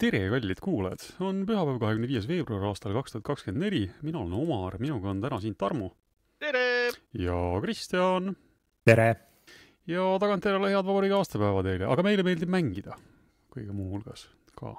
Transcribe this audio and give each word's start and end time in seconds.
tere, 0.00 0.20
kallid 0.32 0.60
kuulajad! 0.64 1.02
on 1.20 1.42
pühapäev, 1.44 1.76
kahekümne 1.82 2.08
viies 2.08 2.24
veebruar 2.28 2.62
aastal 2.70 2.94
kaks 2.96 3.12
tuhat 3.12 3.24
kakskümmend 3.26 3.66
neli. 3.66 3.82
mina 4.00 4.22
olen 4.22 4.32
Omar, 4.38 4.78
minuga 4.80 5.10
on 5.10 5.18
täna 5.20 5.36
siin 5.42 5.56
Tarmo 5.60 5.90
tere! 6.40 6.88
ja 7.20 7.36
Kristjan 7.60 8.30
tere! 8.88 9.10
ja 9.90 10.06
tagantjärele 10.22 10.70
head 10.72 10.88
vabariigi 10.88 11.16
aastapäeva 11.18 11.64
teile, 11.66 11.84
aga 11.92 12.04
meile 12.06 12.24
meeldib 12.24 12.48
mängida 12.48 12.96
kõige 13.52 13.76
muu 13.76 13.90
hulgas 13.90 14.24
ka, 14.56 14.72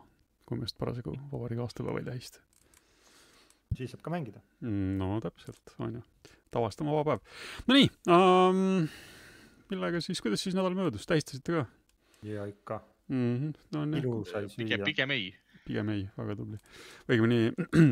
kui 0.49 0.57
me 0.57 0.65
just 0.65 0.79
parasjagu 0.81 1.13
vabariigi 1.29 1.67
aastapäeva 1.67 2.01
ei 2.01 2.07
tähista. 2.09 2.41
siis 3.77 3.93
saab 3.93 4.01
ka 4.07 4.15
mängida. 4.15 4.41
no 4.65 5.19
täpselt, 5.21 5.75
on 5.77 5.99
ju. 5.99 6.05
tavaliselt 6.49 6.87
on 6.87 6.95
vaba 6.95 7.11
päev. 7.11 7.43
Nonii 7.69 7.91
um,, 8.09 8.89
millega 9.69 10.01
siis, 10.01 10.23
kuidas 10.25 10.41
siis 10.41 10.57
nädal 10.57 10.73
möödus, 10.73 11.05
tähistasite 11.05 11.59
ka? 11.59 11.67
ja 12.25 12.49
ikka 12.49 12.81
mm. 13.11 13.37
-hmm. 13.37 13.53
No, 13.71 13.81
on, 13.81 13.95
ilusai 13.99 14.47
süüa. 14.49 14.83
pigem 14.85 15.11
ei. 15.11 15.31
pigem 15.67 15.89
ei, 15.93 16.07
väga 16.17 16.35
tubli. 16.39 16.59
õigemini 17.09 17.39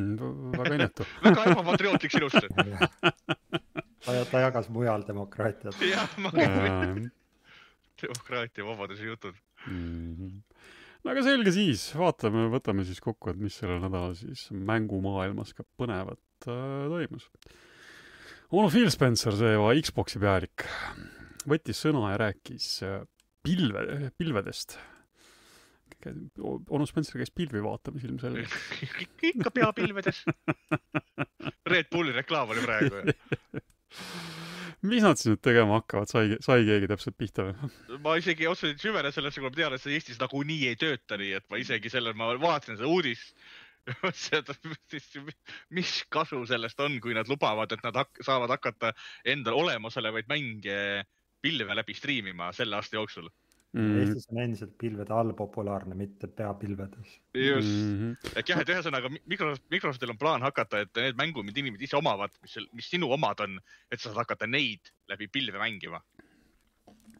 väga 0.60 0.76
inetu 0.80 1.08
väga 1.28 1.46
ebapatriootlik 1.54 2.16
sinust 2.16 2.40
ta, 4.06 4.26
ta 4.32 4.44
jagas 4.46 4.70
mujal 4.74 5.06
demokraatiat. 5.08 5.82
jah, 5.94 6.18
ma 6.24 6.32
käin. 6.36 7.10
demokraatia, 8.02 8.66
vabaduse 8.66 9.06
jutud 9.06 9.36
mm. 9.68 10.16
-hmm. 10.16 10.42
no 11.04 11.12
aga 11.12 11.26
selge 11.28 11.56
siis, 11.56 11.90
vaatame, 11.96 12.48
võtame 12.56 12.88
siis 12.88 13.02
kokku, 13.04 13.34
et 13.34 13.38
mis 13.40 13.60
sellel 13.60 13.82
nädalal 13.84 14.16
siis 14.16 14.48
mängumaailmas 14.52 15.54
ka 15.54 15.68
põnevat 15.78 16.48
äh, 16.48 16.88
toimus. 16.96 17.30
onu 18.52 18.70
Phil 18.70 18.90
Spencer, 18.90 19.36
see 19.36 19.82
Xbox'i 19.84 20.20
pealik, 20.20 20.66
võttis 21.48 21.84
sõna 21.86 22.14
ja 22.14 22.24
rääkis 22.28 22.72
äh, 22.88 23.02
pilve, 23.44 24.12
pilvedest 24.18 24.80
onu 26.70 26.88
Spencer 26.90 27.22
käis 27.22 27.32
pilvi 27.36 27.64
vaatamas 27.64 28.06
ilmselgelt. 28.08 28.56
ikka 29.32 29.54
peapilvedes. 29.56 30.24
Red 31.70 31.90
Bulli 31.92 32.16
reklaam 32.16 32.52
oli 32.54 32.66
praegu 32.66 33.04
mis 34.88 35.04
nad 35.04 35.20
siis 35.20 35.34
nüüd 35.34 35.42
tegema 35.44 35.80
hakkavad, 35.80 36.10
sai, 36.12 36.36
sai 36.44 36.64
keegi 36.68 36.90
täpselt 36.92 37.18
pihta 37.20 37.48
või? 37.48 37.72
ma 38.06 38.16
isegi 38.20 38.48
otseselt 38.50 38.78
ei 38.78 38.86
süvene 38.88 39.12
sellesse, 39.16 39.42
kuna 39.42 39.52
ma 39.52 39.58
tean, 39.58 39.76
et 39.76 39.84
see 39.84 39.96
Eestis 39.98 40.22
nagunii 40.22 40.70
ei 40.72 40.78
tööta, 40.80 41.18
nii 41.20 41.34
et 41.40 41.48
ma 41.52 41.60
isegi 41.62 41.92
sellel, 41.92 42.16
ma 42.20 42.32
vaatasin 42.40 42.80
seda 42.80 42.92
uudist. 42.92 43.36
Mis 45.74 45.94
kasu 46.14 46.44
sellest 46.46 46.82
on, 46.84 47.00
kui 47.02 47.16
nad 47.18 47.30
lubavad, 47.32 47.72
et 47.74 47.82
nad 47.82 47.96
hak 47.98 48.20
saavad 48.22 48.52
hakata 48.54 48.92
endal 49.26 49.58
olemasolevaid 49.64 50.30
mänge 50.30 50.76
pilve 51.42 51.74
läbi 51.74 51.96
striimima 51.98 52.52
selle 52.54 52.78
aasta 52.78 53.00
jooksul 53.00 53.32
mm.. 53.74 53.98
Eestis 54.02 54.30
on 54.32 54.42
endiselt 54.44 54.74
pilvede 54.82 55.14
all 55.14 55.34
populaarne, 55.38 55.98
mitte 55.98 56.28
peapilvedes. 56.28 57.20
just 57.34 57.68
mm, 57.68 57.98
-hmm. 58.00 58.32
et 58.40 58.50
jah, 58.50 58.62
et 58.62 58.72
ühesõnaga 58.76 59.12
Microsoft, 59.26 59.66
Microsoftil 59.72 60.16
on 60.16 60.22
plaan 60.22 60.46
hakata, 60.46 60.86
et 60.86 61.02
need 61.04 61.20
mängud, 61.20 61.46
mida 61.46 61.62
inimesed 61.62 61.86
ise 61.88 61.98
omavad, 61.98 62.34
mis, 62.42 62.58
mis 62.74 62.90
sinu 62.90 63.12
omad 63.14 63.46
on, 63.46 63.60
et 63.92 64.00
sa 64.00 64.10
saad 64.10 64.24
hakata 64.24 64.48
neid 64.48 64.94
läbi 65.10 65.28
pilve 65.28 65.62
mängima. 65.62 66.02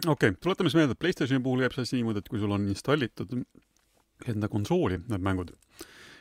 okei 0.08 0.30
okay,, 0.30 0.38
tuletame 0.42 0.70
siis 0.70 0.80
meelde, 0.82 0.98
et 0.98 1.00
Playstationi 1.06 1.44
puhul 1.44 1.66
käib 1.66 1.78
see 1.78 1.88
asi 1.88 2.00
niimoodi, 2.00 2.24
et 2.24 2.30
kui 2.30 2.40
sul 2.40 2.56
on 2.56 2.68
installitud 2.68 3.36
enda 4.28 4.50
konsooli 4.52 5.00
need 5.08 5.24
mängud, 5.24 5.54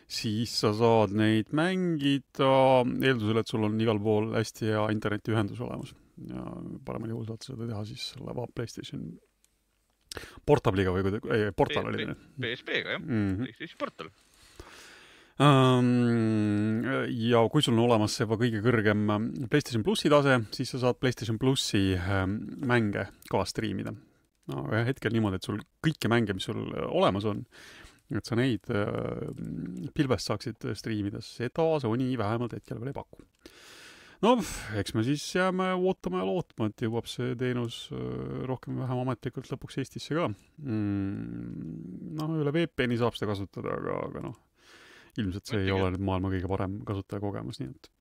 siis 0.09 0.53
sa 0.61 0.73
saad 0.77 1.15
neid 1.17 1.51
mängida 1.53 2.53
eeldusel, 2.85 3.41
et 3.41 3.49
sul 3.49 3.65
on 3.65 3.81
igal 3.81 4.01
pool 4.01 4.35
hästi 4.37 4.71
hea 4.73 4.85
internetiühendus 4.93 5.61
olemas 5.65 5.95
ja 6.27 6.45
paremal 6.85 7.13
juhul 7.13 7.27
saad 7.29 7.45
seda 7.47 7.67
teha 7.69 7.85
siis 7.87 8.13
selle 8.13 8.47
Playstation 8.55 9.03
Portabliga 10.47 10.95
või 10.95 11.05
kuidagi, 11.07 11.35
ei, 11.35 11.51
portal 11.57 11.91
oli. 11.91 12.09
PSP-ga 12.41 12.97
jah 12.97 13.03
mm 13.03 13.13
-hmm., 13.13 13.45
PlayStation 13.45 13.85
Portal 13.85 14.11
ja 15.39 17.41
kui 17.47 17.63
sul 17.63 17.77
on 17.77 17.85
olemas 17.85 18.17
see 18.17 18.25
juba 18.27 18.41
kõige 18.41 18.59
kõrgem 18.65 19.05
PlayStation 19.47 19.85
plussi 19.87 20.11
tase, 20.11 20.41
siis 20.51 20.73
sa 20.75 20.81
saad 20.83 20.99
PlayStation 20.99 21.39
plussi 21.39 21.93
ähm, 21.95 22.41
mänge 22.67 23.05
ka 23.31 23.45
striimida. 23.47 23.93
no 24.51 24.65
hetkel 24.73 25.15
niimoodi, 25.15 25.39
et 25.39 25.47
sul 25.47 25.61
kõiki 25.85 26.11
mänge, 26.11 26.35
mis 26.35 26.49
sul 26.49 26.65
olemas 26.89 27.29
on, 27.29 27.45
et 28.11 28.27
sa 28.27 28.35
neid 28.35 28.67
äh, 28.73 29.31
pilvest 29.95 30.27
saaksid 30.27 30.73
striimida, 30.75 31.23
seda 31.23 31.69
Sony 31.79 32.11
vähemalt 32.19 32.59
hetkel 32.59 32.81
veel 32.81 32.91
ei 32.91 32.99
paku 32.99 33.23
no 34.25 34.35
eks 34.79 34.95
me 34.97 35.05
siis 35.07 35.25
jääme 35.35 35.71
ootama 35.77 36.23
ja 36.23 36.27
lootma, 36.27 36.69
et 36.71 36.85
jõuab 36.87 37.09
see 37.11 37.35
teenus 37.39 37.85
äh, 37.95 38.01
rohkem 38.49 38.75
või 38.75 38.85
vähem 38.85 39.03
ametlikult 39.05 39.51
lõpuks 39.53 39.79
Eestisse 39.83 40.17
ka 40.17 40.27
mm,. 40.29 42.17
noh, 42.19 42.35
üle 42.43 42.55
VPN-i 42.55 42.99
saab 43.01 43.19
seda 43.19 43.31
kasutada, 43.33 43.77
aga, 43.79 44.01
aga 44.09 44.25
noh, 44.29 44.41
ilmselt 45.21 45.53
see 45.53 45.63
ei 45.67 45.75
ole 45.75 45.93
nüüd 45.95 46.07
maailma 46.09 46.33
kõige 46.35 46.51
parem 46.51 46.81
kasutajakogemus, 46.89 47.63
nii 47.63 47.71
et 47.71 47.93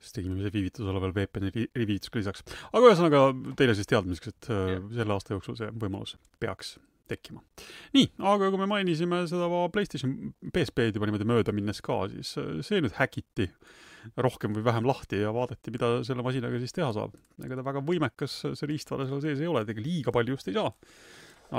striimimise 0.00 0.48
viivitusele 0.54 1.00
veel 1.02 1.12
VPN-i 1.18 1.66
viivitus 1.76 2.12
ka 2.12 2.22
lisaks. 2.22 2.46
aga 2.70 2.86
ühesõnaga 2.86 3.24
teile 3.58 3.74
siis 3.76 3.90
teadmiseks, 3.90 4.32
et 4.32 4.48
ja. 4.48 4.62
Äh, 4.78 4.86
selle 4.96 5.16
aasta 5.16 5.36
jooksul 5.36 5.58
see 5.60 5.68
võimalus 5.76 6.16
peaks 6.40 6.78
tekkima. 7.10 7.44
nii, 7.92 8.08
aga 8.32 8.48
kui 8.48 8.62
me 8.62 8.70
mainisime 8.70 9.26
seda 9.28 9.50
PlayStation 9.74 10.32
PSP-d 10.48 10.96
juba 10.96 11.10
niimoodi 11.10 11.28
mööda 11.28 11.52
minnes 11.52 11.84
ka, 11.84 12.00
siis 12.14 12.32
äh, 12.40 12.62
see 12.64 12.80
nüüd 12.80 12.96
häkiti 12.96 13.50
äh, 13.50 13.78
rohkem 14.20 14.54
või 14.56 14.64
vähem 14.66 14.86
lahti 14.88 15.22
ja 15.22 15.32
vaadati, 15.34 15.72
mida 15.74 15.92
selle 16.06 16.24
masinaga 16.26 16.60
siis 16.62 16.76
teha 16.76 16.90
saab. 16.96 17.16
ega 17.44 17.58
ta 17.58 17.66
väga 17.66 17.82
võimekas 17.86 18.36
see 18.52 18.70
riistvara 18.70 19.08
seal 19.08 19.22
sees 19.24 19.42
ei 19.42 19.50
ole, 19.50 19.64
ega 19.68 19.84
liiga 19.84 20.14
palju 20.14 20.36
just 20.36 20.50
ei 20.50 20.56
saa. 20.58 20.70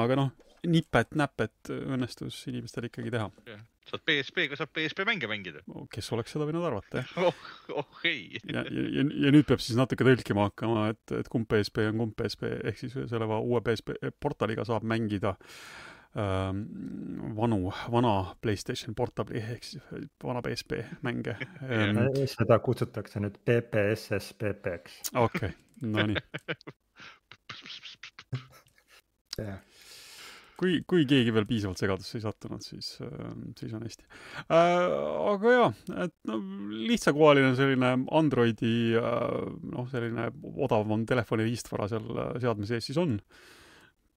aga 0.03 0.17
noh, 0.19 0.31
nipet-näpet 0.67 1.73
õnnestus 1.73 2.39
inimestel 2.51 2.89
ikkagi 2.89 3.13
teha. 3.13 3.29
saad 3.91 4.03
PSP-ga, 4.07 4.57
saab 4.59 4.73
PSP 4.75 5.05
mänge 5.09 5.29
mängida. 5.31 5.63
kes 5.93 6.11
oleks 6.15 6.35
seda 6.35 6.47
võinud 6.49 6.65
arvata, 6.67 7.01
jah. 7.01 7.13
oh, 7.29 7.45
oh 7.81 8.03
ei. 8.07 8.39
ja, 8.43 8.65
ja, 8.65 8.87
ja, 8.97 9.05
ja 9.25 9.33
nüüd 9.33 9.47
peab 9.49 9.63
siis 9.63 9.79
natuke 9.79 10.07
tõlkima 10.07 10.49
hakkama, 10.49 10.89
et, 10.95 11.15
et 11.19 11.31
kumb 11.31 11.49
PSP 11.49 11.87
on 11.91 12.05
kumb 12.05 12.17
PSP, 12.17 12.51
ehk 12.71 12.83
siis 12.83 12.97
selle 13.11 13.29
uue 13.39 13.63
PSP 13.65 13.97
portaliga 14.21 14.65
saab 14.67 14.85
mängida 14.87 15.35
äh, 15.37 15.91
vanu, 16.15 17.59
vana 17.91 18.13
Playstation 18.43 18.95
Portable'i 18.95 19.39
ehk 19.39 19.63
siis 19.63 19.83
vana 20.23 20.41
PSP 20.43 20.81
mänge 21.07 21.37
ähm, 21.63 22.01
seda 22.27 22.59
kutsutakse 22.59 23.23
nüüd 23.23 23.39
PPSSPP-ks. 23.47 25.13
okei 25.15 25.53
okay., 25.53 25.57
no 25.81 26.07
nii 26.11 26.19
yeah. 29.39 29.59
kui, 30.61 30.81
kui 30.85 31.07
keegi 31.09 31.33
veel 31.33 31.47
piisavalt 31.49 31.79
segadusse 31.81 32.19
ei 32.19 32.25
sattunud, 32.25 32.61
siis, 32.63 32.93
ähm, 33.05 33.49
siis 33.57 33.73
on 33.77 33.85
hästi 33.87 34.05
äh,. 34.43 34.83
aga 35.31 35.55
jaa, 35.55 35.71
et 36.05 36.13
no 36.29 36.37
lihtsakohaline 36.91 37.55
selline 37.57 37.93
Androidi 38.19 38.75
äh, 38.99 39.47
noh, 39.73 39.87
selline 39.91 40.29
odavam 40.67 41.07
telefoni 41.09 41.47
riistvara 41.49 41.89
seal 41.91 42.05
äh, 42.13 42.35
seadme 42.43 42.69
sees 42.69 42.91
siis 42.91 43.01
on 43.01 43.17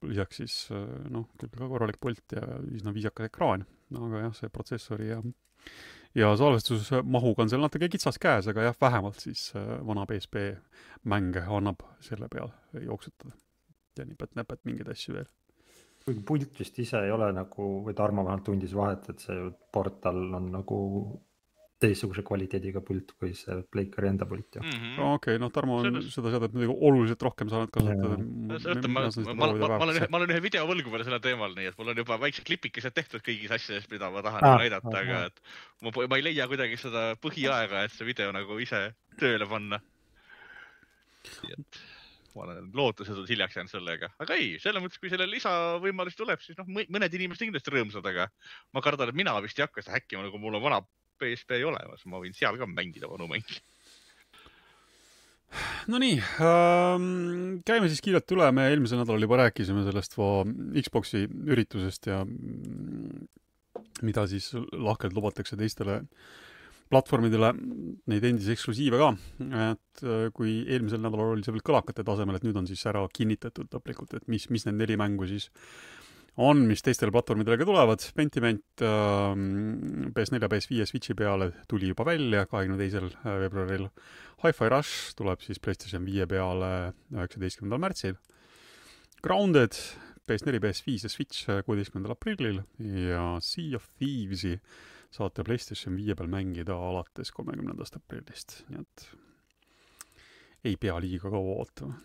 lisaks 0.08 0.40
siis 0.42 0.54
äh, 0.74 0.84
noh, 1.12 1.28
küll 1.40 1.52
ka 1.54 1.68
korralik 1.70 2.00
pult 2.02 2.36
ja 2.36 2.44
üsna 2.68 2.94
viisakas 2.94 3.30
ekraan, 3.30 3.66
aga 3.94 4.24
jah, 4.26 4.34
see 4.38 4.52
protsessori 4.52 5.10
ja 5.10 5.20
ja 6.14 6.30
salvestusmahuga 6.38 7.42
on 7.42 7.50
seal 7.50 7.62
natuke 7.64 7.88
kitsas 7.90 8.20
käes, 8.22 8.48
aga 8.50 8.68
jah, 8.68 8.76
vähemalt 8.80 9.22
siis 9.22 9.48
äh, 9.58 9.78
vana 9.86 10.06
PSP 10.06 10.44
mänge 11.10 11.42
annab 11.58 11.82
selle 12.04 12.28
peal 12.32 12.52
jooksutada. 12.80 13.34
ja 13.98 14.04
nipet-näpet 14.04 14.64
mingeid 14.66 14.88
asju 14.90 15.14
veel. 15.14 15.28
kuigi 16.04 16.22
pult 16.26 16.58
vist 16.60 16.78
ise 16.78 17.00
ei 17.06 17.12
ole 17.14 17.30
nagu, 17.32 17.68
või 17.86 17.94
Tarmo 17.94 18.24
vähemalt 18.24 18.44
tundis 18.44 18.74
vahet, 18.74 19.08
et 19.08 19.22
see 19.22 19.50
portal 19.72 20.20
on 20.38 20.50
nagu 20.52 20.78
teistsuguse 21.82 22.22
kvaliteediga 22.26 22.80
pult 22.86 23.12
kui 23.18 23.32
see 23.36 23.56
Pleikari 23.72 24.08
enda 24.12 24.26
pult 24.30 24.56
ju 24.56 24.62
mm 24.62 24.70
-hmm.. 24.70 24.98
okei 25.14 25.34
okay,, 25.34 25.40
noh, 25.42 25.50
Tarmo 25.52 25.78
on 25.80 25.88
Selles... 25.88 26.10
seda 26.14 26.30
seadet 26.34 26.54
muidugi 26.54 26.76
oluliselt 26.88 27.22
rohkem 27.26 27.50
saanud 27.52 27.72
kasutada. 27.74 28.18
ma, 28.88 29.02
ma, 29.06 29.08
ma, 29.34 29.48
ma 29.78 29.80
olen 29.86 29.96
ühe, 29.96 30.08
ma 30.10 30.20
olen 30.20 30.34
ühe 30.34 30.42
video 30.42 30.66
võlgu 30.70 30.92
veel 30.92 31.06
sellel 31.08 31.24
teemal, 31.24 31.56
nii 31.58 31.72
et 31.72 31.78
mul 31.78 31.92
on 31.92 32.02
juba 32.04 32.20
väiksed 32.26 32.46
klipikesed 32.50 32.94
tehtud 32.94 33.24
kõigis 33.26 33.54
asjades, 33.58 33.88
mida 33.90 34.10
ma 34.14 34.22
tahan 34.26 34.46
ah, 34.46 34.58
näidata 34.62 34.94
ah,, 34.94 35.00
aga 35.02 35.24
et 35.30 35.42
ma, 35.82 35.94
ma 36.06 36.20
ei 36.20 36.28
leia 36.30 36.48
kuidagi 36.50 36.78
seda 36.80 37.08
põhiaega, 37.26 37.84
et 37.84 37.96
see 37.96 38.06
video 38.06 38.30
nagu 38.32 38.60
ise 38.62 38.86
tööle 39.18 39.50
panna. 39.50 39.82
et 41.50 41.82
ma 42.34 42.46
olen 42.48 42.70
lootusetult 42.74 43.30
hiljaks 43.30 43.56
jäänud 43.56 43.70
sellega, 43.70 44.10
aga 44.22 44.36
ei, 44.38 44.58
selles 44.62 44.82
mõttes, 44.82 44.98
kui 45.02 45.10
selle 45.10 45.26
lisavõimalus 45.30 46.16
tuleb, 46.18 46.42
siis 46.42 46.58
noh, 46.58 46.66
mõned 46.66 47.14
inimesed 47.18 47.46
kindlasti 47.46 47.74
rõõmsad, 47.74 48.06
aga 48.10 48.26
ma 48.74 48.82
kardan, 48.82 49.10
et 49.10 49.18
mina 49.18 49.34
vist 49.44 49.58
ei 49.58 49.66
hakka 49.66 49.84
seda 49.84 49.98
häkkima, 49.98 50.26
nagu 50.26 50.40
mul 50.42 50.58
on 50.58 50.64
vana 50.64 50.80
PSP 51.20 51.60
olemas, 51.66 52.04
ma 52.10 52.20
võin 52.22 52.34
seal 52.36 52.58
ka 52.60 52.68
mängida 52.70 53.10
vanu 53.10 53.28
mänge. 53.30 53.60
Nonii 55.86 56.16
ähm,, 56.42 57.60
käime 57.66 57.86
siis 57.90 58.02
kiirelt 58.02 58.32
üle, 58.34 58.48
me 58.56 58.66
eelmisel 58.72 58.98
nädalal 58.98 59.22
juba 59.22 59.38
rääkisime 59.44 59.84
sellest 59.86 60.16
Xbox'i 60.16 61.28
üritusest 61.28 62.08
ja 62.10 62.24
mida 64.02 64.24
siis 64.30 64.50
lahkelt 64.72 65.14
lubatakse 65.14 65.58
teistele 65.60 66.00
platvormidele, 66.92 67.50
neid 68.10 68.26
endisi 68.28 68.52
eksklusiive 68.54 68.98
ka, 69.00 69.10
et 69.70 70.04
äh, 70.04 70.26
kui 70.36 70.60
eelmisel 70.62 71.00
nädalal 71.02 71.32
oli 71.34 71.44
see 71.46 71.54
veel 71.54 71.64
kõlakate 71.64 72.04
tasemel, 72.06 72.38
et 72.38 72.44
nüüd 72.46 72.58
on 72.60 72.68
siis 72.68 72.82
ära 72.90 73.02
kinnitatud 73.14 73.72
lõplikult, 73.72 74.14
et 74.18 74.26
mis, 74.30 74.46
mis 74.52 74.66
need 74.68 74.78
neli 74.82 74.98
mängu 75.00 75.26
siis 75.30 75.48
on, 76.36 76.64
mis 76.66 76.82
teistele 76.82 77.12
platvormidele 77.14 77.58
ka 77.60 77.66
tulevad, 77.68 78.04
Pentiment 78.16 78.82
äh, 78.82 79.34
PS4 80.16 80.40
ja 80.42 80.50
PS5 80.50 80.86
Switchi 80.90 81.14
peale 81.18 81.50
tuli 81.70 81.90
juba 81.92 82.06
välja 82.08 82.46
kahekümne 82.50 82.78
teisel 82.80 83.10
äh, 83.12 83.36
veebruaril. 83.44 83.88
Hi-Fi 84.42 84.70
Rush 84.72 85.14
tuleb 85.18 85.44
siis 85.44 85.62
PlayStation 85.62 86.06
viie 86.06 86.26
peale 86.30 86.94
üheksateistkümnendal 87.14 87.82
märtsil. 87.86 88.18
Grounded 89.24 89.78
PS4, 90.28 90.60
PS5 90.60 91.06
ja 91.06 91.12
Switch 91.12 91.50
äh, 91.50 91.62
kuueteistkümnendal 91.66 92.16
aprillil 92.16 92.62
ja 92.80 93.36
Sea 93.44 93.76
of 93.76 93.86
Thieves'i 94.00 94.56
saate 95.14 95.44
PlayStation 95.46 95.94
viie 95.96 96.16
peal 96.18 96.30
mängida 96.32 96.74
alates 96.74 97.30
kolmekümnendast 97.34 98.00
aprillist, 98.00 98.62
nii 98.72 98.82
et 98.82 99.06
ei 100.64 100.78
pea 100.80 100.96
liiga 100.98 101.30
kaua 101.30 101.58
ootama. 101.60 102.00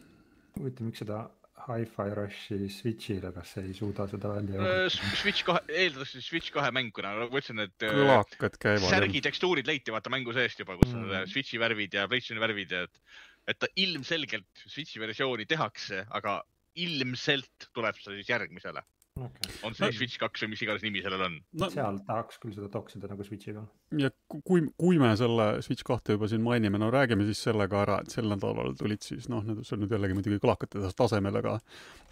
huvitav, 0.59 0.85
miks 0.85 1.01
seda 1.01 1.23
Hi-Fi 1.65 2.13
Rushi 2.17 2.69
Switch'ile, 2.71 3.31
kas 3.35 3.55
ei 3.61 3.73
suuda 3.77 4.07
seda 4.11 4.31
välja 4.33 4.59
jõuda 4.59 4.75
uh,? 4.87 4.99
Switch 5.21 5.45
kahe, 5.47 5.63
eeldatavasti 5.69 6.23
Switch 6.25 6.53
kahe 6.55 6.71
mäng, 6.75 6.93
kuna 6.95 7.15
ma 7.17 7.27
ütlesin, 7.29 7.63
et 7.65 7.87
äh, 7.87 7.95
kõlakad 7.95 8.59
käivad. 8.61 8.87
särgi 8.91 9.23
tekstuurid 9.25 9.69
leiti 9.69 9.95
vaata 9.95 10.13
mängu 10.13 10.35
seest 10.35 10.63
juba, 10.63 10.77
kus 10.79 10.93
mm. 10.93 11.09
on 11.09 11.33
Switch'i 11.33 11.61
värvid 11.61 11.97
ja 11.99 12.07
PlayStationi 12.11 12.45
värvid 12.45 12.77
ja 12.77 12.85
et, 12.87 13.03
et 13.51 13.59
ta 13.61 13.69
ilmselgelt 13.79 14.63
Switch'i 14.65 15.03
versiooni 15.03 15.49
tehakse, 15.49 16.05
aga 16.21 16.39
ilmselt 16.79 17.69
tuleb 17.75 17.97
see 17.99 18.21
siis 18.21 18.31
järgmisele 18.31 18.85
okay.. 19.27 19.53
on 19.67 19.75
see 19.77 19.85
no, 19.85 19.95
Switch 19.97 20.21
kaks 20.21 20.43
või 20.43 20.51
mis 20.53 20.63
iganes 20.65 20.85
nimi 20.85 21.03
sellel 21.05 21.25
on 21.27 21.37
no,. 21.61 21.69
seal 21.73 21.99
tahaks 22.07 22.39
küll 22.43 22.55
seda 22.55 22.69
toksida 22.73 23.09
nagu 23.11 23.25
Switchi 23.27 23.53
peal. 23.55 23.67
ja 24.03 24.11
kui, 24.29 24.65
kui 24.79 24.99
me 25.01 25.11
selle 25.19 25.49
Switch 25.65 25.85
kahte 25.87 26.17
juba 26.17 26.29
siin 26.31 26.43
mainime, 26.45 26.81
no 26.81 26.91
räägime 26.93 27.27
siis 27.29 27.41
selle 27.47 27.69
ka 27.71 27.83
ära, 27.85 27.99
et 28.03 28.15
sel 28.15 28.29
nädalal 28.31 28.75
tulid 28.79 29.05
siis 29.05 29.29
noh, 29.31 29.43
need, 29.47 29.63
see 29.67 29.77
on 29.77 29.83
nüüd 29.85 29.95
jällegi 29.95 30.19
muidugi 30.19 30.41
kõlakate 30.43 30.93
tasemel, 30.99 31.41
aga 31.41 31.57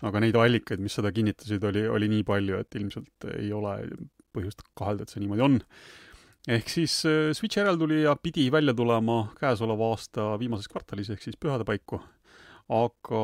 aga 0.08 0.24
neid 0.24 0.38
allikaid, 0.38 0.84
mis 0.84 0.98
seda 0.98 1.14
kinnitasid, 1.14 1.64
oli, 1.72 1.88
oli 1.90 2.12
nii 2.18 2.28
palju, 2.28 2.60
et 2.64 2.80
ilmselt 2.80 3.30
ei 3.38 3.54
ole 3.56 3.78
põhjust 4.36 4.62
kahelda, 4.78 5.06
et 5.06 5.14
see 5.14 5.24
niimoodi 5.24 5.46
on 5.48 5.62
ehk 6.48 6.70
siis 6.72 7.00
äh, 7.10 7.32
Switch 7.36 7.60
järeltulija 7.60 8.16
pidi 8.24 8.48
välja 8.52 8.74
tulema 8.78 9.26
käesoleva 9.40 9.92
aasta 9.92 10.36
viimases 10.40 10.70
kvartalis 10.72 11.12
ehk 11.12 11.26
siis 11.26 11.40
pühade 11.40 11.68
paiku 11.68 12.00
aga 12.68 13.20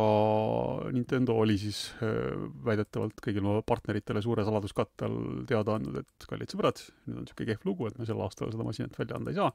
Nintendo 0.96 1.36
oli 1.36 1.58
siis 1.60 1.90
äh, 2.00 2.32
väidetavalt 2.64 3.20
kõigile 3.24 3.50
oma 3.50 3.64
partneritele 3.68 4.22
suure 4.24 4.46
saladuskatte 4.48 5.10
all 5.10 5.42
teada 5.50 5.76
andnud, 5.76 6.00
et 6.00 6.28
kallid 6.30 6.54
sõbrad, 6.54 6.80
nüüd 7.04 7.18
on 7.18 7.26
niisugune 7.26 7.50
kehv 7.50 7.68
lugu, 7.68 7.90
et 7.90 8.00
me 8.00 8.08
sel 8.08 8.24
aastal 8.24 8.54
seda 8.54 8.64
masinat 8.64 8.96
välja 9.00 9.20
anda 9.20 9.34
ei 9.34 9.40
saa. 9.42 9.52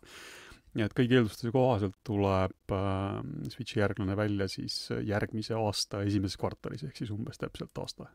nii 0.77 0.85
et 0.85 0.93
kõigi 0.93 1.17
eeldustuse 1.17 1.55
kohaselt 1.55 1.97
tuleb 2.05 2.77
äh, 2.77 3.23
Switchi 3.55 3.81
järglane 3.81 4.17
välja 4.19 4.51
siis 4.53 4.77
järgmise 4.93 5.57
aasta 5.57 6.05
esimeses 6.05 6.37
kvartalis, 6.37 6.85
ehk 6.85 7.01
siis 7.01 7.15
umbes 7.15 7.41
täpselt 7.41 7.81
aasta, 7.81 8.13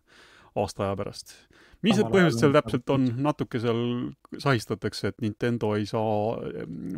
aasta 0.54 0.86
aja 0.86 1.02
pärast. 1.02 1.36
mis 1.82 1.98
need 1.98 2.14
põhjused 2.14 2.38
seal 2.38 2.54
täpselt 2.54 2.94
on, 2.94 3.10
natuke 3.18 3.58
seal 3.60 4.14
sahistatakse, 4.38 5.10
et 5.10 5.26
Nintendo 5.26 5.74
ei 5.74 5.90
saa, 5.90 6.38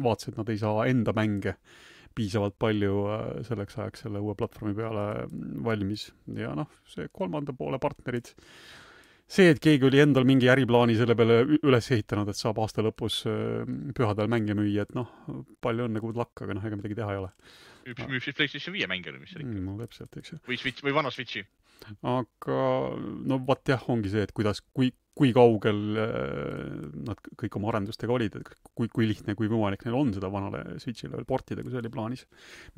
vaatas, 0.03 0.33
et 0.33 0.43
nad 0.43 0.51
ei 0.51 0.59
saa 0.59 0.83
enda 0.91 1.15
mänge 1.15 1.55
äh, 1.55 1.83
piisavalt 2.15 2.57
palju 2.61 2.95
äh, 3.11 3.27
selleks 3.47 3.77
ajaks 3.79 4.05
selle 4.05 4.21
uue 4.23 4.35
platvormi 4.39 4.75
peale 4.77 5.05
mm, 5.25 5.59
valmis 5.65 6.07
ja 6.39 6.53
noh, 6.57 6.71
see 6.89 7.09
kolmanda 7.13 7.55
poole 7.57 7.79
partnerid, 7.81 8.31
see, 9.27 9.49
et 9.51 9.61
keegi 9.63 9.87
oli 9.89 10.01
endal 10.03 10.27
mingi 10.27 10.49
äriplaani 10.51 10.97
selle 10.99 11.17
peale 11.19 11.41
üles 11.57 11.91
ehitanud, 11.91 12.31
et 12.31 12.39
saab 12.39 12.61
aasta 12.63 12.85
lõpus 12.85 13.21
äh, 13.29 13.63
pühadel 13.97 14.31
mänge 14.31 14.57
müüa, 14.57 14.87
et 14.87 14.97
noh, 14.97 15.11
palju 15.65 15.89
õnne, 15.89 16.03
good 16.03 16.19
luck, 16.19 16.45
aga 16.45 16.57
noh, 16.57 16.65
ega 16.65 16.79
midagi 16.79 16.99
teha 17.01 17.15
ei 17.15 17.23
ole. 17.23 17.31
müüb 17.85 18.23
siis 18.23 18.37
PlayStation 18.37 18.73
viie 18.73 18.89
mänge 18.89 19.13
või 19.13 19.25
mis 19.25 19.35
seal 19.35 19.45
ikka 19.45 19.53
mm,? 19.53 19.67
no 19.69 19.77
täpselt, 19.83 20.19
eks 20.21 20.35
ju. 20.35 20.41
või 20.49 20.59
Switch 20.61 20.85
või 20.85 20.95
vana 20.95 21.13
Switchi 21.13 21.45
aga 22.05 22.59
no 23.29 23.39
vot 23.47 23.69
jah, 23.69 23.81
ongi 23.91 24.11
see, 24.11 24.23
et 24.25 24.33
kuidas, 24.35 24.61
kui, 24.75 24.91
kui 25.15 25.31
kaugel 25.35 25.99
äh, 26.01 26.87
nad 27.07 27.21
kõik 27.39 27.55
oma 27.59 27.69
arendustega 27.71 28.13
olid, 28.15 28.35
et 28.39 28.49
kui, 28.75 28.89
kui 28.91 29.07
lihtne, 29.09 29.35
kui 29.37 29.49
võimalik 29.51 29.85
neil 29.85 29.97
on 29.99 30.11
seda 30.15 30.31
vanale 30.33 30.63
Switch'ile 30.81 31.13
veel 31.15 31.27
portida, 31.29 31.63
kui 31.63 31.73
see 31.73 31.81
oli 31.81 31.93
plaanis, 31.93 32.25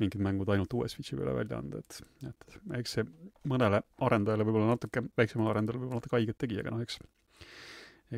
mingid 0.02 0.22
mängud 0.24 0.52
ainult 0.54 0.76
uue 0.78 0.88
Switch'i 0.90 1.18
peale 1.18 1.34
välja 1.40 1.58
anda, 1.58 1.82
et, 1.82 2.00
et 2.28 2.58
eks 2.78 2.98
see 2.98 3.08
mõnele 3.50 3.82
arendajale 4.06 4.46
võib-olla 4.46 4.74
natuke, 4.74 5.04
väiksemale 5.18 5.54
arendajale 5.54 5.82
võib-olla 5.82 6.02
natuke 6.02 6.18
haiget 6.18 6.40
tegi, 6.44 6.60
aga 6.62 6.76
noh, 6.76 6.84
eks, 6.86 7.00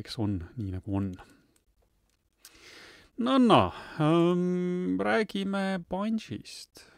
eks 0.03 0.21
on 0.21 0.37
nii, 0.59 0.71
nagu 0.77 1.01
on. 1.01 1.11
no, 3.21 3.37
no 3.39 3.63
ähm, 3.99 5.01
räägime 5.01 5.81
Bungist 5.89 6.90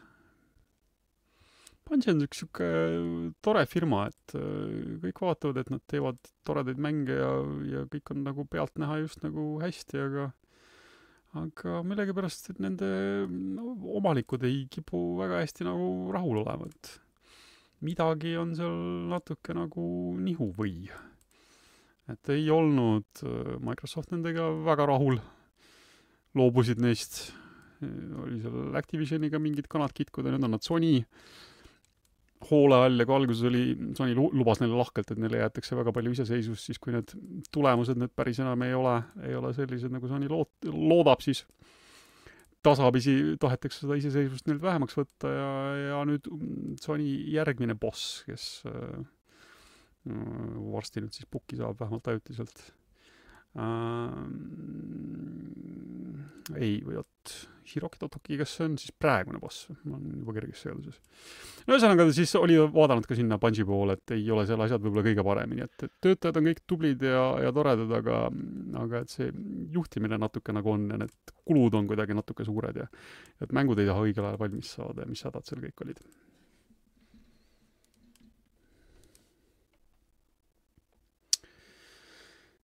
Bungi 1.84 2.08
on 2.08 2.24
üks 2.24 2.40
sihuke 2.40 2.68
tore 3.44 3.66
firma, 3.68 4.06
et 4.08 4.34
äh, 4.38 4.94
kõik 5.02 5.20
vaatavad, 5.20 5.58
et 5.60 5.72
nad 5.72 5.82
teevad 5.90 6.16
toredaid 6.48 6.80
mänge 6.80 7.18
ja, 7.18 7.32
ja 7.68 7.84
kõik 7.92 8.14
on 8.14 8.24
nagu 8.24 8.46
pealtnäha 8.48 9.02
just 9.02 9.20
nagu 9.24 9.58
hästi, 9.60 10.00
aga 10.00 10.30
aga 11.34 11.80
millegipärast, 11.82 12.52
nende 12.62 12.88
no, 13.28 13.74
omanikud 13.98 14.44
ei 14.46 14.64
kipu 14.70 15.00
väga 15.18 15.42
hästi 15.42 15.66
nagu 15.66 15.88
rahul 16.14 16.40
olema, 16.44 16.70
et 16.70 16.92
midagi 17.84 18.36
on 18.40 18.54
seal 18.56 18.76
natuke 19.10 19.56
nagu 19.56 19.86
nihu 20.22 20.52
või. 20.56 20.88
et 22.08 22.28
ei 22.32 22.48
olnud 22.52 23.24
äh, 23.24 23.54
Microsoft 23.64 24.12
nendega 24.12 24.50
väga 24.64 24.86
rahul, 24.88 25.18
loobusid 26.36 26.80
neist, 26.80 27.34
oli 27.82 28.40
seal 28.40 28.76
Activisioniga 28.80 29.40
mingid 29.40 29.68
kanad 29.68 29.92
kitkuda, 29.96 30.32
nüüd 30.32 30.48
on 30.48 30.56
nad 30.56 30.64
Sony 30.64 31.02
hoole 32.50 32.78
all 32.86 33.00
ja 33.00 33.06
kui 33.08 33.16
alguses 33.16 33.46
oli, 33.48 33.62
Sony 33.98 34.14
lubas 34.16 34.60
neile 34.62 34.76
lahkelt, 34.78 35.10
et 35.12 35.20
neile 35.20 35.40
jäetakse 35.42 35.78
väga 35.78 35.94
palju 35.94 36.14
iseseisvust, 36.14 36.68
siis 36.68 36.80
kui 36.82 36.94
need 36.94 37.14
tulemused 37.54 37.98
nüüd 38.00 38.12
päris 38.16 38.40
enam 38.42 38.62
ei 38.66 38.74
ole, 38.76 38.98
ei 39.26 39.36
ole 39.38 39.54
sellised, 39.56 39.92
nagu 39.94 40.10
Sony 40.10 40.30
loot-, 40.30 40.68
loodab, 40.70 41.24
siis 41.24 41.44
tasapisi 42.64 43.36
tahetakse 43.40 43.84
seda 43.84 43.98
iseseisvust 44.00 44.48
neilt 44.48 44.62
vähemaks 44.64 44.96
võtta 44.96 45.32
ja, 45.32 45.50
ja 45.80 46.04
nüüd 46.08 46.28
Sony 46.82 47.10
järgmine 47.34 47.76
boss, 47.80 48.22
kes 48.28 48.46
äh, 48.70 49.02
varsti 50.06 51.04
nüüd 51.04 51.16
siis 51.16 51.28
pukki 51.30 51.60
saab, 51.60 51.78
vähemalt 51.80 52.08
ajutiselt 52.12 52.64
äh,. 53.58 54.14
ei, 56.60 56.78
või 56.84 57.00
oot, 57.00 57.34
Hiroki 57.64 57.96
Totoki, 57.98 58.36
kas 58.36 58.52
see 58.58 58.66
on 58.66 58.74
siis 58.80 58.92
praegune 59.00 59.38
boss? 59.40 59.70
ma 59.84 59.96
olen 59.96 60.18
juba 60.20 60.34
kerges 60.36 60.64
segaduses. 60.66 60.98
no 61.64 61.76
ühesõnaga, 61.76 62.06
siis 62.16 62.34
oli 62.40 62.58
vaadanud 62.60 63.08
ka 63.08 63.16
sinna 63.18 63.38
Bungi 63.40 63.64
poole, 63.68 63.96
et 63.96 64.14
ei 64.16 64.26
ole 64.34 64.44
seal 64.48 64.60
asjad 64.66 64.84
võib-olla 64.84 65.06
kõige 65.06 65.24
paremini, 65.26 65.64
et, 65.64 65.86
et 65.86 65.94
töötajad 66.04 66.40
on 66.40 66.50
kõik 66.50 66.60
tublid 66.68 67.06
ja, 67.08 67.24
ja 67.46 67.54
toredad, 67.56 67.96
aga, 68.00 68.20
aga 68.82 69.04
et 69.04 69.14
see 69.14 69.30
juhtimine 69.74 70.20
natuke 70.20 70.54
nagu 70.56 70.74
on 70.74 70.90
ja 70.92 71.00
need 71.04 71.34
kulud 71.44 71.80
on 71.80 71.88
kuidagi 71.88 72.16
natuke 72.16 72.46
suured 72.46 72.82
ja 72.82 72.90
et 73.40 73.56
mängud 73.56 73.80
ei 73.80 73.88
taha 73.88 74.04
õigel 74.04 74.28
ajal 74.28 74.40
valmis 74.44 74.76
saada 74.76 75.04
ja 75.04 75.10
mis 75.10 75.24
hädad 75.24 75.48
seal 75.48 75.64
kõik 75.64 75.86
olid 75.86 76.04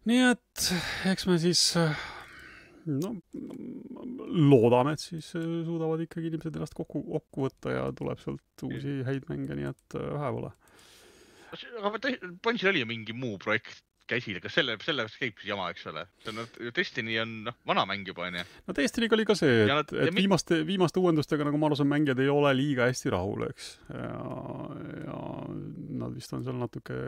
nii 0.06 0.22
et 0.30 0.68
eks 1.10 1.26
me 1.26 1.38
siis 1.42 1.64
no 2.88 3.14
loodame, 4.28 4.94
et 4.96 5.02
siis 5.02 5.30
äh, 5.36 5.44
suudavad 5.66 6.02
ikkagi 6.04 6.30
inimesed 6.30 6.56
ennast 6.56 6.76
kokku, 6.76 7.02
kokku 7.06 7.46
võtta 7.46 7.74
ja 7.74 7.84
tuleb 7.96 8.20
sealt 8.22 8.64
uusi 8.66 9.00
häid 9.06 9.28
mänge, 9.30 9.56
nii 9.58 9.68
et 9.70 9.98
äh, 9.98 10.08
vähe 10.14 10.32
pole. 10.36 10.52
aga 11.88 12.14
Bungil 12.44 12.72
oli 12.72 12.84
mingi 12.88 13.16
muu 13.16 13.38
projekt 13.42 13.82
käsil, 14.08 14.40
kas 14.42 14.56
selle, 14.58 14.76
selle 14.84 15.04
jaoks 15.04 15.16
käib 15.20 15.42
jama, 15.46 15.68
eks 15.74 15.86
ole? 15.90 16.04
see 16.24 16.32
on, 16.34 16.70
Destiny 16.76 17.18
on 17.22 17.34
noh, 17.48 17.58
vana 17.68 17.84
mäng 17.88 18.08
juba 18.08 18.26
onju. 18.28 18.44
no 18.68 18.76
Destiny'ga 18.76 19.18
oli 19.18 19.26
ka 19.28 19.36
see, 19.38 19.60
et, 19.64 19.92
et, 19.92 19.94
et 20.08 20.16
viimaste, 20.16 20.60
viimaste 20.68 21.02
uuendustega, 21.02 21.46
nagu 21.48 21.60
ma 21.60 21.70
aru 21.70 21.78
saan, 21.78 21.90
mängijad 21.92 22.22
ei 22.24 22.30
ole 22.32 22.54
liiga 22.58 22.88
hästi 22.88 23.14
rahul, 23.14 23.46
eks. 23.50 23.70
ja, 23.92 24.12
ja 25.04 25.20
nad 26.02 26.16
vist 26.16 26.34
on 26.36 26.44
seal 26.46 26.58
natuke 26.60 26.98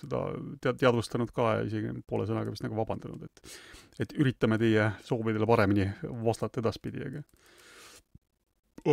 seda 0.00 0.24
tead-, 0.62 0.80
teadvustanud 0.84 1.34
ka 1.34 1.58
ja 1.58 1.68
isegi 1.68 1.94
poole 2.08 2.28
sõnaga 2.28 2.54
vist 2.54 2.66
nagu 2.66 2.78
vabandanud, 2.78 3.28
et 3.28 3.56
et 3.98 4.12
üritame 4.14 4.58
teie 4.60 4.92
soovidele 5.02 5.46
paremini 5.48 5.88
vastata 6.22 6.62
edaspidi, 6.62 7.02
aga 7.02 7.24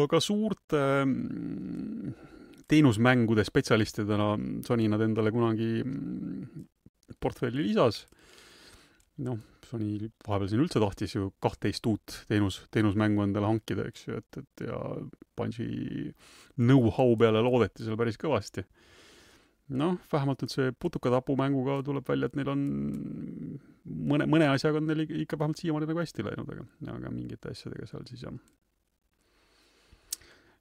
aga 0.02 0.20
suurte 0.24 0.82
mm, 1.06 2.14
teenusmängude 2.68 3.46
spetsialistidena 3.46 4.32
Sony 4.66 4.88
nad 4.90 5.04
endale 5.06 5.32
kunagi 5.32 5.84
mm, 5.84 6.66
portfelli 7.22 7.66
lisas. 7.70 8.06
noh, 9.26 9.40
Sony 9.66 10.10
vahepeal 10.28 10.50
siin 10.52 10.62
üldse 10.62 10.82
tahtis 10.82 11.16
ju 11.16 11.30
kahtteist 11.42 11.88
uut 11.90 12.18
teenus, 12.30 12.60
teenusmängu 12.76 13.24
endale 13.24 13.48
hankida, 13.50 13.88
eks 13.90 14.08
ju, 14.08 14.20
et, 14.20 14.42
et 14.42 14.66
ja 14.68 14.80
Bungi 15.36 16.12
know-how 16.60 17.16
peale 17.20 17.42
loodeti 17.46 17.86
seal 17.86 17.98
päris 18.00 18.20
kõvasti. 18.22 18.66
noh, 19.80 19.96
vähemalt 20.12 20.44
nüüd 20.44 20.54
see 20.54 20.76
putukatapu 20.78 21.34
mänguga 21.40 21.80
tuleb 21.86 22.06
välja, 22.06 22.30
et 22.30 22.36
neil 22.38 22.52
on 22.54 22.68
mõne, 24.12 24.28
mõne 24.30 24.52
asjaga 24.52 24.78
on 24.78 24.92
neil 24.92 25.08
ikka 25.08 25.40
vähemalt 25.40 25.64
siiamaani 25.64 25.90
nagu 25.90 26.04
hästi 26.04 26.28
läinud, 26.28 26.52
aga, 26.54 26.68
aga 26.94 27.16
mingite 27.16 27.56
asjadega 27.56 27.90
seal 27.90 28.06
siis 28.12 28.28
jah 28.28 28.38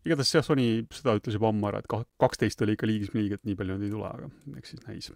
igatahes 0.04 0.34
jah, 0.36 0.44
Sony 0.44 0.66
seda 0.92 1.16
ütles 1.18 1.36
juba 1.38 1.50
ammu 1.50 1.68
ära, 1.70 1.80
et 1.80 2.10
kaksteist 2.20 2.64
oli 2.64 2.76
ikka 2.76 2.88
liigis 2.88 3.14
liig, 3.16 3.36
et 3.36 3.46
nii 3.48 3.56
palju 3.58 3.76
neid 3.78 3.88
ei 3.88 3.94
tule, 3.94 4.10
aga 4.10 4.58
eks 4.60 4.74
siis 4.74 4.84
näis 4.88 5.10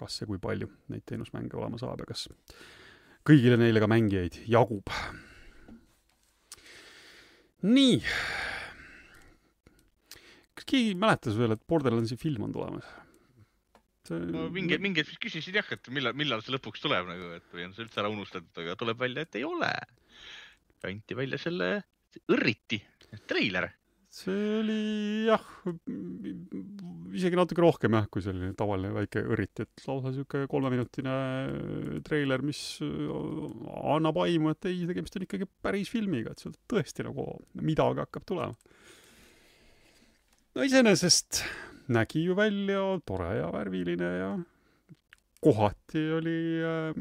kas 0.00 0.20
ja 0.20 0.28
kui 0.28 0.40
palju 0.42 0.68
neid 0.92 1.06
teenusmänge 1.08 1.56
olema 1.58 1.80
saab 1.80 2.02
ja 2.04 2.08
kas 2.10 2.26
kõigile 3.26 3.58
neile 3.60 3.82
ka 3.82 3.88
mängijaid 3.90 4.42
jagub. 4.50 4.92
nii. 7.66 7.96
kas 10.54 10.68
keegi 10.68 10.94
mäletas 10.94 11.38
veel, 11.38 11.56
et 11.56 11.66
Borderlandsi 11.66 12.18
film 12.20 12.46
on 12.46 12.54
tulemas? 12.54 12.86
no 14.10 14.46
mingi, 14.54 14.78
hetk 15.00 15.18
küsisin 15.22 15.56
jah, 15.56 15.66
et 15.74 15.90
millal, 15.90 16.14
millal 16.14 16.44
see 16.44 16.54
lõpuks 16.54 16.84
tuleb 16.84 17.08
nagu, 17.10 17.32
et 17.40 17.48
või 17.54 17.66
on 17.66 17.74
see 17.74 17.86
üldse 17.86 18.02
ära 18.02 18.12
unustatud, 18.12 18.52
aga 18.62 18.76
tuleb 18.78 19.00
välja, 19.00 19.26
et 19.26 19.40
ei 19.40 19.46
ole. 19.48 19.72
anti 20.86 21.16
välja 21.18 21.38
selle 21.42 21.70
õrriti 22.30 22.78
treiler 23.26 23.66
see 24.16 24.44
oli 24.60 24.78
jah, 25.26 25.42
isegi 27.16 27.36
natuke 27.36 27.60
rohkem 27.60 27.96
jah, 27.98 28.06
kui 28.12 28.24
selline 28.24 28.54
tavaline 28.56 28.94
väike 28.94 29.22
õrit, 29.34 29.60
et 29.66 29.84
lausa 29.84 30.12
niisugune 30.12 30.48
kolmeminutine 30.50 31.16
treiler, 32.06 32.44
mis 32.46 32.60
annab 32.80 34.22
aimu, 34.24 34.54
et 34.54 34.70
ei, 34.70 34.86
tegemist 34.88 35.18
on 35.18 35.26
ikkagi 35.26 35.48
päris 35.64 35.92
filmiga, 35.92 36.32
et 36.32 36.42
sealt 36.42 36.58
tõesti 36.70 37.04
nagu 37.06 37.28
midagi 37.60 38.04
hakkab 38.06 38.26
tulema. 38.28 38.56
no 40.56 40.64
iseenesest 40.64 41.44
nägi 41.92 42.24
ju 42.24 42.34
välja 42.38 42.82
tore 43.06 43.34
ja 43.36 43.50
värviline 43.52 44.12
ja 44.16 44.30
kohati 45.44 46.02
oli 46.16 46.38
äh, 46.64 46.96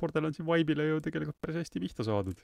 Borderlandsi 0.00 0.46
vibe'ile 0.46 0.86
ju 0.86 1.00
tegelikult 1.04 1.40
päris 1.42 1.64
hästi 1.64 1.82
pihta 1.82 2.06
saadud 2.06 2.38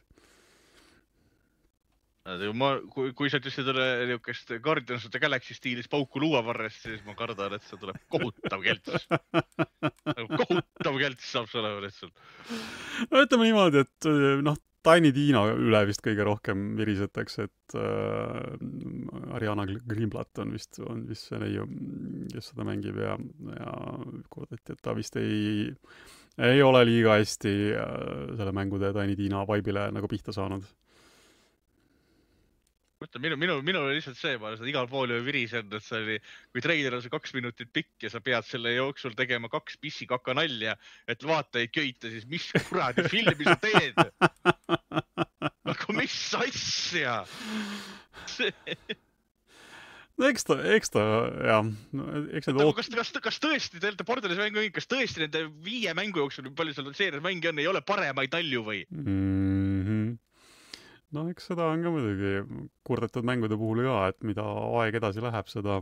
ma, 2.58 2.72
kui, 2.90 3.12
kui 3.16 3.30
sa 3.30 3.38
ütlesid 3.40 3.68
niisugust 3.70 4.52
Guardians 4.62 5.06
of 5.06 5.14
the 5.14 5.20
Galaxy 5.22 5.54
stiilis 5.54 5.90
pauku 5.90 6.22
luuavarrest, 6.22 6.86
siis 6.88 7.02
ma 7.06 7.14
kardan, 7.18 7.54
et 7.56 7.66
see 7.66 7.78
tuleb 7.80 7.98
kohutav 8.12 8.64
kelts 8.64 9.06
nagu 9.10 10.40
kohutav 10.42 10.98
kelts 11.02 11.28
saab 11.32 11.50
see 11.50 11.60
olema 11.62 11.84
lihtsalt. 11.84 12.24
no 13.12 13.22
ütleme 13.26 13.50
niimoodi, 13.50 13.84
et 13.86 14.08
noh, 14.46 14.58
Tiny 14.86 15.10
Tiina 15.10 15.40
üle 15.50 15.80
vist 15.88 16.02
kõige 16.04 16.22
rohkem 16.26 16.76
virisetakse, 16.78 17.48
et 17.48 17.74
äh, 17.74 19.32
Ariana 19.34 19.64
Greenblatt 19.66 20.38
on 20.42 20.52
vist, 20.54 20.78
on 20.78 21.02
vist 21.08 21.26
see 21.26 21.40
neiu, 21.42 21.66
kes 22.30 22.52
seda 22.52 22.66
mängib 22.68 23.00
ja, 23.02 23.16
ja 23.56 23.72
kordati, 24.30 24.76
et 24.76 24.82
ta 24.82 24.94
vist 24.94 25.18
ei, 25.18 25.72
ei 26.38 26.62
ole 26.62 26.84
liiga 26.86 27.18
hästi 27.18 27.54
äh, 27.74 27.94
selle 28.38 28.54
mängude 28.54 28.92
Tiny 28.94 29.18
Tiina 29.18 29.42
vibe'ile 29.48 29.88
nagu 29.96 30.10
pihta 30.10 30.34
saanud 30.36 30.70
mõtle, 33.02 33.20
minu, 33.20 33.36
minu, 33.40 33.56
minul 33.64 33.86
oli 33.88 33.98
lihtsalt 33.98 34.18
see, 34.18 34.36
ma 34.40 34.50
olen 34.50 34.60
seda 34.60 34.70
igal 34.70 34.88
pool 34.88 35.12
ju 35.12 35.20
virisenud, 35.26 35.74
et 35.76 35.84
see 35.84 35.98
oli, 36.00 36.18
kui 36.54 36.64
treiler 36.64 36.96
on 36.96 37.02
see 37.04 37.12
kaks 37.12 37.34
minutit 37.36 37.72
pikk 37.76 38.06
ja 38.06 38.12
sa 38.12 38.22
pead 38.24 38.46
selle 38.48 38.72
jooksul 38.72 39.16
tegema 39.18 39.50
kaks 39.52 39.76
pissikaka 39.82 40.36
nalja, 40.36 40.76
et 41.10 41.26
vaatajaid 41.26 41.74
köita, 41.74 42.12
siis 42.12 42.28
mis 42.30 42.48
kuradi 42.70 43.04
filmi 43.12 43.48
sa 43.48 43.58
teed? 43.60 44.00
nagu 45.68 45.98
mis 45.98 46.16
asja? 46.40 47.18
no 50.16 50.30
eks 50.30 50.48
ta, 50.48 50.56
eks 50.78 50.94
ta 50.96 51.04
jah, 51.50 51.68
eks 52.32 52.48
need 52.48 52.62
oot-. 52.64 52.78
kas, 52.80 52.88
kas, 52.96 53.12
kas 53.28 53.42
tõesti, 53.44 53.76
te 53.76 53.92
olete 53.92 54.08
Bordelis 54.08 54.40
mängu 54.40 54.62
mänginud, 54.62 54.76
kas 54.78 54.88
tõesti 54.88 55.26
nende 55.26 55.44
viie 55.64 55.92
mängu 55.96 56.24
jooksul, 56.24 56.48
palju 56.56 56.78
seal 56.78 56.88
seerias 56.96 57.24
mänge 57.24 57.52
on, 57.52 57.60
ei 57.60 57.68
ole 57.68 57.84
paremaid 57.84 58.32
nalju 58.32 58.64
või 58.64 58.86
mm? 58.88 59.04
-hmm 59.04 59.95
noh, 61.14 61.28
eks 61.30 61.50
seda 61.52 61.68
on 61.72 61.84
ka 61.84 61.92
muidugi 61.94 62.62
kurdetud 62.86 63.26
mängude 63.26 63.58
puhul 63.58 63.84
ka, 63.86 63.98
et 64.10 64.26
mida 64.26 64.44
aeg 64.80 64.98
edasi 65.00 65.22
läheb, 65.24 65.50
seda 65.52 65.80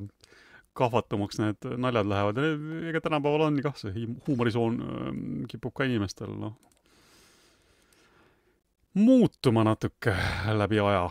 kahvatumaks 0.75 1.39
need 1.39 1.69
naljad 1.79 2.09
lähevad 2.11 2.41
ja 2.41 2.53
ega 2.91 3.01
tänapäeval 3.05 3.47
on 3.47 3.61
kah 3.63 3.77
see 3.79 4.09
huumorisoon 4.27 4.79
kipub 5.51 5.75
ka 5.77 5.87
inimestel 5.87 6.35
noh, 6.41 6.57
muutuma 8.99 9.65
natuke 9.67 10.15
läbi 10.59 10.83
aja. 10.83 11.07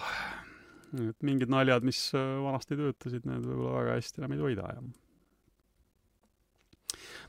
et 0.94 1.26
mingid 1.26 1.50
naljad, 1.50 1.84
mis 1.84 2.12
vanasti 2.14 2.78
töötasid, 2.78 3.24
need 3.26 3.48
võib-olla 3.48 3.80
väga 3.80 3.96
hästi 3.98 4.22
enam 4.22 4.36
ei 4.36 4.44
toida 4.44 4.76
ja 4.76 4.84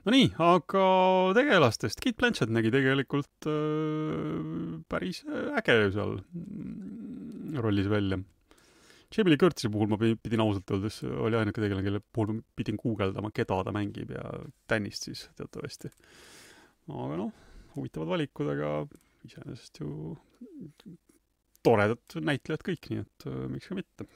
Nonii, 0.04 0.26
aga 0.44 0.84
tegelastest, 1.32 2.00
Kate 2.04 2.18
Blanchett 2.20 2.50
nägi 2.52 2.68
tegelikult 2.74 3.46
äh, 3.48 4.82
päris 4.92 5.22
äge 5.56 5.76
ju 5.78 5.92
seal 5.94 6.12
mm, 6.20 7.54
rollis 7.64 7.88
välja. 7.88 8.18
Jamie 9.14 9.32
Lee 9.32 9.40
Curtise 9.40 9.70
puhul 9.72 9.88
ma 9.88 9.96
pidin 9.96 10.42
ausalt 10.44 10.74
öeldes, 10.74 10.98
oli 11.06 11.38
ainuke 11.38 11.62
tegelane, 11.62 11.86
kelle 11.86 12.02
puhul 12.12 12.34
ma 12.34 12.44
pidin 12.58 12.76
guugeldama, 12.80 13.30
keda 13.32 13.62
ta 13.64 13.72
mängib 13.72 14.12
ja 14.12 14.26
Danist 14.68 15.08
siis 15.08 15.24
teatavasti. 15.38 15.88
aga 16.90 17.16
noh, 17.22 17.32
huvitavad 17.76 18.12
valikud, 18.12 18.50
aga 18.52 18.74
iseenesest 19.24 19.80
ju 19.80 20.12
toredad 21.64 22.18
näitlejad 22.20 22.66
kõik, 22.66 22.90
nii 22.90 23.06
et 23.06 23.28
äh, 23.30 23.40
miks 23.54 23.72
ka 23.72 23.78
mitte 23.80 24.08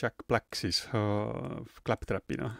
Jack 0.00 0.26
Black 0.28 0.56
siis 0.56 0.82
äh, 0.94 1.80
Claptrapina 1.86 2.50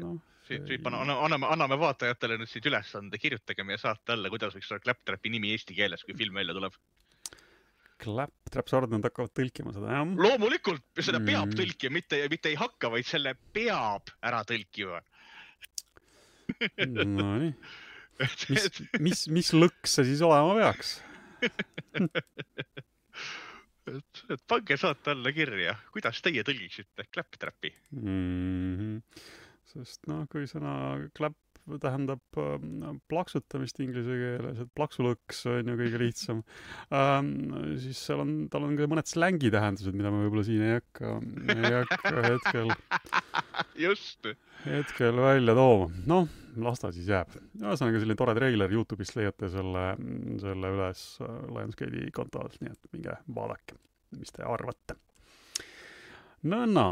no,. 0.00 0.16
siit, 0.44 0.68
anname, 0.84 1.16
anname, 1.26 1.48
anname 1.48 1.78
vaatajatele 1.80 2.36
nüüd 2.40 2.50
siit 2.50 2.66
ülesande, 2.68 3.20
kirjutage 3.20 3.64
meie 3.64 3.80
saate 3.80 4.16
alla, 4.16 4.32
kuidas 4.32 4.56
võiks 4.56 4.68
olla 4.72 4.84
Claptrapi 4.84 5.32
nimi 5.32 5.54
eesti 5.54 5.76
keeles, 5.76 6.04
kui 6.04 6.16
film 6.18 6.36
välja 6.40 6.56
tuleb. 6.56 6.76
Claptrap, 8.04 8.68
sa 8.68 8.80
arvad, 8.80 8.92
nad 8.92 9.06
hakkavad 9.06 9.32
tõlkima 9.38 9.72
seda, 9.72 9.94
jah? 9.94 10.12
loomulikult, 10.26 10.84
seda 10.98 11.20
mm. 11.22 11.30
peab 11.30 11.56
tõlkima, 11.56 11.94
mitte, 11.96 12.20
mitte 12.28 12.52
ei 12.52 12.58
hakka, 12.60 12.90
vaid 12.92 13.08
selle 13.08 13.36
peab 13.54 14.12
ära 14.20 14.42
tõlkima 14.48 15.00
Nonii. 16.84 17.54
mis, 18.52 18.66
mis, 19.02 19.22
mis 19.32 19.48
lõks 19.56 19.96
see 19.96 20.04
siis 20.10 20.20
olema 20.22 20.52
peaks 20.58 20.98
et, 23.92 24.24
et 24.30 24.44
pange 24.48 24.76
saate 24.80 25.14
alla 25.14 25.32
kirja, 25.36 25.76
kuidas 25.94 26.20
teie 26.24 26.44
tõlgiksite 26.46 27.08
claptrap'i 27.10 27.72
mm? 27.96 28.76
-hmm. 28.78 29.24
sest 29.74 30.06
noh, 30.10 30.26
kui 30.30 30.48
sõna 30.50 30.74
clap 31.16 31.38
tähendab 31.80 32.38
äh, 32.40 32.58
plaksutamist 33.08 33.78
inglise 33.80 34.16
keeles, 34.20 34.60
et 34.60 34.70
plaksulõks 34.76 35.44
on 35.50 35.70
ju 35.72 35.76
kõige 35.78 36.00
lihtsam 36.02 36.42
ähm,, 36.92 37.30
siis 37.80 38.00
seal 38.08 38.20
on, 38.24 38.34
tal 38.52 38.66
on 38.66 38.76
ka 38.78 38.88
mõned 38.90 39.08
slängi 39.08 39.52
tähendused, 39.54 39.96
mida 39.96 40.12
me 40.12 40.24
võib-olla 40.26 40.44
siin 40.46 40.64
ei 40.64 40.76
hakka, 40.76 41.14
ei 41.54 41.72
hakka 41.78 42.26
hetkel 42.28 42.74
just. 43.86 44.28
hetkel 44.66 45.22
välja 45.24 45.56
tooma. 45.56 45.88
noh, 46.10 46.28
las 46.60 46.84
ta 46.84 46.92
siis 46.94 47.08
jääb. 47.10 47.32
ühesõnaga 47.62 48.02
selline 48.02 48.20
tore 48.20 48.36
treiler, 48.36 48.76
Youtube'ist 48.76 49.16
leiate 49.18 49.50
selle, 49.52 49.88
selle 50.44 50.76
üles 50.76 51.08
Lionsgate'i 51.24 52.12
kontolt, 52.14 52.60
nii 52.60 52.76
et 52.76 52.94
minge 52.94 53.18
vaadake, 53.40 53.80
mis 54.20 54.36
te 54.36 54.44
arvate. 54.44 55.00
nõnda 56.44 56.90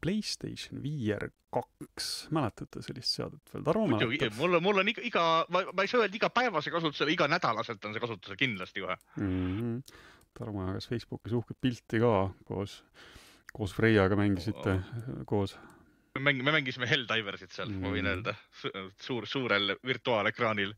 PlayStation 0.00 0.82
VR 0.82 1.28
kaks, 1.54 2.08
mäletate 2.34 2.82
sellist 2.84 3.16
seadet 3.16 3.52
veel? 3.52 3.64
Tarmo 3.66 3.86
mäletab? 3.90 4.36
mul 4.38 4.58
mul 4.64 4.82
on 4.82 4.90
iga, 4.92 5.04
iga, 5.06 5.24
ma, 5.54 5.62
ma 5.72 5.84
ei 5.84 5.90
saa 5.90 6.04
öelda 6.04 6.18
igapäevase 6.20 6.72
kasutusele, 6.74 7.14
iganädalaselt 7.14 7.84
on 7.88 7.96
see 7.96 8.04
kasutusel 8.04 8.38
kindlasti 8.40 8.84
kohe 8.84 8.96
mm. 9.16 9.38
-hmm. 9.54 10.02
Tarmo 10.38 10.66
jagas 10.68 10.88
Facebookis 10.90 11.34
uhket 11.34 11.58
pilti 11.60 12.02
ka 12.02 12.12
koos, 12.46 12.82
koos 13.52 13.74
Freiaga 13.74 14.16
mängisite 14.16 14.76
oh. 14.76 15.24
koos. 15.26 15.56
me 16.18 16.30
mäng-, 16.30 16.42
me 16.42 16.52
mängisime 16.52 16.86
Helldiversit 16.90 17.50
seal 17.50 17.68
mm, 17.68 17.74
-hmm. 17.74 17.86
ma 17.86 17.94
võin 17.96 18.04
mhm. 18.04 18.12
öelda, 18.12 18.34
suur, 19.00 19.26
suurel 19.26 19.76
virtuaalekraanil 19.86 20.74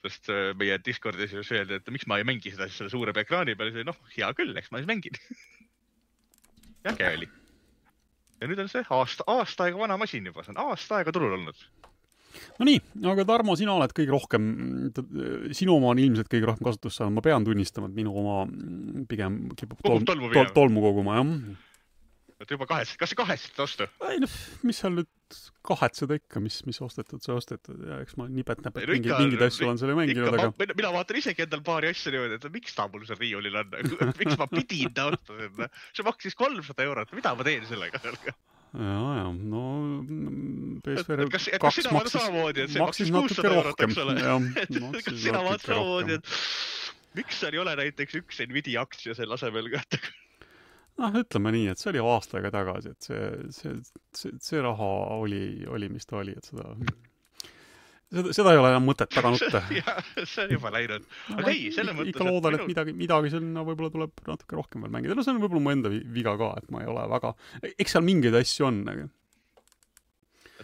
sest 0.00 0.30
äh, 0.32 0.54
meie 0.56 0.78
Discordis 0.84 1.32
just 1.32 1.52
öeldi, 1.52 1.76
et 1.76 1.90
miks 1.92 2.06
ma 2.08 2.16
ei 2.16 2.24
mängi 2.24 2.54
seda 2.54 2.68
siis 2.68 2.78
selle 2.80 2.90
suure 2.90 3.12
ekraani 3.20 3.56
peal, 3.56 3.74
siis 3.74 3.84
noh, 3.84 3.98
hea 4.16 4.32
küll, 4.38 4.56
eks 4.56 4.70
ma 4.70 4.80
siis 4.80 4.88
mängin 4.88 5.20
äge 6.94 7.12
oli 7.18 7.28
ja 8.40 8.48
nüüd 8.48 8.62
on 8.64 8.72
see 8.72 8.82
aasta, 8.96 9.26
aasta 9.30 9.66
aega 9.66 9.80
vana 9.82 9.98
masin 10.00 10.26
juba, 10.30 10.44
see 10.44 10.54
on 10.54 10.62
aasta 10.70 11.00
aega 11.00 11.14
turul 11.14 11.36
olnud. 11.38 11.64
Nonii, 12.60 12.78
aga 13.10 13.24
Tarmo, 13.26 13.56
sina 13.58 13.72
oled 13.74 13.92
kõige 13.96 14.12
rohkem, 14.14 14.44
sinu 15.56 15.74
oma 15.76 15.90
on 15.92 16.00
ilmselt 16.02 16.30
kõige 16.30 16.46
rohkem 16.48 16.68
kasutust 16.68 17.00
saanud, 17.00 17.16
ma 17.16 17.24
pean 17.24 17.44
tunnistama, 17.46 17.90
et 17.90 17.96
minu 17.96 18.14
oma 18.16 18.44
pigem 19.10 19.42
kipub 19.58 19.82
tolm, 19.82 20.06
tolmu, 20.06 20.30
tol, 20.36 20.54
tolmu 20.56 20.84
koguma, 20.84 21.18
jah 21.18 21.66
et 22.40 22.52
juba 22.54 22.66
kahetsed, 22.68 22.96
kas 23.00 23.12
sa 23.12 23.18
kahetsed 23.20 23.62
ostu? 23.62 23.86
ei 24.08 24.20
noh, 24.22 24.36
mis 24.66 24.78
seal 24.80 24.94
nüüd 24.96 25.38
kahetseda 25.66 26.16
ikka, 26.18 26.42
mis, 26.42 26.60
mis 26.66 26.80
ostetud, 26.82 27.22
see 27.24 27.34
ostetud 27.36 27.82
ja 27.86 28.00
eks 28.04 28.16
ma 28.18 28.26
nipet-näpet 28.32 28.86
no, 28.86 28.94
mingeid, 28.96 29.16
mingeid 29.20 29.44
asju 29.46 29.68
olen 29.68 29.80
seal 29.80 29.92
ju 29.92 29.98
mänginud, 29.98 30.30
aga. 30.32 30.68
mina 30.72 30.92
vaatan 30.96 31.20
isegi 31.20 31.44
endal 31.46 31.64
paari 31.66 31.90
asja 31.92 32.14
niimoodi, 32.14 32.38
et 32.40 32.54
miks 32.54 32.76
ta 32.76 32.88
mul 32.90 33.04
seal 33.08 33.20
riiulil 33.20 33.60
on 33.60 33.76
miks 34.22 34.38
ma 34.40 34.48
pidin 34.50 34.94
ta 34.96 35.10
ostma 35.12 35.42
sinna, 35.42 35.68
see 35.96 36.06
maksis 36.08 36.38
kolmsada 36.38 36.88
eurot, 36.88 37.12
mida 37.18 37.34
ma 37.36 37.46
teen 37.46 37.68
sellega 37.68 38.00
ja, 38.72 38.98
ja 39.20 39.28
no 39.34 39.64
PSVR 40.84 41.26
kas, 41.32 41.50
kas 41.60 41.78
sina 41.80 41.94
vaatad 41.94 42.16
samamoodi, 42.16 42.64
et 42.64 42.74
see 42.74 42.82
maksis 42.82 43.12
kuussada 43.14 43.52
eurot, 43.52 43.84
eks 43.86 44.00
ole? 44.04 44.16
kas 45.06 45.22
sina 45.26 45.44
vaatad 45.44 45.68
samamoodi, 45.74 46.18
et 46.20 47.20
miks 47.20 47.42
seal 47.42 47.56
ei 47.56 47.62
ole 47.62 47.76
näiteks 47.84 48.20
üks 48.22 48.42
Nvidia 48.46 48.84
aktsia 48.86 49.16
selle 49.18 49.36
asemel 49.36 49.70
ka? 49.74 49.84
Noh, 51.00 51.20
ütleme 51.22 51.54
nii, 51.56 51.68
et 51.72 51.80
see 51.80 51.92
oli 51.94 52.02
aasta 52.04 52.38
aega 52.38 52.54
tagasi, 52.54 52.94
et 52.94 53.10
see, 53.10 53.28
see, 53.56 53.78
see, 54.16 54.34
see 54.44 54.64
raha 54.64 54.90
oli, 55.20 55.44
oli, 55.68 55.88
mis 55.92 56.08
ta 56.08 56.20
oli, 56.20 56.36
et 56.36 56.50
seda 56.50 56.74
seda, 58.10 58.32
seda 58.34 58.54
ei 58.54 58.60
ole 58.60 58.72
enam 58.72 58.88
mõtet 58.88 59.12
taga 59.12 59.30
nutta. 59.34 59.62
see 60.32 60.44
on 60.46 60.56
juba 60.56 60.72
läinud. 60.74 61.06
aga 61.36 61.52
ei, 61.52 61.70
selles 61.74 61.96
mõttes. 61.96 62.12
ikka 62.14 62.26
loodan, 62.26 62.58
et 62.58 62.66
midagi, 62.70 62.94
midagi 62.96 63.32
sinna 63.36 63.64
võib-olla 63.66 63.92
tuleb 63.94 64.26
natuke 64.26 64.58
rohkem 64.58 64.84
veel 64.86 64.94
mängida. 64.96 65.16
no 65.16 65.24
see 65.26 65.34
on 65.34 65.40
võib-olla 65.42 65.64
mu 65.64 65.74
enda 65.74 65.92
viga 65.92 66.36
ka, 66.40 66.52
et 66.60 66.68
ma 66.74 66.84
ei 66.84 66.90
ole 66.90 67.06
väga, 67.14 67.32
eks 67.70 67.96
seal 67.96 68.06
mingeid 68.06 68.36
asju 68.40 68.68
on, 68.68 68.82
aga. 68.92 69.08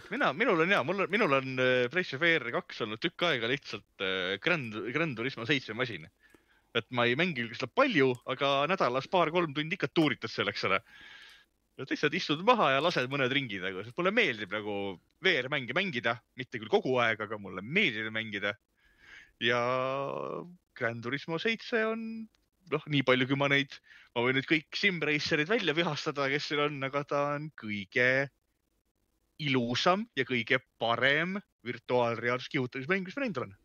et 0.01 0.11
mina, 0.13 0.31
minul 0.37 0.63
on 0.65 0.75
hea, 0.75 0.83
mul 0.87 1.05
on, 1.05 1.11
minul 1.13 1.39
on 1.39 1.65
PlayStation 1.93 2.23
VR 2.23 2.51
kaks 2.59 2.85
olnud 2.85 3.03
tükk 3.03 3.27
aega 3.31 3.51
lihtsalt 3.51 4.05
äh, 4.05 4.37
Grand, 4.43 4.81
Grand 4.95 5.17
Turismo 5.19 5.47
seitse 5.49 5.77
masin. 5.77 6.07
Et 6.79 6.87
ma 6.95 7.05
ei 7.07 7.15
mängi 7.19 7.47
seda 7.53 7.69
palju, 7.69 8.11
aga 8.29 8.67
nädalas 8.71 9.09
paar-kolm 9.11 9.53
tundi 9.55 9.77
ikka 9.77 9.89
tuuritad 9.93 10.31
seal, 10.31 10.51
eks 10.51 10.67
ole 10.69 10.81
lihtsalt 11.77 12.15
istud 12.17 12.41
maha 12.45 12.71
ja 12.73 12.79
lased 12.81 13.09
mõned 13.11 13.33
ringid 13.33 13.61
nagu, 13.61 13.83
sest 13.85 13.97
mulle 13.99 14.13
meeldib 14.15 14.53
nagu 14.53 14.97
VR-mänge 15.25 15.75
mängida, 15.77 16.15
mitte 16.39 16.57
küll 16.57 16.71
kogu 16.71 16.95
aeg, 17.03 17.21
aga 17.21 17.37
mulle 17.37 17.61
meeldib 17.61 18.09
mängida. 18.13 18.55
ja 19.39 19.59
Grand 20.73 21.03
Turismo 21.03 21.37
seitse 21.37 21.83
on 21.85 22.01
noh, 22.71 22.87
nii 22.89 23.03
palju, 23.05 23.27
kui 23.29 23.37
ma 23.37 23.49
neid, 23.51 23.75
ma 24.15 24.23
võin 24.25 24.37
nüüd 24.39 24.47
kõik 24.49 24.73
Simracerid 24.75 25.49
välja 25.49 25.75
vihastada, 25.77 26.25
kes 26.31 26.49
siin 26.49 26.63
on, 26.65 26.81
aga 26.87 27.03
ta 27.05 27.21
on 27.35 27.51
kõige 27.61 28.29
ilusam 29.37 30.07
ja 30.17 30.25
kõige 30.25 30.59
parem 30.81 31.37
virtuaalreaalsus 31.67 32.49
kihutamismäng, 32.49 33.05
mis 33.05 33.17
ma 33.17 33.25
näinud 33.25 33.43
olen. 33.43 33.55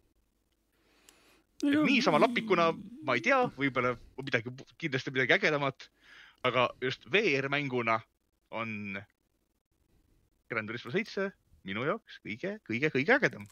Niisama 1.62 2.19
lapikuna, 2.23 2.71
ma 3.07 3.14
ei 3.19 3.23
tea, 3.25 3.45
võib-olla 3.59 3.95
midagi, 4.23 4.50
kindlasti 4.83 5.14
midagi 5.14 5.37
ägedamat 5.38 5.88
aga 6.47 6.69
just 6.83 7.07
VR-mänguna 7.12 8.00
on 8.50 9.00
Gran 10.50 10.66
Turismo 10.66 10.92
seitse 10.92 11.31
minu 11.66 11.85
jaoks 11.87 12.19
kõige, 12.25 12.57
kõige, 12.66 12.90
kõige 12.95 13.14
ägedam. 13.16 13.45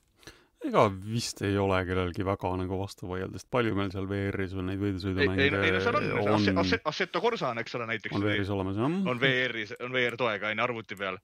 ega 0.66 0.82
vist 0.90 1.40
ei 1.46 1.56
ole 1.58 1.78
kellelgi 1.88 2.26
väga 2.26 2.50
nagu 2.60 2.80
vastu 2.82 3.08
vaielda, 3.08 3.38
sest 3.38 3.50
palju 3.54 3.76
meil 3.78 3.92
seal 3.94 4.08
VR-is 4.10 4.56
on 4.58 4.66
neid 4.68 4.82
võidusõidumänge. 4.82 5.46
ei, 5.46 5.54
ei 5.68 5.76
no 5.76 5.82
seal 5.84 6.00
on, 6.00 6.10
on... 6.34 6.82
Assetto 6.90 7.22
Corsa 7.22 7.54
on, 7.54 7.62
eks 7.62 7.78
ole, 7.78 7.86
näiteks. 7.94 8.16
on 8.16 8.26
VR-is 8.26 8.50
olemas, 8.50 8.80
jah. 8.80 8.98
on 9.14 9.22
VR-is, 9.22 9.76
on 9.80 9.94
VR 9.94 10.18
toega, 10.20 10.50
onju, 10.50 10.66
arvuti 10.66 10.98
peal. 10.98 11.20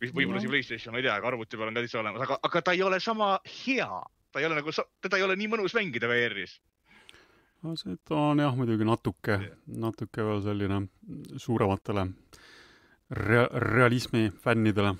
võib-olla 0.00 0.40
isegi 0.40 0.54
PlayStation, 0.54 0.96
ma 0.96 1.02
ei 1.02 1.06
tea, 1.06 1.20
aga 1.20 1.32
arvuti 1.34 1.60
peal 1.60 1.70
on 1.70 1.76
ka 1.76 1.84
täitsa 1.84 2.00
olemas, 2.00 2.24
aga, 2.26 2.40
aga 2.48 2.64
ta 2.64 2.74
ei 2.74 2.82
ole 2.86 3.00
sama 3.04 3.34
hea. 3.44 4.02
Ta 4.36 4.42
ei 4.42 4.48
ole 4.50 4.60
nagu, 4.60 4.72
teda 5.00 5.16
ei 5.16 5.24
ole 5.24 5.36
nii 5.40 5.48
mõnus 5.56 5.72
mängida 5.76 6.10
VR-is 6.12 6.58
no 7.64 7.74
see 7.80 7.96
on 8.14 8.42
jah, 8.42 8.54
muidugi 8.56 8.86
natuke, 8.86 9.38
natuke 9.80 10.24
veel 10.28 10.42
selline 10.44 10.82
suurematele 11.40 12.04
rea-, 13.22 13.48
realismi 13.64 14.28
fännidele. 14.42 14.94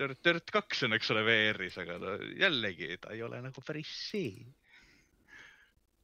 Dirt, 0.00 0.22
Dirt 0.24 0.54
kaks 0.54 0.86
on, 0.86 0.96
eks 0.96 1.10
ole, 1.12 1.26
VR-is, 1.26 1.76
aga 1.82 1.98
ta 2.00 2.14
jällegi, 2.40 2.94
ta 3.02 3.12
ei 3.16 3.20
ole 3.26 3.42
nagu 3.44 3.64
päris 3.66 3.90
see. 4.10 4.46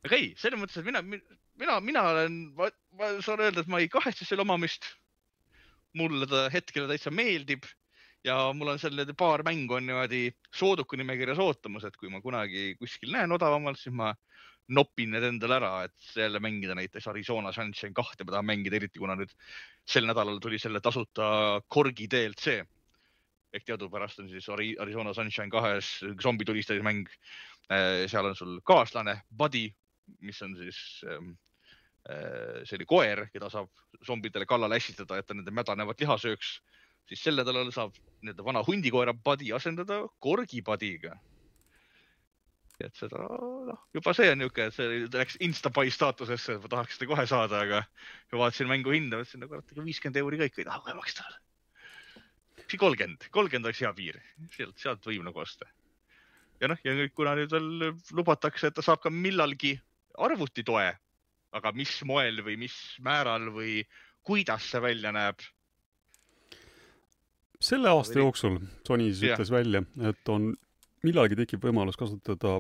aga 0.05 0.19
ei, 0.19 0.35
selles 0.39 0.61
mõttes, 0.61 0.83
et 0.83 0.87
mina, 0.87 1.01
mina, 1.07 1.79
mina 1.81 2.05
olen, 2.13 2.37
ma, 2.59 2.69
ma 2.99 3.15
saan 3.25 3.47
öelda, 3.47 3.65
et 3.65 3.73
ma 3.73 3.81
ei 3.81 3.89
kahetse 3.93 4.29
selle 4.29 4.45
omamist. 4.45 4.93
mulle 5.97 6.27
ta 6.29 6.43
hetkel 6.53 6.91
täitsa 6.91 7.09
meeldib 7.09 7.65
ja 8.27 8.37
mul 8.57 8.73
on 8.75 8.81
seal 8.83 9.05
paar 9.19 9.45
mängu 9.47 9.79
on 9.79 9.87
niimoodi 9.87 10.31
sooduku 10.55 10.99
nimekirjas 10.99 11.39
ootamas, 11.43 11.85
et 11.87 11.97
kui 11.97 12.11
ma 12.11 12.21
kunagi 12.21 12.75
kuskil 12.81 13.13
näen 13.15 13.33
odavamalt, 13.33 13.79
siis 13.79 13.95
ma 13.95 14.13
nopin 14.69 15.13
need 15.15 15.25
endale 15.29 15.59
ära, 15.61 15.73
et 15.87 16.17
jälle 16.19 16.41
mängida 16.43 16.75
näiteks 16.75 17.07
Arizona 17.09 17.53
Sunshine 17.55 17.95
kahte 17.95 18.25
ma 18.25 18.35
tahan 18.35 18.49
mängida, 18.49 18.77
eriti 18.81 18.99
kuna 18.99 19.15
nüüd 19.19 19.31
sel 19.87 20.09
nädalal 20.09 20.41
tuli 20.43 20.59
selle 20.59 20.83
tasuta 20.83 21.61
Korgi 21.69 22.09
DLC. 22.11 22.63
ehk 23.55 23.65
teadupärast 23.65 24.19
on 24.21 24.29
siis 24.29 24.49
Arizona 24.51 25.15
Sunshine 25.15 25.49
kahes 25.51 26.01
zombi 26.23 26.45
tulistamismäng. 26.45 27.07
Äh, 27.73 28.07
seal 28.11 28.27
on 28.27 28.37
sul 28.37 28.61
kaaslane, 28.65 29.23
buddy, 29.39 29.71
mis 30.21 30.43
on 30.43 30.57
siis 30.57 31.05
ähm, 31.09 31.31
äh, 32.11 32.63
see 32.65 32.77
oli 32.77 32.87
koer, 32.87 33.27
keda 33.33 33.49
saab 33.51 33.71
zombidele 34.07 34.47
kallale 34.47 34.77
ässitada, 34.77 35.19
et 35.19 35.27
ta 35.27 35.35
nende 35.35 35.51
mädanevat 35.51 36.01
liha 36.01 36.19
sööks. 36.19 36.61
Siis 37.09 37.23
sel 37.23 37.39
nädalal 37.39 37.71
saab 37.75 37.95
nii-öelda 38.23 38.45
vana 38.45 38.63
hundikoera 38.67 39.15
buddy 39.15 39.53
asendada 39.55 40.03
korgi 40.23 40.63
buddy'ga 40.67 41.17
et 42.85 42.99
seda, 42.99 43.23
noh, 43.69 43.79
juba 43.97 44.13
see 44.17 44.29
on 44.33 44.41
niisugune, 44.41 44.69
see 44.75 44.99
läks 45.13 45.39
Instabuy 45.45 45.91
staatusesse, 45.93 46.59
ma 46.61 46.71
tahaks 46.73 46.99
seda 46.99 47.09
kohe 47.09 47.25
saada, 47.29 47.63
aga 47.65 47.81
ja 47.81 48.41
vaatasin 48.41 48.69
mängu 48.71 48.93
hinda, 48.93 49.21
mõtlesin, 49.21 49.43
no 49.43 49.49
kurat, 49.51 49.73
viiskümmend 49.79 50.21
euri 50.21 50.41
kõik 50.43 50.61
ei 50.61 50.69
taha 50.69 50.83
kohe 50.85 50.97
maksta. 50.99 51.25
kolmkümmend, 52.77 53.29
kolmkümmend 53.33 53.71
oleks 53.71 53.81
hea 53.85 53.93
piir, 53.97 54.21
sealt, 54.57 54.77
sealt 54.83 55.09
võib 55.09 55.25
nagu 55.25 55.41
osta. 55.41 55.69
ja 56.61 56.69
noh, 56.73 56.81
ja 56.85 57.09
kuna 57.15 57.35
nüüd 57.39 57.53
veel 57.53 57.97
lubatakse, 58.13 58.69
et 58.69 58.77
ta 58.77 58.85
saab 58.85 59.01
ka 59.01 59.11
millalgi 59.11 59.77
arvutitoe, 60.19 60.89
aga 61.57 61.73
mis 61.73 61.93
moel 62.05 62.43
või 62.45 62.59
mis 62.61 62.77
määral 63.01 63.49
või 63.53 63.87
kuidas 64.27 64.69
see 64.69 64.81
välja 64.83 65.13
näeb 65.13 65.41
selle 67.63 67.91
aasta 67.91 68.19
jooksul 68.21 68.59
Sony 68.87 69.11
siis 69.13 69.33
ütles 69.33 69.53
välja, 69.53 69.83
et 70.11 70.33
on 70.33 70.53
millalgi 71.07 71.39
tekib 71.39 71.65
võimalus 71.67 71.99
kasutada 71.99 72.59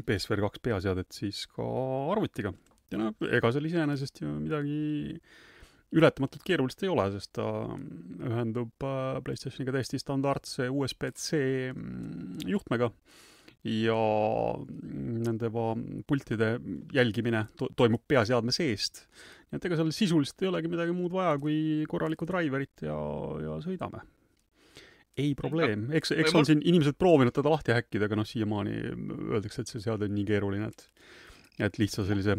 PSVR 0.00 0.44
kaks 0.46 0.62
peaseadet 0.62 1.14
siis 1.14 1.44
ka 1.50 1.66
arvutiga. 2.12 2.52
ja 2.90 2.98
noh, 2.98 3.14
ega 3.30 3.52
seal 3.54 3.66
iseenesest 3.68 4.22
ju 4.22 4.32
midagi 4.40 4.78
ületamatult 5.90 6.44
keerulist 6.46 6.82
ei 6.84 6.90
ole, 6.90 7.08
sest 7.16 7.32
ta 7.38 7.46
ühendub 7.66 8.86
äh, 8.86 9.18
PlayStationiga 9.26 9.74
täiesti 9.74 9.98
standardse 9.98 10.68
USB-C 10.70 11.40
mm, 11.74 12.46
juhtmega 12.50 12.92
ja 13.64 13.96
nende 15.26 15.50
pultide 16.08 16.54
jälgimine 16.96 17.44
to 17.58 17.68
toimub 17.76 18.02
peaseadme 18.08 18.54
seest. 18.56 19.04
nii 19.50 19.60
et 19.60 19.66
ega 19.68 19.76
seal 19.80 19.90
sisuliselt 19.92 20.40
ei 20.42 20.48
olegi 20.48 20.70
midagi 20.72 20.94
muud 20.96 21.12
vaja 21.12 21.34
kui 21.42 21.84
korralikku 21.90 22.28
driverit 22.28 22.86
ja, 22.86 22.96
ja 23.44 23.58
sõidame 23.64 24.00
ei 25.20 25.34
probleem, 25.36 25.88
eks, 25.96 26.14
eks 26.14 26.34
on 26.38 26.46
siin 26.48 26.62
inimesed 26.64 26.96
proovinud 26.96 27.34
teda 27.34 27.50
lahti 27.52 27.74
häkkida, 27.74 28.06
aga 28.06 28.16
noh, 28.20 28.28
siiamaani 28.28 28.76
öeldakse, 29.34 29.64
et 29.64 29.72
see 29.72 29.82
seade 29.82 30.06
on 30.08 30.14
nii 30.16 30.24
keeruline, 30.28 30.70
et 30.70 30.86
et 31.60 31.76
lihtsalt 31.76 32.08
sellise 32.08 32.38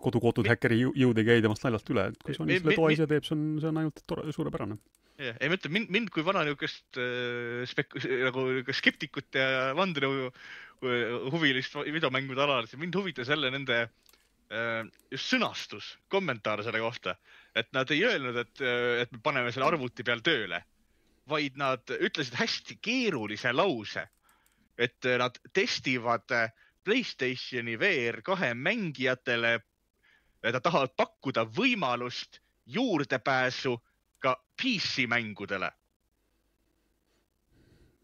kodu-kotud 0.00 0.46
häkkeri 0.48 0.78
jõud 0.80 1.18
ei 1.20 1.26
käi 1.26 1.42
temast 1.44 1.64
naljalt 1.66 1.90
üle, 1.92 2.06
et 2.08 2.22
kui 2.24 2.36
Sony 2.36 2.56
selle 2.56 2.76
toa 2.78 2.92
ise 2.94 3.04
teeb, 3.10 3.26
see 3.26 3.34
on, 3.36 3.42
see 3.60 3.68
on 3.68 3.80
ainult 3.82 4.00
tore, 4.08 4.32
suurepärane. 4.32 4.78
Jah, 5.22 5.38
ei 5.40 5.50
ma 5.50 5.58
ütlen, 5.58 5.74
mind, 5.76 5.92
mind 5.94 6.12
kui 6.14 6.24
vana 6.26 6.44
niisugust 6.46 7.00
äh, 7.00 7.62
spek-, 7.70 7.98
nagu 8.26 8.46
skeptikut 8.74 9.38
ja 9.38 9.72
vandenõu 9.78 10.28
äh, 10.28 11.14
huvilist 11.34 11.76
videomängude 11.86 12.44
alal, 12.44 12.68
siis 12.70 12.80
mind 12.82 12.98
huvitas 12.98 13.30
jälle 13.32 13.52
nende 13.54 13.84
äh, 13.84 14.82
just 15.12 15.30
sõnastus, 15.32 15.94
kommentaar 16.12 16.64
selle 16.66 16.82
kohta, 16.82 17.16
et 17.54 17.70
nad 17.76 17.90
ei 17.94 18.04
öelnud, 18.08 18.42
et, 18.44 18.54
äh, 18.60 19.02
et 19.04 19.14
me 19.14 19.22
paneme 19.24 19.54
selle 19.54 19.70
arvuti 19.70 20.06
peal 20.06 20.24
tööle 20.24 20.64
vaid 21.28 21.56
nad 21.60 21.92
ütlesid 21.92 22.36
hästi 22.38 22.78
keerulise 22.82 23.52
lause, 23.54 24.06
et 24.78 25.06
nad 25.18 25.38
testivad 25.54 26.26
Playstationi 26.82 27.76
VR 27.78 28.22
kahe 28.26 28.54
mängijatele. 28.58 29.60
Nad 30.42 30.62
tahavad 30.64 30.90
pakkuda 30.98 31.44
võimalust 31.46 32.40
juurdepääsu 32.66 33.76
ka 34.22 34.36
PC 34.60 35.06
mängudele. 35.10 35.72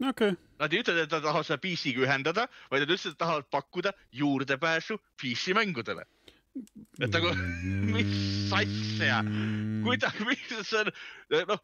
okei. 0.03 0.35
Okay.. 0.35 0.37
Nad 0.59 0.75
ei 0.75 0.83
ütle, 0.83 0.95
et 1.05 1.13
nad 1.13 1.23
tahavad 1.23 1.47
seda 1.47 1.61
PC-ga 1.63 2.03
ühendada, 2.03 2.49
vaid 2.71 2.83
nad 2.83 2.91
ütlesid, 2.91 3.15
et 3.15 3.21
tahavad 3.23 3.47
pakkuda 3.55 3.93
juurdepääsu 4.19 4.99
PC 5.21 5.55
mängudele. 5.55 6.07
Et 6.99 7.15
nagu, 7.15 7.31
mis 7.95 8.51
asja, 8.57 9.21
kuidagi, 9.85 10.25
mis 10.27 10.41
see 10.67 10.81
on, 10.81 10.91
noh, 11.53 11.61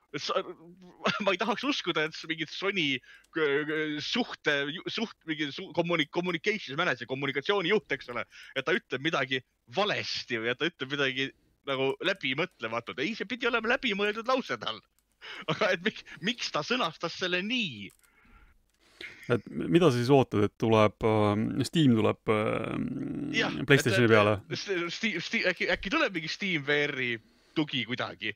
ma 1.26 1.34
ei 1.34 1.40
tahaks 1.40 1.64
uskuda, 1.66 2.04
et 2.06 2.18
mingid 2.30 2.52
Sony 2.54 3.00
suhte, 4.04 4.54
suht, 4.94 5.16
mingi 5.26 5.48
kommunik-, 5.74 6.12
communication 6.14 6.78
manager, 6.78 7.08
kommunikatsioonijuht, 7.10 7.96
eks 7.96 8.12
ole, 8.14 8.22
et 8.54 8.68
ta 8.68 8.76
ütleb 8.76 9.02
midagi 9.08 9.42
valesti 9.74 10.38
või 10.38 10.52
et 10.54 10.60
ta 10.60 10.70
ütleb 10.70 10.94
midagi 10.94 11.32
nagu 11.68 11.92
läbimõtlematut. 12.04 13.00
ei, 13.02 13.14
see 13.18 13.28
pidi 13.28 13.48
olema 13.50 13.74
läbimõeldud 13.74 14.28
lause 14.30 14.58
tal. 14.60 14.80
aga 15.52 15.74
et 15.74 15.84
miks, 15.84 16.06
miks 16.24 16.50
ta 16.52 16.64
sõnastas 16.66 17.18
selle 17.20 17.42
nii? 17.44 17.90
et 19.32 19.46
mida 19.48 19.88
sa 19.88 19.96
siis 19.96 20.10
ootad, 20.12 20.44
et 20.44 20.52
tuleb 20.60 21.06
äh,, 21.08 21.44
Steam 21.64 21.94
tuleb 21.96 22.32
äh, 22.32 22.74
ja, 23.38 23.48
Playstationi 23.66 24.10
peale? 24.10 24.34
Steam, 24.52 24.90
Steam, 25.24 25.46
äkki, 25.52 25.70
äkki 25.72 25.92
tuleb 25.92 26.18
mingi 26.18 26.28
Steam 26.28 26.66
VR-i 26.66 27.14
tugi 27.56 27.84
kuidagi? 27.88 28.34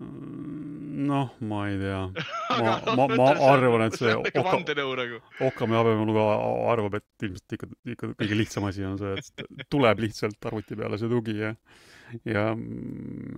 Mm, 0.00 1.04
noh, 1.10 1.34
ma 1.44 1.60
ei 1.68 1.76
tea. 1.80 2.00
ma, 2.62 2.74
ma, 2.96 3.06
ma 3.20 3.28
arvan, 3.50 3.84
et 3.86 3.98
see 3.98 4.14
nagu. 4.14 5.20
Okkami 5.50 5.76
habemõnuga 5.76 6.26
arvab, 6.72 6.98
et 7.00 7.28
ilmselt 7.28 7.56
ikka, 7.56 7.70
ikka 7.94 8.12
kõige 8.22 8.38
lihtsam 8.38 8.68
asi 8.70 8.86
on 8.88 8.96
see, 9.00 9.14
et 9.44 9.68
tuleb 9.72 10.00
lihtsalt 10.06 10.50
arvuti 10.50 10.78
peale 10.80 11.00
see 11.00 11.12
tugi 11.12 11.36
ja 11.42 11.54
ja 12.26 12.48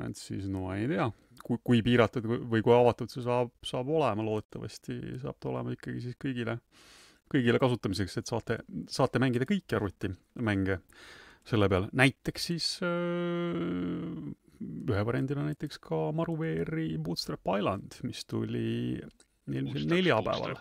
et 0.07 0.17
siis 0.19 0.47
no 0.51 0.71
ei 0.75 0.87
tea, 0.91 1.09
kui, 1.45 1.59
kui 1.65 1.83
piiratud 1.85 2.27
või 2.27 2.63
kui 2.65 2.75
avatud 2.75 3.13
see 3.13 3.25
saab, 3.25 3.53
saab 3.67 3.91
olema, 3.93 4.25
loodetavasti 4.27 5.19
saab 5.23 5.39
ta 5.41 5.51
olema 5.53 5.75
ikkagi 5.75 6.05
siis 6.07 6.19
kõigile, 6.21 6.59
kõigile 7.33 7.61
kasutamiseks, 7.63 8.21
et 8.21 8.31
saate, 8.31 8.61
saate 8.93 9.23
mängida 9.23 9.49
kõiki 9.49 9.77
arvutimänge 9.79 10.79
selle 11.49 11.69
peal. 11.69 11.89
näiteks 11.99 12.49
siis 12.53 12.67
öö, 12.87 14.31
ühe 14.91 15.03
variandina 15.07 15.45
näiteks 15.47 15.81
ka 15.83 15.99
Maruveeri 16.17 16.97
Bootstrap 17.03 17.53
Island, 17.59 17.99
mis 18.07 18.25
tuli 18.29 19.01
eelmisel 19.51 19.89
neljapäeval. 19.91 20.57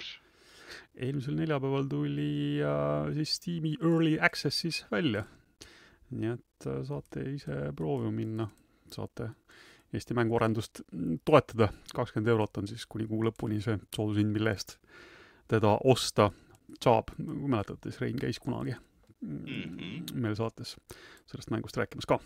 eelmisel 0.95 1.37
neljapäeval 1.39 1.87
tuli 1.91 2.61
äh, 2.65 3.13
siis 3.17 3.35
Steam'i 3.39 3.75
Early 3.81 4.17
Access'is 4.19 4.85
välja. 4.91 5.25
nii 6.11 6.33
et 6.33 6.67
äh, 6.67 6.81
saate 6.87 7.25
ise 7.31 7.71
proovima 7.75 8.11
minna, 8.11 8.49
saate 8.91 9.31
Eesti 9.91 10.15
mänguarendust 10.15 10.85
toetada, 11.27 11.67
kakskümmend 11.93 12.29
eurot 12.31 12.57
on 12.61 12.67
siis 12.69 12.85
kuni 12.87 13.09
kuu 13.09 13.25
lõpuni 13.27 13.57
see 13.59 13.75
soodushind, 13.95 14.31
mille 14.31 14.53
eest 14.55 14.77
teda 15.51 15.73
osta 15.83 16.29
saab, 16.79 17.11
mäletate, 17.19 17.91
siis 17.91 17.99
Rein 17.99 18.21
käis 18.21 18.39
kunagi 18.39 18.77
mm 19.21 19.43
-hmm. 19.45 20.15
meil 20.23 20.36
saates 20.36 20.75
sellest 21.31 21.51
mängust 21.53 21.77
rääkimas 21.77 22.07
ka. 22.10 22.19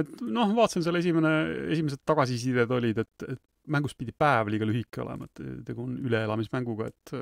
et 0.00 0.20
noh, 0.20 0.54
vaatasin 0.56 0.82
selle 0.82 0.98
esimene, 0.98 1.34
esimesed 1.74 2.02
tagasisided 2.06 2.70
olid, 2.70 2.98
et, 2.98 3.28
et 3.28 3.42
mängust 3.68 3.98
pidi 3.98 4.12
päev 4.12 4.48
liiga 4.48 4.66
lühike 4.66 5.02
olema, 5.04 5.28
et 5.28 5.64
tegu 5.64 5.84
on 5.84 5.96
üleelamismänguga, 5.98 6.86
et 6.86 7.14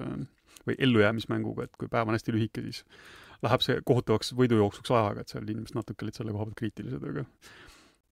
või 0.67 0.75
ellujäämismänguga, 0.79 1.65
et 1.67 1.79
kui 1.79 1.89
päev 1.89 2.09
on 2.09 2.17
hästi 2.17 2.35
lühike, 2.35 2.63
siis 2.63 2.85
läheb 3.45 3.63
see 3.65 3.79
kohutavaks 3.85 4.33
võidujooksuks 4.39 4.93
ajaga, 4.95 5.23
et 5.23 5.33
seal 5.33 5.47
inimesed 5.47 5.77
natuke 5.77 6.07
olid 6.07 6.19
selle 6.19 6.35
koha 6.35 6.47
pealt 6.49 6.59
kriitilised, 6.61 7.05
aga 7.11 7.27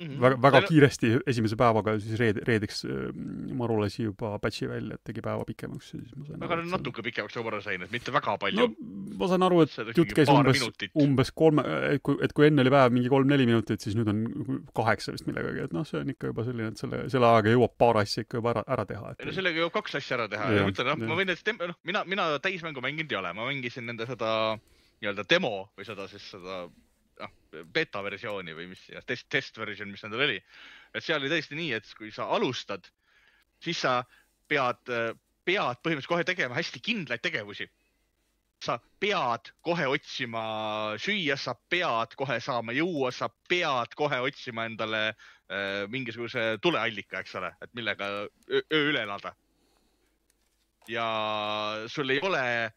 Mm 0.02 0.06
-hmm. 0.08 0.20
väga, 0.20 0.36
väga 0.42 0.56
Selle... 0.56 0.68
kiiresti 0.68 1.08
esimese 1.26 1.56
päevaga 1.56 1.92
siis 2.02 2.18
reed-, 2.18 2.40
reedeks 2.42 2.84
äh, 2.84 3.12
Maru 3.54 3.76
lasi 3.78 4.02
juba 4.02 4.32
batch'i 4.42 4.66
välja, 4.68 4.94
et 4.98 5.04
tegi 5.06 5.22
päeva 5.22 5.44
pikemaks 5.46 5.92
ja 5.94 6.00
siis 6.00 6.16
ma 6.16 6.26
sain 6.26 6.42
aga 6.42 6.56
natuke 6.62 6.98
seal... 6.98 7.06
pikemaks 7.06 7.36
nagu 7.36 7.44
ma 7.44 7.52
aru 7.52 7.60
sain, 7.62 7.82
et 7.86 7.92
mitte 7.94 8.12
väga 8.12 8.34
palju. 8.42 8.66
no 8.66 9.18
ma 9.20 9.28
saan 9.30 9.46
aru, 9.46 9.60
et 9.62 9.96
jutt 9.96 10.14
käis 10.18 10.32
umbes, 10.34 10.64
umbes 11.04 11.30
kolme, 11.30 11.62
et 11.92 12.02
kui, 12.02 12.18
et 12.26 12.34
kui 12.34 12.48
enne 12.48 12.66
oli 12.66 12.74
päev 12.74 12.90
mingi 12.96 13.12
kolm-neli 13.12 13.46
minutit, 13.46 13.86
siis 13.86 13.94
nüüd 13.94 14.10
on 14.10 14.26
kaheksa 14.74 15.14
vist 15.14 15.30
millegagi, 15.30 15.62
et 15.68 15.76
noh, 15.76 15.86
see 15.86 16.02
on 16.02 16.10
ikka 16.10 16.32
juba 16.32 16.48
selline, 16.50 16.74
et 16.74 16.82
selle, 16.82 17.02
selle 17.14 17.30
ajaga 17.30 17.54
jõuab 17.54 17.78
paar 17.78 18.02
asja 18.02 18.26
ikka 18.26 18.42
juba 18.42 18.50
ära, 18.56 18.64
ära 18.66 18.86
teha. 18.90 19.14
ei 19.20 19.30
no 19.30 19.38
sellega 19.38 19.62
jõuab 19.62 19.78
kaks 19.78 20.00
asja 20.00 20.18
ära 20.18 20.26
teha 20.32 20.50
ja, 20.50 20.64
ja 20.64 20.68
mõtlen, 20.72 20.90
noh, 20.90 21.06
ma 21.06 21.20
võin, 21.22 21.30
et 21.30 21.52
noh, 21.62 21.78
mina, 21.86 22.02
mina 22.04 22.32
täismängu 22.42 22.82
mänginud 22.82 23.14
ei 23.14 23.22
ole, 23.22 23.32
ma 23.38 23.46
mängisin 23.46 23.86
nende 23.86 24.10
seda 24.10 24.58
nii-öelda 24.98 25.26
demo 25.30 25.54
või 25.78 25.86
seda 25.86 26.10
siis 26.10 26.26
seda 26.34 26.64
noh, 27.20 27.32
beeta 27.74 28.02
versiooni 28.04 28.54
või 28.56 28.68
mis 28.72 28.82
test, 29.06 29.28
test 29.32 29.58
version, 29.60 29.90
mis 29.90 30.02
nendel 30.04 30.26
oli. 30.26 30.40
et 30.94 31.04
seal 31.04 31.22
oli 31.22 31.32
tõesti 31.32 31.58
nii, 31.58 31.72
et 31.78 31.94
kui 31.98 32.10
sa 32.14 32.28
alustad, 32.34 32.86
siis 33.62 33.80
sa 33.84 34.00
pead, 34.48 34.82
pead 35.44 35.80
põhimõtteliselt 35.82 36.10
kohe 36.10 36.26
tegema 36.26 36.58
hästi 36.58 36.82
kindlaid 36.84 37.24
tegevusi. 37.24 37.70
sa 38.64 38.78
pead 39.00 39.50
kohe 39.60 39.86
otsima 39.92 40.42
süüa, 40.96 41.36
sa 41.36 41.52
pead 41.68 42.14
kohe 42.16 42.38
saama 42.40 42.72
juua, 42.72 43.10
sa 43.12 43.28
pead 43.48 43.92
kohe 43.94 44.20
otsima 44.24 44.64
endale 44.64 45.02
äh, 45.10 45.84
mingisuguse 45.92 46.56
tuleallika, 46.62 47.20
eks 47.20 47.34
ole, 47.34 47.50
et 47.60 47.74
millega 47.74 48.08
öö 48.48 48.62
üle 48.70 49.02
elada. 49.02 49.34
ja 50.88 51.04
sul 51.86 52.10
ei 52.10 52.20
ole 52.22 52.72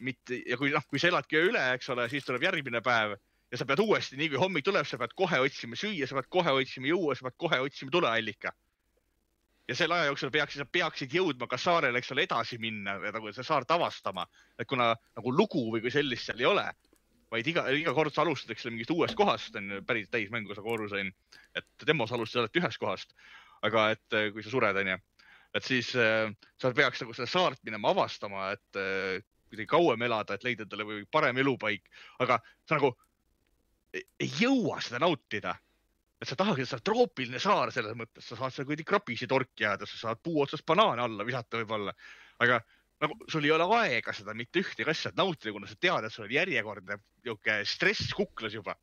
mitte 0.00 0.42
ja 0.46 0.56
kui 0.56 0.70
noh, 0.70 0.82
kui 0.88 0.98
sa 0.98 1.10
eladki 1.10 1.38
üle, 1.50 1.62
eks 1.76 1.90
ole, 1.94 2.08
siis 2.08 2.24
tuleb 2.26 2.42
järgmine 2.42 2.80
päev 2.82 3.16
ja 3.50 3.58
sa 3.58 3.66
pead 3.66 3.82
uuesti, 3.82 4.18
nii 4.18 4.30
kui 4.32 4.40
hommik 4.40 4.66
tuleb, 4.66 4.86
sa 4.86 4.98
pead 5.00 5.14
kohe 5.18 5.40
otsima 5.42 5.78
süüa, 5.78 6.06
sa 6.06 6.18
pead 6.18 6.28
kohe 6.30 6.52
otsima 6.62 6.90
juua, 6.90 7.16
sa 7.18 7.26
pead 7.26 7.38
kohe 7.40 7.60
otsima 7.66 7.90
tuleallika. 7.90 8.52
ja 9.68 9.74
selle 9.78 9.94
aja 9.94 10.06
jooksul 10.10 10.32
peaksid, 10.34 10.58
sa 10.64 10.66
peaksid 10.66 11.12
jõudma 11.14 11.46
ka 11.46 11.58
saarele, 11.58 11.98
eks 11.98 12.10
ole, 12.10 12.24
edasi 12.26 12.58
minna 12.58 12.96
ja 13.04 13.12
nagu 13.14 13.30
seda 13.30 13.44
saart 13.46 13.70
avastama, 13.70 14.24
et 14.58 14.66
kuna 14.66 14.88
nagu 15.16 15.32
lugu 15.32 15.68
või 15.70 15.82
kui 15.84 15.92
sellist 15.94 16.26
seal 16.26 16.42
ei 16.42 16.48
ole, 16.50 16.64
vaid 17.30 17.46
iga, 17.46 17.68
iga 17.70 17.94
kord 17.94 18.14
sa 18.14 18.24
alustad, 18.24 18.50
eks 18.50 18.66
ole, 18.66 18.74
mingist 18.74 18.90
uuest 18.90 19.14
kohast, 19.18 19.54
on 19.54 19.70
ju 19.76 19.82
päris 19.86 20.10
täismängu 20.10 20.56
sa 20.58 20.64
aru 20.66 20.88
sain, 20.90 21.12
et 21.54 21.86
demos 21.86 22.10
alustad 22.12 22.42
alati 22.42 22.62
ühest 22.62 22.82
kohast. 22.82 23.14
aga 23.62 23.90
et 23.92 24.14
äh, 24.16 24.30
kui 24.32 24.42
sa 24.42 24.50
sured, 24.50 24.76
on 24.80 24.88
ju, 24.88 24.96
et 25.54 25.66
siis 25.66 25.90
äh, 25.94 26.30
sa 26.58 26.70
peaks 26.72 27.02
nagu 27.02 27.12
seda 27.12 27.26
saart 27.28 27.60
minema 27.62 27.90
avastama, 27.92 28.50
et 28.56 28.78
äh, 28.80 29.20
kuidagi 29.50 29.68
kauem 29.68 30.02
elada, 30.02 30.34
et 30.34 30.46
leida 30.46 30.64
endale 30.64 30.86
või 30.88 31.04
parem 31.12 31.38
elupaik, 31.42 31.84
aga 32.24 32.38
sa 32.64 32.78
nagu 32.78 32.94
ei 33.94 34.30
jõua 34.40 34.80
seda 34.84 35.00
nautida. 35.02 35.56
et 36.20 36.28
sa 36.28 36.36
tahaksid, 36.36 36.68
sa 36.68 36.76
oled 36.76 36.84
troopiline 36.84 37.38
saar 37.40 37.70
selles 37.72 37.94
mõttes, 37.96 38.26
sa 38.28 38.36
saad 38.36 38.52
seal 38.52 38.66
kuidagi 38.68 38.84
krapisi 38.84 39.26
torki 39.26 39.64
jääda, 39.64 39.86
sa 39.88 39.96
saad 39.96 40.18
puu 40.22 40.42
otsast 40.42 40.66
banaane 40.68 41.00
alla 41.00 41.24
visata 41.24 41.56
võib-olla, 41.56 41.94
aga 42.44 42.58
nagu 43.00 43.16
sul 43.32 43.46
ei 43.48 43.54
ole 43.54 43.64
aega 43.78 44.12
seda 44.12 44.34
mitte 44.36 44.60
ühtegi 44.60 44.90
asja 44.92 45.14
nautida, 45.16 45.54
kuna 45.56 45.70
sa 45.70 45.78
tead, 45.80 46.04
et 46.04 46.12
sul 46.12 46.26
on 46.26 46.34
järjekordne 46.34 46.98
niisugune 47.00 47.64
stress 47.64 48.12
kuklas 48.12 48.52
juba 48.52 48.76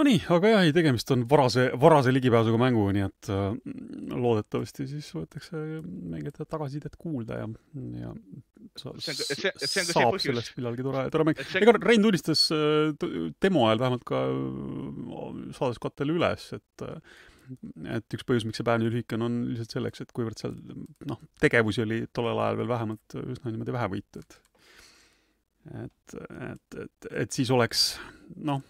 Nonii, 0.00 0.20
aga 0.32 0.50
jah, 0.54 0.62
ei, 0.64 0.72
tegemist 0.72 1.10
on 1.12 1.26
varase, 1.28 1.66
varase 1.80 2.12
ligipääsuga 2.14 2.56
mänguga, 2.60 2.92
nii 2.96 3.02
et 3.04 3.28
äh, 3.34 3.50
loodetavasti 4.16 4.86
siis 4.88 5.10
võetakse 5.12 5.58
mängijate 5.84 6.46
tagasisidet 6.48 6.96
kuulda 7.00 7.42
ja, 7.42 7.48
ja 8.00 8.12
sa, 8.80 8.94
see 8.96 9.12
on, 9.12 9.18
see, 9.20 9.52
see 9.60 9.82
on 9.82 9.88
saab 9.90 10.14
põhjus. 10.14 10.28
sellest 10.30 10.54
millalgi 10.56 10.86
tore, 10.86 11.02
tore 11.12 11.26
mäng. 11.28 11.42
ega 11.60 11.74
Rein 11.76 12.06
tunnistas 12.06 12.46
äh, 12.56 12.94
demo 13.44 13.66
ajal 13.68 13.82
vähemalt 13.84 14.06
ka 14.08 14.22
äh, 14.30 15.40
saades 15.58 15.80
kattele 15.84 16.16
üles, 16.16 16.46
et 16.56 16.86
äh, 16.86 17.18
et 17.98 18.14
üks 18.14 18.24
põhjus, 18.24 18.46
miks 18.46 18.60
see 18.60 18.66
päev 18.66 18.80
nii 18.80 18.92
lühike 18.94 19.18
on, 19.18 19.26
on 19.26 19.40
lihtsalt 19.50 19.74
selleks, 19.74 20.04
et 20.04 20.14
kuivõrd 20.16 20.38
seal 20.40 20.54
noh, 21.10 21.18
tegevusi 21.42 21.82
oli 21.84 22.04
tollel 22.14 22.40
ajal 22.40 22.60
veel 22.62 22.70
vähemalt 22.70 23.18
üsna 23.20 23.52
niimoodi 23.52 23.74
vähevõitu, 23.74 24.22
et 24.24 24.40
et, 25.76 26.14
et, 26.14 26.78
et, 26.86 27.10
et 27.26 27.36
siis 27.36 27.50
oleks 27.52 27.90
noh, 28.48 28.62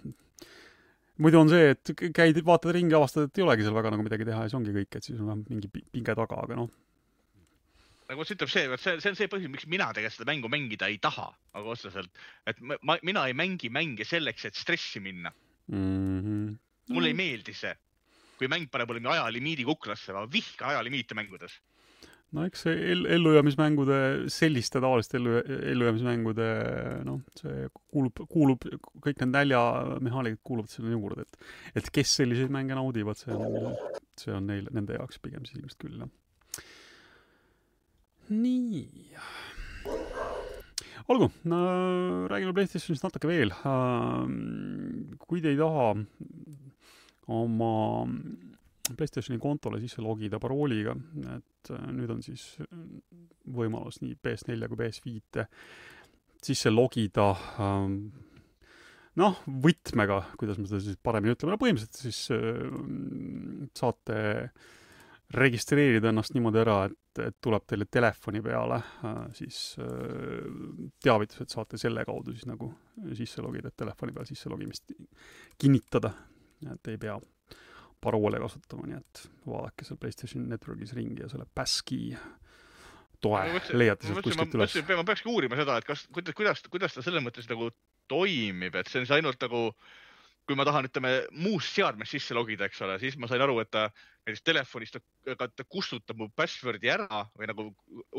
muidu 1.20 1.40
on 1.40 1.50
see, 1.52 1.72
et 1.74 1.92
käid, 2.16 2.38
vaatad 2.46 2.74
ringi, 2.76 2.96
avastad, 2.96 3.28
et 3.28 3.40
ei 3.40 3.46
olegi 3.46 3.66
seal 3.66 3.76
väga 3.76 3.92
nagu 3.94 4.06
midagi 4.06 4.26
teha 4.28 4.44
ja 4.44 4.50
siis 4.50 4.58
ongi 4.58 4.74
kõik, 4.76 4.96
et 4.96 5.06
siis 5.06 5.18
on 5.18 5.28
vähemalt 5.28 5.52
mingi 5.52 5.70
pinge 5.72 6.16
taga, 6.16 6.40
aga 6.46 6.58
noh. 6.58 6.70
nagu 8.10 8.26
see 8.26 8.38
ütleb 8.38 8.52
see, 8.52 8.64
see, 8.82 8.96
see 9.04 9.12
on 9.12 9.20
see 9.20 9.30
põhjus, 9.32 9.52
miks 9.52 9.68
mina 9.70 9.90
tegelikult 9.94 10.18
seda 10.18 10.30
mängu 10.32 10.50
mängida 10.52 10.90
ei 10.90 10.98
taha, 11.02 11.28
aga 11.56 11.74
otseselt, 11.76 12.24
et 12.50 12.62
ma, 12.64 12.78
ma, 12.88 12.98
mina 13.06 13.26
ei 13.30 13.36
mängi 13.38 13.70
mänge 13.72 14.06
selleks, 14.08 14.48
et 14.48 14.58
stressi 14.58 15.02
minna 15.04 15.32
mm. 15.70 16.20
-hmm. 16.20 16.56
mulle 16.94 17.12
ei 17.12 17.18
meeldi 17.18 17.54
see, 17.54 17.74
kui 18.38 18.48
mäng 18.50 18.70
paneb 18.72 18.90
mulle 18.90 19.14
ajalimiidi 19.16 19.68
kuklasse, 19.68 20.16
ma 20.16 20.26
vihkan 20.30 20.74
ajalimiite 20.74 21.18
mängudes 21.18 21.60
no 22.36 22.44
eks 22.46 22.64
see 22.66 22.74
ell-, 22.92 23.08
ellujäämismängude, 23.16 23.98
selliste 24.32 24.82
tavaliste 24.82 25.18
ellu, 25.18 25.38
ellujäämismängude 25.72 26.48
noh, 27.06 27.22
see 27.40 27.66
kuulub, 27.90 28.22
kuulub, 28.30 28.66
kõik 29.02 29.22
need 29.22 29.34
näljamehaanikad 29.34 30.42
kuuluvad 30.46 30.72
sinna 30.72 30.94
juurde, 30.94 31.26
et 31.26 31.80
et 31.80 31.90
kes 31.94 32.16
selliseid 32.20 32.52
mänge 32.54 32.76
naudivad, 32.78 33.18
see 33.18 33.34
on, 33.34 33.74
see 34.20 34.34
on 34.34 34.46
neil, 34.50 34.68
nende 34.74 34.98
jaoks 34.98 35.18
pigem 35.22 35.46
siis 35.48 35.58
ilmselt 35.60 35.82
küll, 35.82 36.04
jah. 36.04 36.12
nii. 38.30 38.86
olgu 41.10 41.32
no,, 41.50 41.60
räägime 42.30 42.54
PlayStationist 42.54 43.06
natuke 43.06 43.30
veel. 43.30 43.50
kui 45.26 45.42
te 45.42 45.50
ei 45.50 45.58
taha 45.58 45.90
oma 47.30 47.74
PlayStationi 48.98 49.40
kontole 49.40 49.80
sisse 49.82 50.02
logida 50.04 50.40
parooliga, 50.42 50.94
et 51.36 51.70
äh, 51.74 51.86
nüüd 51.94 52.10
on 52.14 52.24
siis 52.24 52.54
äh, 52.64 52.66
võimalus 53.54 54.00
nii 54.04 54.16
PS4 54.22 54.68
kui 54.70 54.80
PS5-e 54.80 55.46
sisse 56.40 56.72
logida 56.72 57.28
ähm, 57.60 57.96
noh, 59.20 59.40
võtmega, 59.46 60.22
kuidas 60.40 60.60
ma 60.60 60.68
seda 60.70 60.82
siis 60.84 61.00
paremini 61.02 61.36
ütleme, 61.36 61.54
no 61.54 61.60
põhimõtteliselt 61.60 62.02
siis 62.02 62.22
äh, 62.34 63.72
saate 63.76 64.20
registreerida 65.30 66.10
ennast 66.10 66.34
niimoodi 66.34 66.58
ära, 66.58 66.78
et, 66.88 67.20
et 67.22 67.36
tuleb 67.38 67.62
teile 67.70 67.86
telefoni 67.86 68.40
peale 68.42 68.80
siis 69.38 69.60
teavitus, 70.98 71.44
et 71.44 71.54
saate 71.54 71.78
selle 71.78 72.02
kaudu 72.02 72.34
siis 72.34 72.48
nagu 72.50 72.66
sisse 73.14 73.44
logida, 73.44 73.70
et 73.70 73.78
telefoni 73.78 74.16
peal 74.16 74.26
sisse 74.26 74.50
logimist 74.50 74.90
kinnitada, 75.54 76.10
et 76.72 76.90
ei 76.90 76.98
pea 76.98 77.14
paroole 78.00 78.40
kasutama, 78.40 78.88
nii 78.88 79.00
et 79.00 79.24
vaadake 79.46 79.86
seal 79.86 79.98
PlayStation 80.00 80.46
Networkis 80.48 80.94
ringi 80.96 81.24
ja 81.24 81.28
selle 81.32 81.46
Baski 81.54 82.14
toe 83.20 83.40
mõtlesin, 83.52 83.80
leiate 83.80 84.08
sealt 84.08 84.24
kuskilt 84.24 84.54
üles. 84.56 84.76
ma 84.88 85.06
peakski 85.08 85.32
uurima 85.32 85.58
seda, 85.60 85.78
et 85.80 85.88
kas, 85.88 86.06
kuidas, 86.14 86.36
kuidas, 86.36 86.62
kuidas 86.72 86.96
ta 86.96 87.04
selles 87.04 87.24
mõttes 87.24 87.48
nagu 87.50 87.70
toimib, 88.10 88.78
et 88.80 88.88
see 88.90 89.02
on 89.02 89.06
siis 89.06 89.18
ainult 89.18 89.42
nagu, 89.44 89.66
kui 90.48 90.56
ma 90.58 90.64
tahan, 90.66 90.88
ütleme 90.88 91.12
muust 91.44 91.76
seadmest 91.76 92.16
sisse 92.16 92.34
logida, 92.34 92.66
eks 92.66 92.80
ole, 92.86 92.96
siis 93.02 93.18
ma 93.20 93.28
sain 93.30 93.44
aru, 93.44 93.60
et 93.62 93.70
ta 93.70 93.86
näiteks 94.26 94.42
telefonist 94.46 94.96
ta, 94.98 95.46
ta 95.46 95.66
kustutab 95.68 96.18
mu 96.20 96.30
password'i 96.36 96.90
ära 96.92 97.22
või 97.38 97.50
nagu 97.50 97.68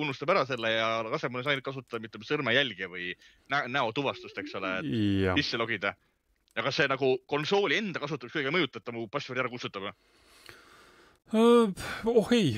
unustab 0.04 0.32
ära 0.34 0.46
selle 0.50 0.72
ja 0.74 0.88
asemele 1.18 1.44
sain 1.48 1.62
kasutada, 1.66 2.06
ütleme 2.08 2.28
sõrmejälge 2.28 2.90
või 2.92 3.12
nä 3.52 3.66
näotuvastust, 3.74 4.38
eks 4.42 4.56
ole, 4.62 4.78
sisse 5.40 5.60
logida. 5.60 5.96
Ja 6.56 6.64
kas 6.66 6.80
see 6.82 6.90
nagu 6.92 7.14
konsooli 7.30 7.78
enda 7.80 8.02
kasutamist 8.04 8.36
kuidagi 8.36 8.56
mõjutab, 8.56 8.84
ta 8.86 8.96
mu 8.96 9.08
password'i 9.12 9.44
ära 9.44 9.52
kustutab 9.52 9.88
või? 9.88 9.94
oh 11.32 12.34
ei, 12.36 12.56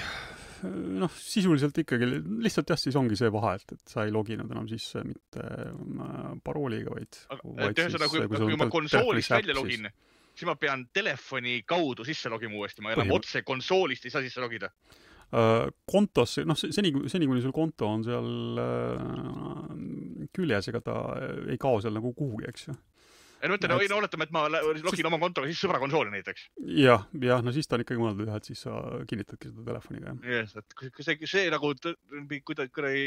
noh, 0.97 1.12
sisuliselt 1.13 1.77
ikkagi 1.84 2.08
lihtsalt 2.41 2.73
jah, 2.73 2.79
siis 2.79 2.97
ongi 2.97 3.17
see 3.19 3.29
vahe, 3.34 3.53
et, 3.60 3.75
et 3.75 3.93
sa 3.93 4.08
ei 4.08 4.13
loginud 4.13 4.49
enam 4.49 4.69
sisse 4.71 5.03
mitte 5.06 5.43
äh, 5.43 6.32
parooliga, 6.45 6.95
vaid. 6.95 7.21
et 7.67 7.84
ühesõnaga, 7.84 8.10
kui, 8.10 8.25
kui, 8.32 8.41
kui 8.47 8.60
ma 8.60 8.69
konsoolist 8.73 9.36
välja 9.36 9.58
login, 9.58 9.89
siis 10.34 10.49
ma 10.49 10.58
pean 10.58 10.88
telefoni 10.93 11.60
kaudu 11.69 12.08
sisse 12.08 12.32
logima 12.34 12.58
uuesti, 12.62 12.86
ma 12.86 12.95
enam 12.95 13.13
otse 13.19 13.43
konsoolist 13.45 14.08
ei 14.08 14.15
saa 14.15 14.25
sisse 14.25 14.41
logida 14.41 14.71
äh, 15.29 15.67
kontos, 15.86 16.39
noh, 16.49 16.58
seni, 16.58 16.95
seni 17.12 17.29
kuni 17.29 17.45
sul 17.45 17.53
konto 17.53 17.91
on 17.93 18.08
seal 18.08 18.63
äh, 18.63 20.25
küljes, 20.34 20.71
ega 20.73 20.82
ta 20.82 20.97
ei 21.45 21.62
kao 21.62 21.77
seal 21.84 21.93
nagu 21.99 22.15
kuhugi, 22.17 22.49
eks 22.49 22.71
ju 22.71 22.79
ei 23.43 23.51
no 23.51 23.58
ütle, 23.58 23.69
no 23.69 23.97
oletame, 23.97 24.27
et 24.27 24.34
ma 24.36 24.45
login 24.47 24.86
siis... 24.88 25.03
oma 25.10 25.19
kontoga 25.21 25.49
siis 25.49 25.60
sõbra 25.60 25.82
konsooli 25.84 26.13
näiteks. 26.13 26.45
jah, 26.79 27.03
jah, 27.25 27.43
no 27.43 27.53
siis 27.56 27.67
ta 27.67 27.77
on 27.77 27.84
ikkagi 27.84 27.99
mõeldud 27.99 28.29
jah, 28.32 28.39
et 28.39 28.47
siis 28.47 28.63
sa 28.63 28.77
kinnitadki 29.10 29.51
seda 29.51 29.65
telefoniga, 29.67 30.13
jah. 30.13 30.47
jah, 30.47 30.63
et 30.63 31.03
see, 31.03 31.17
see 31.27 31.43
nagu 31.51 31.73
kuidagi, 31.73 32.39
kuidagi. 32.47 33.03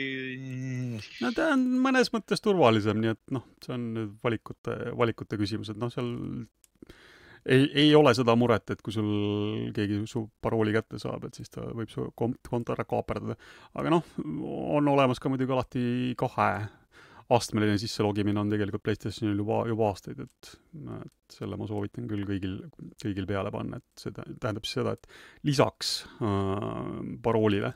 no 1.25 1.33
ta 1.37 1.51
on 1.55 1.65
mõnes 1.87 2.13
mõttes 2.15 2.45
turvalisem, 2.45 3.01
nii 3.01 3.15
et 3.15 3.37
noh, 3.37 3.49
see 3.65 3.75
on 3.79 3.89
nüüd 3.97 4.15
valikute, 4.25 4.77
valikute 4.99 5.41
küsimus, 5.41 5.73
et 5.73 5.81
noh, 5.81 5.93
seal 5.95 6.13
ei, 7.47 7.69
ei 7.87 7.95
ole 7.97 8.13
seda 8.19 8.35
muret, 8.39 8.75
et 8.75 8.83
kui 8.85 8.95
sul 8.95 9.71
keegi 9.77 10.03
su 10.11 10.27
parooli 10.43 10.75
kätte 10.77 11.01
saab, 11.01 11.29
et 11.29 11.39
siis 11.39 11.53
ta 11.53 11.65
võib 11.71 11.91
su 11.93 12.11
konto 12.17 12.75
ära 12.75 12.85
kaaperdada. 12.89 13.39
aga 13.79 13.93
noh, 13.97 14.17
on 14.77 14.93
olemas 14.93 15.23
ka 15.23 15.33
muidugi 15.33 15.57
alati 15.57 15.87
kahe 16.19 16.51
astmeline 17.35 17.79
sisselogimine 17.81 18.39
on 18.41 18.51
tegelikult 18.53 18.85
PlayStationil 18.87 19.41
juba, 19.41 19.63
juba 19.67 19.89
aastaid, 19.91 20.21
et, 20.23 20.51
et 21.01 21.39
selle 21.39 21.59
ma 21.59 21.67
soovitan 21.67 22.07
küll 22.11 22.27
kõigil, 22.29 22.61
kõigil 23.03 23.27
peale 23.27 23.51
panna, 23.55 23.81
et 23.81 24.05
see 24.05 24.15
tähendab 24.15 24.67
siis 24.67 24.79
seda, 24.79 24.95
et 24.95 25.09
lisaks 25.49 25.97
äh, 26.23 26.77
paroolile 27.25 27.73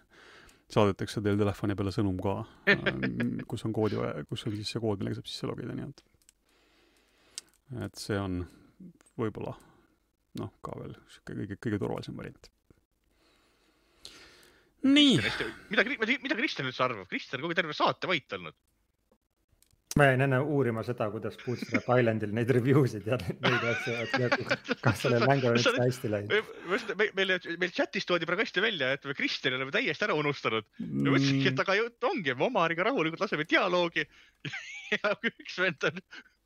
saadetakse 0.71 1.23
teil 1.25 1.41
telefoni 1.41 1.75
peale 1.79 1.95
sõnum 1.95 2.21
ka 2.23 2.37
äh,, 2.71 3.43
kus 3.51 3.67
on 3.67 3.75
koodi 3.75 3.99
kus 4.31 4.47
on 4.47 4.55
siis 4.55 4.71
see 4.71 4.83
kood, 4.83 5.03
millega 5.03 5.19
saab 5.19 5.33
sisse 5.33 5.51
logida, 5.51 5.75
nii 5.75 5.89
et 5.89 6.07
et 7.89 7.99
see 8.03 8.19
on 8.19 8.41
võib-olla 9.19 9.57
noh, 10.39 10.55
ka 10.63 10.79
veel 10.79 10.95
niisugune 10.95 11.43
kõige, 11.43 11.59
kõige 11.67 11.83
turvalisem 11.83 12.23
variant 12.23 12.51
nii. 14.87 15.19
mida, 15.19 15.85
mida, 15.85 16.19
mida 16.23 16.39
Kristjan 16.39 16.71
üldse 16.71 16.87
arvab? 16.87 17.11
Kristjan 17.11 17.41
on 17.41 17.49
kogu 17.49 17.59
terve 17.59 17.75
saate 17.77 18.11
vait 18.11 18.39
olnud 18.39 18.55
ma 19.99 20.07
jäin 20.07 20.23
enne 20.23 20.39
uurima 20.39 20.83
seda, 20.87 21.09
kuidas 21.11 21.35
Bootstrap 21.43 21.89
Islandil 21.99 22.31
neid 22.37 22.51
review 22.55 22.85
sid 22.91 23.09
ja 23.11 23.17
neid 23.19 23.65
asju, 23.73 23.95
et 24.05 24.75
kas 24.85 25.01
sellel 25.03 25.25
mängul 25.27 25.51
on 25.51 25.59
üldse 25.59 25.73
hästi 25.75 26.11
läinud. 26.13 26.53
meil, 27.01 27.11
meil, 27.19 27.33
meil 27.59 27.73
chat'is 27.75 28.07
toodi 28.07 28.29
praegu 28.29 28.45
hästi 28.45 28.63
välja, 28.63 28.93
et 28.95 29.09
me 29.11 29.17
Kristjani 29.19 29.59
oleme 29.59 29.75
täiesti 29.75 30.07
ära 30.07 30.15
unustanud 30.19 30.69
mm.. 30.79 31.01
ja 31.07 31.15
mõtlesingi, 31.17 31.49
et 31.51 31.65
aga 31.65 31.79
jutt 31.81 32.11
ongi, 32.11 32.37
me 32.37 32.47
Omariga 32.47 32.87
rahulikult 32.87 33.25
laseme 33.25 33.49
dialoogi 33.51 34.07
ja 34.95 35.17
üks 35.33 35.59
vend 35.65 35.91
on 35.91 35.99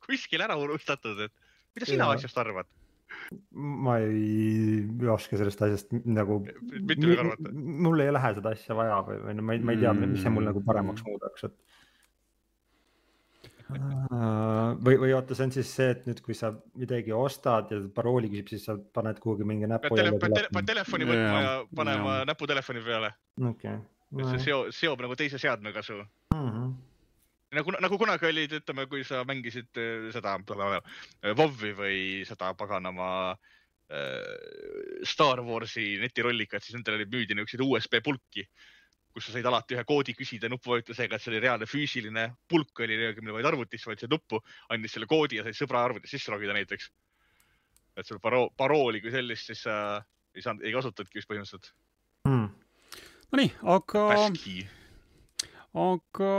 kuskil 0.07 0.41
ära 0.45 0.57
unustatud, 0.61 1.21
et 1.27 1.77
mida 1.77 1.91
sina 1.91 2.09
ja. 2.09 2.17
asjast 2.17 2.41
arvad? 2.41 2.71
ma 3.53 3.99
ei 4.01 4.81
oska 5.13 5.37
sellest 5.37 5.61
asjast 5.61 5.93
nagu. 6.09 6.41
mul 7.53 8.01
ei 8.01 8.11
lähe 8.13 8.33
seda 8.39 8.57
asja 8.57 8.75
vaja 8.77 8.99
või, 9.05 9.21
või 9.27 9.37
no 9.37 9.45
ma 9.45 9.55
ei, 9.55 9.61
ma 9.61 9.75
ei 9.75 9.85
tea, 9.85 9.93
mis 10.01 10.17
see 10.23 10.33
mul 10.33 10.49
nagu 10.49 10.65
paremaks 10.65 11.05
muudaks, 11.05 11.45
et 11.45 11.74
või, 13.69 14.97
või 15.01 15.13
oota, 15.15 15.35
see 15.37 15.47
on 15.47 15.53
siis 15.55 15.69
see, 15.77 15.87
et 15.95 16.03
nüüd, 16.09 16.21
kui 16.25 16.37
sa 16.37 16.51
midagi 16.77 17.13
ostad 17.15 17.71
ja 17.73 17.79
parooli 17.95 18.29
küsib, 18.31 18.51
siis 18.53 18.65
sa 18.67 18.75
paned 18.77 19.19
kuhugi 19.23 19.47
mingi 19.47 19.69
näpu. 19.69 19.89
pead 19.89 20.03
tele, 20.03 20.19
tele, 20.21 20.43
tele, 20.51 20.65
telefoni 20.69 21.07
võtma 21.09 21.39
ja 21.41 21.53
panema 21.75 22.17
ja. 22.19 22.27
näpu 22.29 22.49
telefoni 22.49 22.83
peale. 22.85 23.13
okei 23.41 23.73
okay.. 23.73 24.21
et 24.21 24.29
see 24.35 24.43
seob, 24.49 24.69
seob 24.75 25.01
nagu 25.05 25.17
teise 25.19 25.41
seadmega 25.41 25.83
su 25.85 25.97
mm. 25.97 26.45
-hmm. 26.51 26.69
nagu, 27.57 27.75
nagu 27.87 27.99
kunagi 28.01 28.29
olid, 28.29 28.55
ütleme, 28.61 28.87
kui 28.91 29.03
sa 29.03 29.23
mängisid 29.25 29.81
äh, 29.81 30.07
seda 30.13 30.37
WoW-i 30.45 31.73
või 31.81 31.99
seda 32.29 32.53
paganama 32.53 33.09
äh, 33.33 35.03
Star 35.03 35.41
Warsi 35.41 35.97
netirollikat, 36.01 36.63
siis 36.63 36.77
nendel 36.77 36.99
oli 37.01 37.09
müüdi 37.09 37.33
niisuguseid 37.33 37.65
USB 37.65 38.03
pulki 38.05 38.45
kus 39.15 39.29
sa 39.29 39.37
said 39.37 39.47
alati 39.47 39.77
ühe 39.77 39.85
koodi 39.87 40.13
küsida 40.17 40.49
nupuvajutusega, 40.51 41.15
et 41.15 41.23
see 41.23 41.31
oli 41.31 41.39
reaalne 41.45 41.67
füüsiline 41.69 42.25
pulk 42.51 42.83
oli, 42.83 42.97
mille 43.21 43.37
vaid 43.37 43.47
arvutisse 43.47 43.87
vajutasid 43.87 44.11
nuppu, 44.11 44.41
andis 44.75 44.95
selle 44.97 45.07
koodi 45.07 45.39
ja 45.39 45.45
said 45.45 45.55
sõbra 45.55 45.85
arvutist 45.87 46.17
sisse 46.17 46.33
logida 46.33 46.55
näiteks. 46.57 46.89
et 47.95 48.07
sul 48.07 48.19
paro-, 48.19 48.49
parooli 48.59 48.99
kui 48.99 49.13
sellist 49.13 49.47
siis 49.47 49.61
äh, 49.71 50.03
ei 50.35 50.43
saanud, 50.43 50.65
ei 50.67 50.73
kasutanudki 50.75 51.21
vist 51.21 51.29
põhimõtteliselt 51.31 51.71
hmm.. 52.27 52.49
Nonii, 53.31 53.53
aga. 53.71 54.01
aga 55.85 56.31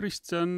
Kristjan, 0.00 0.56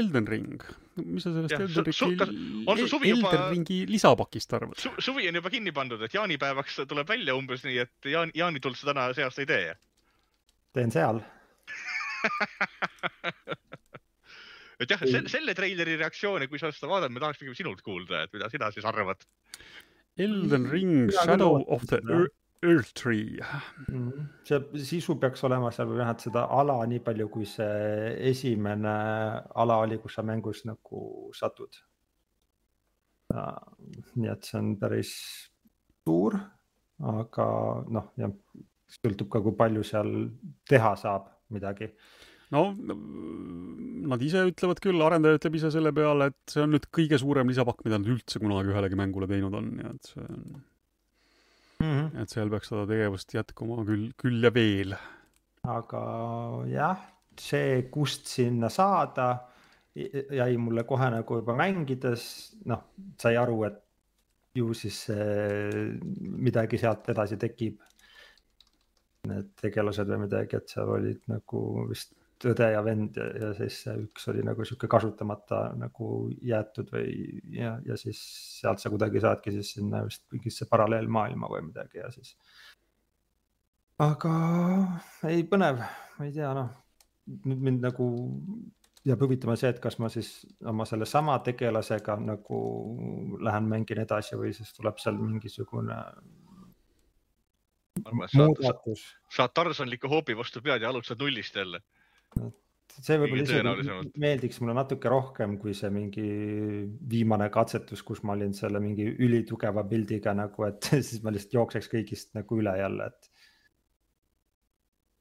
Elden 0.00 0.30
Ring, 0.32 0.64
mis 1.02 1.28
sa 1.28 1.34
sellest 1.34 1.52
ja, 1.52 1.60
Elden 1.60 1.90
Ringi, 1.92 3.12
Elden 3.12 3.44
Ringi 3.52 3.78
lisapakist 3.92 4.56
arvad 4.56 4.80
su,? 4.80 4.94
suvi 4.96 5.28
on 5.28 5.42
juba 5.42 5.52
kinni 5.52 5.76
pandud, 5.76 6.00
et 6.08 6.16
jaanipäevaks 6.16 6.80
tuleb 6.88 7.12
välja 7.12 7.36
umbes 7.36 7.68
nii, 7.68 7.84
et 7.84 8.10
jaan, 8.16 8.32
jaanituld 8.32 8.80
sa 8.80 8.94
täna 8.94 9.10
see 9.12 9.28
aasta 9.28 9.44
ei 9.44 9.52
tee 9.52 9.76
teen 10.76 10.90
seal 10.94 11.22
et 14.82 14.90
jah, 14.90 15.02
selle, 15.30 15.54
treileri 15.56 15.96
reaktsiooni, 15.98 16.48
kui 16.50 16.58
sa 16.60 16.70
seda 16.74 16.90
vaatad, 16.90 17.12
me 17.14 17.22
tahaks 17.22 17.40
pigem 17.42 17.56
sinult 17.58 17.80
kuulda, 17.86 18.24
et 18.26 18.34
mida 18.34 18.46
sina 18.52 18.66
siis 18.74 18.86
arvad. 18.88 19.20
Elden 20.18 20.66
Ring, 20.70 21.12
Shadow 21.14 21.62
of 21.70 21.86
the 21.90 22.00
Earth 22.62 22.92
Tree. 22.94 23.38
Mhm. 23.88 24.26
see 24.44 24.84
sisu 24.90 25.14
peaks 25.20 25.44
olema 25.46 25.70
seal 25.74 25.86
või 25.90 26.00
vähemalt 26.00 26.24
seda 26.26 26.46
ala 26.50 26.78
nii 26.90 27.02
palju, 27.06 27.28
kui 27.30 27.46
see 27.46 28.14
esimene 28.32 28.94
ala 29.54 29.76
oli, 29.84 29.98
kus 30.02 30.18
sa 30.18 30.22
mängus 30.26 30.64
nagu 30.66 31.30
satud. 31.34 31.72
nii 34.16 34.30
et 34.32 34.44
see 34.48 34.58
on 34.58 34.76
päris 34.80 35.12
suur, 36.02 36.34
aga 37.04 37.46
noh, 37.94 38.06
jah, 38.16 38.32
sõltub 38.88 39.28
ka, 39.32 39.42
kui 39.44 39.56
palju 39.58 39.84
seal 39.86 40.14
teha 40.68 40.94
saab 41.00 41.28
midagi. 41.54 41.90
no 42.54 42.62
nad 44.08 44.22
ise 44.24 44.46
ütlevad 44.48 44.80
küll, 44.84 45.02
arendaja 45.04 45.36
ütleb 45.36 45.58
ise 45.58 45.70
selle 45.74 45.92
peale, 45.96 46.30
et 46.32 46.54
see 46.54 46.64
on 46.64 46.72
nüüd 46.72 46.88
kõige 46.94 47.18
suurem 47.20 47.50
lisapakk, 47.52 47.84
mida 47.84 48.00
nad 48.00 48.08
üldse 48.08 48.40
kunagi 48.40 48.72
ühelegi 48.72 48.98
mängule 48.98 49.28
teinud 49.30 49.56
on, 49.58 49.70
nii 49.76 49.90
et 49.90 50.10
see 50.12 50.24
on 50.24 50.46
mm, 51.82 51.92
-hmm. 51.92 52.08
et 52.22 52.32
seal 52.32 52.52
peaks 52.52 52.72
seda 52.72 52.86
tegevust 52.88 53.36
jätkuma 53.36 53.84
küll, 53.88 54.08
küll 54.16 54.44
ja 54.44 54.52
veel. 54.54 54.96
aga 55.68 56.02
jah, 56.72 57.04
see, 57.40 57.82
kust 57.92 58.26
sinna 58.30 58.70
saada, 58.72 59.28
jäi 59.94 60.56
mulle 60.56 60.84
kohe 60.88 61.10
nagu 61.10 61.40
juba 61.40 61.56
mängides, 61.58 62.24
noh, 62.70 62.86
sai 63.20 63.36
aru, 63.36 63.64
et 63.68 63.84
ju 64.56 64.72
siis 64.74 65.04
midagi 66.18 66.78
sealt 66.80 67.08
edasi 67.12 67.36
tekib 67.36 67.82
need 69.28 69.52
tegelased 69.60 70.08
või 70.10 70.24
midagi, 70.26 70.58
et 70.58 70.72
seal 70.74 70.90
olid 70.94 71.20
nagu 71.30 71.62
vist 71.90 72.14
õde 72.48 72.68
ja 72.70 72.82
vend 72.86 73.16
ja, 73.18 73.26
ja 73.42 73.52
siis 73.58 73.80
üks 73.90 74.28
oli 74.30 74.44
nagu 74.46 74.64
sihuke 74.66 74.86
kasutamata 74.90 75.72
nagu 75.78 76.28
jäetud 76.46 76.90
või 76.94 77.40
ja, 77.56 77.72
ja 77.86 77.96
siis 77.98 78.20
sealt 78.60 78.82
sa 78.82 78.92
kuidagi 78.92 79.22
saadki 79.24 79.54
siis 79.56 79.72
sinna 79.74 80.04
vist 80.06 80.22
mingisse 80.32 80.68
paralleelmaailma 80.70 81.50
või 81.50 81.64
midagi 81.72 81.98
ja 81.98 82.12
siis. 82.14 82.36
aga 83.98 84.34
ei, 85.26 85.42
põnev, 85.50 85.82
ma 86.18 86.28
ei 86.28 86.36
tea, 86.36 86.52
noh 86.54 86.76
nüüd 87.28 87.64
mind 87.64 87.84
nagu 87.84 88.08
jääb 89.06 89.22
huvitama 89.22 89.56
see, 89.58 89.70
et 89.72 89.80
kas 89.82 89.98
ma 90.02 90.10
siis 90.12 90.30
oma 90.68 90.86
sellesama 90.88 91.38
tegelasega 91.46 92.18
nagu 92.22 92.60
lähen 93.44 93.68
mängin 93.70 94.02
edasi 94.02 94.38
või 94.40 94.52
siis 94.56 94.72
tuleb 94.76 95.00
seal 95.02 95.18
mingisugune 95.20 95.98
muudatus. 98.06 99.04
saad 99.32 99.54
Tarzanliku 99.56 100.10
hoobi 100.10 100.36
vastu 100.38 100.62
pead 100.64 100.82
ja 100.82 100.90
alustad 100.92 101.20
nullist 101.22 101.56
jälle. 101.56 101.80
see 102.98 103.18
võib-olla 103.20 103.44
isegi 103.44 104.12
meeldiks 104.18 104.60
mulle 104.62 104.74
natuke 104.74 105.10
rohkem 105.12 105.58
kui 105.62 105.74
see 105.76 105.90
mingi 105.94 106.28
viimane 107.10 107.50
katsetus, 107.54 108.02
kus 108.02 108.24
ma 108.26 108.34
olin 108.34 108.54
selle 108.56 108.80
mingi 108.82 109.06
ülitugeva 109.26 109.84
pildiga 109.88 110.34
nagu, 110.34 110.64
et 110.66 110.90
siis 111.08 111.22
ma 111.22 111.34
lihtsalt 111.34 111.58
jookseks 111.60 111.92
kõigist 111.92 112.32
nagu 112.38 112.58
üle 112.62 112.74
jälle, 112.80 113.10
et 113.12 113.30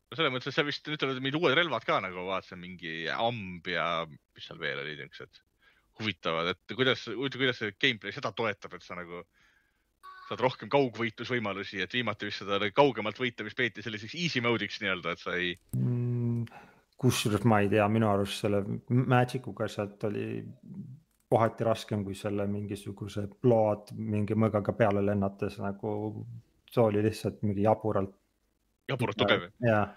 no 0.08 0.18
selles 0.18 0.34
mõttes, 0.34 0.52
et 0.52 0.58
seal 0.58 0.70
vist 0.70 0.88
nüüd 0.88 1.02
tulevad 1.02 1.22
mingid 1.24 1.40
uued 1.42 1.58
relvad 1.60 1.86
ka 1.88 2.00
nagu 2.04 2.26
vaatasin, 2.30 2.62
mingi 2.64 2.96
amb 3.14 3.68
ja 3.72 3.90
mis 4.08 4.48
seal 4.48 4.62
veel 4.62 4.82
olid, 4.84 5.04
niisugused 5.04 5.44
huvitavad, 5.98 6.54
et 6.54 6.76
kuidas, 6.78 7.04
kuidas 7.34 7.60
see 7.62 7.74
gameplay 7.82 8.14
seda 8.16 8.32
toetab, 8.38 8.78
et 8.78 8.86
sa 8.86 8.98
nagu 8.98 9.24
saad 10.28 10.44
rohkem 10.44 10.72
kaugvõitlusvõimalusi, 10.72 11.82
et 11.84 11.94
viimati 11.94 12.28
vist 12.28 12.44
seda 12.44 12.72
kaugemalt 12.76 13.20
võitlemist 13.22 13.58
peeti 13.58 13.86
selliseks 13.86 14.16
easy 14.20 14.44
mode'iks 14.44 14.82
nii-öelda, 14.84 15.14
et 15.14 15.24
sa 15.24 15.36
ei 15.40 15.54
mm,. 15.78 16.46
kusjuures 17.00 17.46
ma 17.48 17.62
ei 17.64 17.72
tea, 17.72 17.88
minu 17.92 18.10
arust 18.12 18.44
selle 18.44 18.64
Magic 18.90 19.48
uga 19.52 19.70
sealt 19.72 20.04
oli 20.10 20.28
kohati 21.28 21.68
raskem 21.68 22.04
kui 22.08 22.16
selle 22.16 22.48
mingisuguse 22.48 23.28
blood 23.44 23.92
mingi 24.00 24.36
mõõgaga 24.36 24.76
peale 24.76 25.04
lennates 25.06 25.60
nagu. 25.60 26.26
see 26.68 26.84
oli 26.84 27.04
lihtsalt 27.04 27.42
mingi 27.48 27.64
jaburalt. 27.64 28.14
jaburalt 28.92 29.24
tugev. 29.24 29.50
jah 29.64 29.96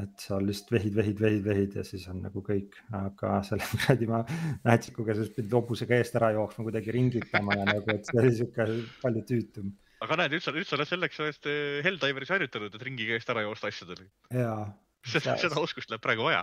et 0.00 0.24
sa 0.26 0.38
lihtsalt 0.42 0.72
vehid, 0.74 0.94
vehid, 0.96 1.20
vehid, 1.20 1.42
vehid 1.44 1.76
ja 1.78 1.84
siis 1.86 2.04
on 2.10 2.20
nagu 2.24 2.42
kõik, 2.44 2.76
aga 2.98 3.38
selle 3.46 3.66
kuradi 3.72 4.08
ma 4.10 4.22
Mätsikuga 4.66 5.16
siis 5.18 5.32
pidid 5.34 5.54
hobusega 5.54 5.98
eest 6.00 6.16
ära 6.18 6.32
jooksma, 6.34 6.66
kuidagi 6.66 6.94
ringitama 6.94 7.58
ja 7.60 7.66
nagu, 7.68 7.84
et 7.94 8.08
see 8.08 8.20
oli 8.22 8.32
sihuke 8.38 8.68
palju 9.02 9.24
tüütum. 9.30 9.72
aga 10.04 10.20
näed, 10.20 10.36
nüüd 10.36 10.44
sa, 10.44 10.54
nüüd 10.56 10.68
sa 10.68 10.78
oled 10.78 10.90
selleks 10.90 11.20
ajast 11.26 11.50
eh, 11.50 11.82
Helldiveris 11.86 12.32
harjutanud, 12.34 12.74
et 12.74 12.86
ringiga 12.88 13.18
eest 13.18 13.30
ära 13.34 13.44
joosta 13.46 13.70
asjadel. 13.70 14.06
jaa. 14.34 14.64
seda, 15.06 15.36
seda 15.40 15.60
oskust 15.62 15.92
läheb 15.92 16.02
praegu 16.04 16.26
vaja. 16.26 16.42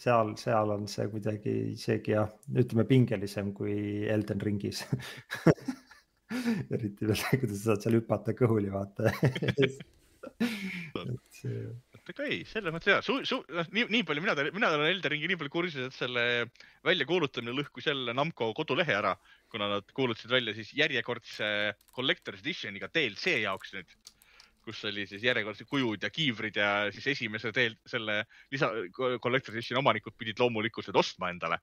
seal, 0.00 0.34
seal 0.40 0.74
on 0.74 0.88
see 0.90 1.06
kuidagi 1.12 1.54
isegi 1.76 2.16
jah, 2.16 2.32
ütleme 2.50 2.88
pingelisem 2.90 3.54
kui 3.54 3.76
Elden 4.10 4.42
ringis 4.42 4.82
eriti 6.74 7.06
veel, 7.06 7.22
kuidas 7.42 7.62
sa 7.62 7.72
saad 7.72 7.86
seal 7.86 7.96
hüpata 8.00 8.34
kõhuli, 8.38 8.70
vaata 8.74 9.10
et 10.40 11.22
see 11.34 11.62
ei, 12.24 12.40
selles 12.48 12.74
mõttes 12.74 12.90
hea, 12.90 13.00
su-, 13.06 13.20
su-, 13.28 13.42
noh, 13.54 13.68
nii, 13.74 13.86
nii 13.94 14.06
palju 14.08 14.24
mina, 14.24 14.34
mina 14.54 14.70
olen 14.74 14.90
Elderingi 14.90 15.30
nii 15.30 15.38
palju 15.40 15.52
kursis, 15.54 15.88
et 15.88 15.96
selle 15.96 16.24
väljakuulutamine 16.86 17.54
lõhkus 17.56 17.86
jälle 17.90 18.14
Namco 18.16 18.50
kodulehe 18.56 18.96
ära, 18.96 19.14
kuna 19.52 19.68
nad 19.76 19.92
kuulutasid 19.96 20.32
välja 20.32 20.54
siis 20.56 20.72
järjekordse 20.78 21.50
Collector's 21.96 22.42
Editioniga 22.42 22.90
DLC 22.92 23.36
jaoks 23.44 23.76
nüüd 23.76 23.98
kus 24.64 24.82
oli 24.84 25.06
siis 25.08 25.22
järjekordsed 25.24 25.68
kujud 25.70 26.02
ja 26.04 26.10
kiivrid 26.12 26.58
ja 26.60 26.70
siis 26.92 27.06
esimese 27.14 27.52
teel 27.56 27.76
selle 27.88 28.20
lisa 28.52 28.68
Collector's 28.92 29.56
Edition 29.56 29.80
omanikud 29.80 30.14
pidid 30.18 30.40
loomulikult 30.42 30.86
seda 30.86 31.00
ostma 31.00 31.30
endale. 31.32 31.58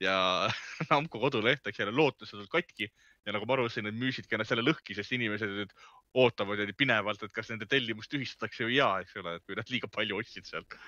ja 0.00 0.48
Namco 0.90 1.20
koduleht 1.20 1.66
läks 1.66 1.82
jälle 1.82 1.92
lootusetult 1.94 2.50
katki 2.52 2.88
ja 3.26 3.34
nagu 3.34 3.46
ma 3.48 3.56
aru 3.56 3.68
sain, 3.72 3.86
nad 3.88 3.98
müüsidki 3.98 4.36
ennast 4.36 4.54
jälle 4.54 4.64
lõhki, 4.66 4.96
sest 4.96 5.12
inimesed 5.16 5.74
ootavad 6.18 6.62
pinevalt, 6.78 7.22
et 7.22 7.34
kas 7.34 7.50
nende 7.52 7.68
tellimus 7.68 8.08
tühistatakse 8.12 8.66
või 8.68 8.78
jaa, 8.78 9.02
eks 9.04 9.18
ole, 9.20 9.36
et 9.38 9.46
kui 9.46 9.58
nad 9.58 9.70
liiga 9.72 9.90
palju 9.92 10.20
ostsid 10.22 10.48
sealt. 10.48 10.78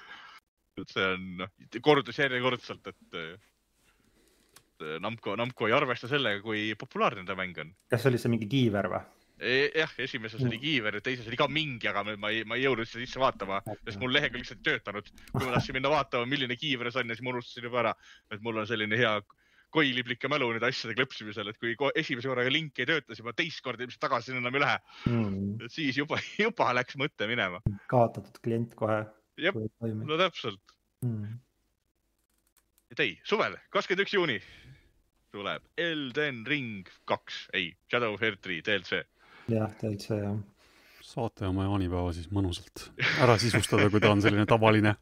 et 0.80 0.92
see 0.94 1.06
on 1.14 1.24
noh, 1.42 1.50
kordus 1.84 2.18
järjekordselt, 2.22 2.86
et 2.92 3.48
Namco, 5.00 5.34
Namco 5.36 5.66
ei 5.68 5.74
arvesta 5.76 6.08
sellega, 6.08 6.40
kui 6.40 6.70
populaarne 6.78 7.24
ta 7.28 7.36
mäng 7.36 7.58
on. 7.60 7.72
kas 7.92 8.06
oli 8.08 8.20
see 8.20 8.32
mingi 8.32 8.48
kiiver 8.48 8.88
või? 8.88 9.02
E, 9.40 9.70
jah, 9.72 9.92
esimeses 10.04 10.42
oli 10.44 10.58
kiiver 10.60 10.98
ja 10.98 11.02
teises 11.04 11.28
oli 11.28 11.36
ka 11.40 11.46
mingi, 11.48 11.88
aga 11.88 12.02
ma 12.20 12.28
ei, 12.28 12.42
ma 12.44 12.58
ei 12.58 12.66
jõudnud 12.66 12.88
seda 12.88 13.06
sisse 13.06 13.20
vaatama, 13.22 13.62
sest 13.86 14.00
mul 14.00 14.12
lehekülg 14.12 14.42
lihtsalt 14.42 14.60
ei 14.60 14.66
töötanud. 14.68 15.08
kui 15.30 15.46
ma 15.46 15.54
tahtsin 15.54 15.76
minna 15.78 15.92
vaatama, 15.92 16.28
milline 16.28 16.56
kiiver 16.60 16.90
see 16.92 17.00
on 17.00 17.12
ja 17.12 17.16
siis 17.16 17.24
ma 17.24 17.32
unustasin 17.32 17.68
juba 17.68 17.80
ära, 17.84 17.94
et 18.32 18.44
mul 18.44 18.60
on 18.60 18.68
selline 18.68 18.98
hea 19.00 19.14
koiliblike 19.74 20.30
mälu 20.33 20.50
nende 20.54 20.70
asjade 20.70 20.96
kleepsimisel, 20.98 21.52
et 21.52 21.61
kui 21.61 21.76
esimese 21.98 22.30
korraga 22.30 22.52
link 22.52 22.78
ei 22.80 22.88
tööta, 22.88 23.12
siis 23.12 23.22
juba 23.22 23.35
teist 23.38 23.62
korda 23.64 23.87
ilmselt 23.87 24.02
tagasi 24.02 24.35
enam 24.37 24.59
ei 24.59 24.64
lähe 24.64 24.80
mm.. 25.11 25.66
et 25.66 25.74
siis 25.74 26.00
juba, 26.00 26.18
juba 26.46 26.72
läks 26.76 26.98
mõte 27.00 27.28
minema. 27.30 27.62
kaotatud 27.92 28.42
klient 28.44 28.74
kohe. 28.78 29.04
jah, 29.40 29.56
no 30.02 30.18
täpselt 30.20 30.76
mm.. 31.06 31.38
et 32.94 33.06
ei, 33.06 33.16
suvel, 33.28 33.56
kakskümmend 33.74 34.06
üks 34.06 34.18
juuni 34.18 34.40
tuleb 35.30 35.66
Elden 35.78 36.42
Ring 36.46 36.90
kaks, 37.06 37.46
ei, 37.54 37.72
Shadow 37.90 38.16
of 38.16 38.24
three 38.42 38.62
DLC 38.66 39.04
jah, 39.50 39.72
täitsa 39.80 40.18
jah. 40.18 40.38
saate 41.04 41.48
oma 41.48 41.66
jaanipäeva 41.66 42.12
siis 42.16 42.30
mõnusalt 42.35 42.88
ära 43.22 43.37
sisustada, 43.40 43.88
kui 43.90 44.02
ta 44.02 44.12
on 44.12 44.22
selline 44.22 44.46
tavaline, 44.50 44.96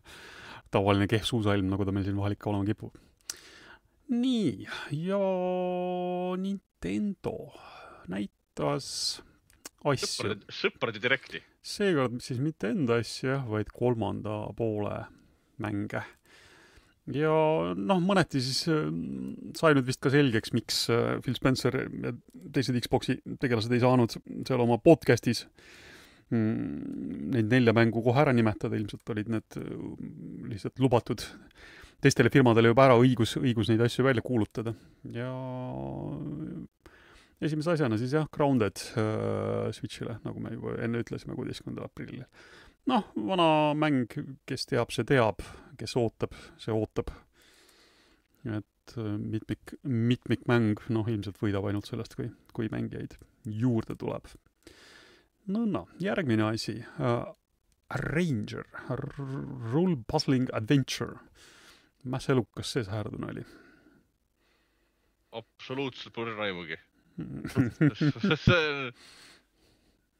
tavaline 0.72 1.08
kehv 1.10 1.26
suusailm, 1.28 1.68
nagu 1.72 1.86
ta 1.86 1.94
meil 1.94 2.06
siin 2.06 2.18
vahel 2.18 2.36
ikka 2.36 2.50
olema 2.52 2.68
kipub. 2.68 2.96
Nii, 4.08 4.68
ja 5.04 5.22
Nintendo 6.40 7.34
näitas 8.08 8.90
asju. 9.84 10.36
sõprade 10.48 11.02
direkti. 11.02 11.42
seekord 11.62 12.20
siis 12.24 12.40
mitte 12.42 12.72
enda 12.72 13.00
asju 13.02 13.32
jah, 13.34 13.48
vaid 13.48 13.72
kolmanda 13.74 14.40
poole 14.56 15.02
mänge 15.62 16.04
ja 17.14 17.32
noh, 17.76 18.00
mõneti 18.04 18.40
siis 18.44 18.62
äh, 18.72 18.88
sai 19.58 19.74
nüüd 19.76 19.88
vist 19.88 20.00
ka 20.04 20.12
selgeks, 20.12 20.52
miks 20.56 20.86
äh, 20.92 21.18
Phil 21.24 21.36
Spencer 21.38 21.76
ja 21.88 22.12
teised 22.54 22.76
Xbox'i 22.84 23.18
tegelased 23.40 23.72
ei 23.72 23.82
saanud 23.84 24.16
seal 24.48 24.64
oma 24.64 24.78
podcast'is 24.82 25.44
mm, 26.32 27.32
neid 27.36 27.52
nelja 27.52 27.74
mängu 27.76 28.02
kohe 28.04 28.24
ära 28.24 28.34
nimetada, 28.36 28.76
ilmselt 28.76 29.14
olid 29.14 29.32
need 29.32 29.60
äh, 29.60 29.72
lihtsalt 30.52 30.80
lubatud 30.84 31.24
teistele 32.02 32.30
firmadele 32.30 32.72
juba 32.72 32.86
ära 32.88 32.98
õigus, 33.00 33.36
õigus 33.40 33.70
neid 33.72 33.82
asju 33.84 34.06
välja 34.06 34.22
kuulutada. 34.22 34.74
ja 35.14 35.32
esimese 37.40 37.74
asjana 37.74 37.98
siis 37.98 38.14
jah, 38.16 38.28
Grounded 38.34 38.80
äh, 38.98 39.68
Switch'ile, 39.74 40.18
nagu 40.24 40.40
me 40.42 40.54
juba 40.54 40.78
enne 40.82 41.02
ütlesime, 41.04 41.36
kuueteistkümnendal 41.38 41.90
aprillil 41.90 42.24
noh, 42.88 43.08
vana 43.28 43.48
mäng, 43.78 44.08
kes 44.48 44.68
teab, 44.68 44.92
see 44.94 45.06
teab, 45.08 45.42
kes 45.80 45.94
ootab, 46.00 46.36
see 46.60 46.74
ootab. 46.74 47.12
et 48.48 48.94
äh, 48.96 49.16
mitmik, 49.18 49.74
mitmikmäng, 49.82 50.78
noh, 50.94 51.08
ilmselt 51.10 51.40
võidab 51.42 51.68
ainult 51.68 51.88
sellest, 51.90 52.16
kui, 52.16 52.30
kui 52.56 52.70
mängijaid 52.72 53.18
juurde 53.44 53.96
tuleb. 53.98 54.30
nõnda, 55.48 55.86
järgmine 56.02 56.52
asi 56.52 56.80
uh,. 56.98 57.34
Ranger, 57.88 58.66
Rule 59.72 59.96
Puzzling 60.12 60.50
Adventure. 60.52 61.22
Mis 62.08 62.28
elukas 62.34 62.74
see 62.74 62.84
säärdune 62.86 63.26
oli? 63.32 63.44
absoluutselt 65.38 66.14
pole 66.14 66.34
raimugi 66.36 66.78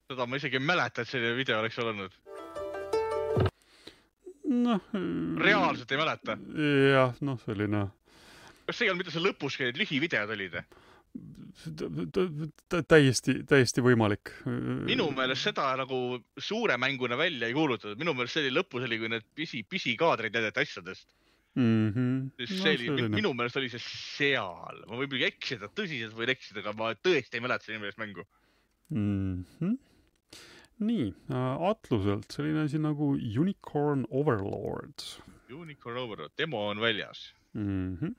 seda 0.08 0.24
ma 0.26 0.36
isegi 0.40 0.56
ei 0.58 0.64
mäleta, 0.64 1.02
et 1.02 1.10
selline 1.10 1.36
video 1.36 1.60
oleks 1.60 1.78
olnud 1.82 2.12
noh. 4.48 4.80
reaalselt 5.44 5.92
ei 5.92 6.00
mäleta? 6.00 6.36
jah, 6.92 7.14
noh, 7.24 7.38
selline. 7.44 7.86
kas 8.66 8.78
see 8.78 8.88
ei 8.88 8.92
olnud 8.92 9.04
mitte 9.04 9.14
see 9.14 9.24
lõpus, 9.24 9.58
need 9.62 9.80
lühivideod 9.80 10.34
olid? 10.34 10.58
täiesti, 12.88 13.40
täiesti 13.48 13.82
võimalik. 13.84 14.32
minu 14.88 15.08
meelest 15.16 15.48
seda 15.50 15.70
nagu 15.80 16.18
suure 16.38 16.76
mänguna 16.80 17.18
välja 17.18 17.48
ei 17.48 17.56
kuulutatud, 17.56 17.98
minu 18.00 18.14
meelest 18.16 18.38
see 18.38 18.46
oli 18.46 18.56
lõpus 18.60 18.86
oli, 18.86 19.00
kui 19.00 19.12
need 19.12 19.26
pisi, 19.34 19.64
pisikaadreid 19.68 20.36
näidati 20.36 20.64
asjadest 20.66 21.08
mm. 21.54 21.88
-hmm. 21.94 22.46
see 22.46 22.76
no, 22.86 22.94
oli, 22.94 23.08
minu 23.16 23.34
meelest 23.34 23.56
oli 23.60 23.70
see 23.72 23.82
seal, 23.82 24.84
ma 24.86 24.94
võin 24.94 25.06
muidugi 25.06 25.28
eksida, 25.28 25.70
tõsiselt 25.72 26.16
võin 26.16 26.34
eksida, 26.34 26.60
aga 26.64 26.76
ma 26.76 26.94
tõesti 26.94 27.38
ei 27.38 27.44
mäleta 27.44 27.64
selle 27.64 27.80
nimest 27.80 28.00
mängu 28.00 28.26
mm. 28.90 29.44
-hmm 29.60 29.76
nii 30.78 31.08
äh,, 31.30 31.62
Atluselt 31.70 32.30
selline 32.32 32.62
asi 32.66 32.78
nagu 32.78 33.16
Unicorn 33.16 34.04
Overlord. 34.14 35.02
Unicorn 35.50 35.98
Overlord, 35.98 36.34
demo 36.38 36.68
on 36.68 36.80
väljas 36.80 37.32
mm. 37.52 37.96
-hmm. 37.96 38.14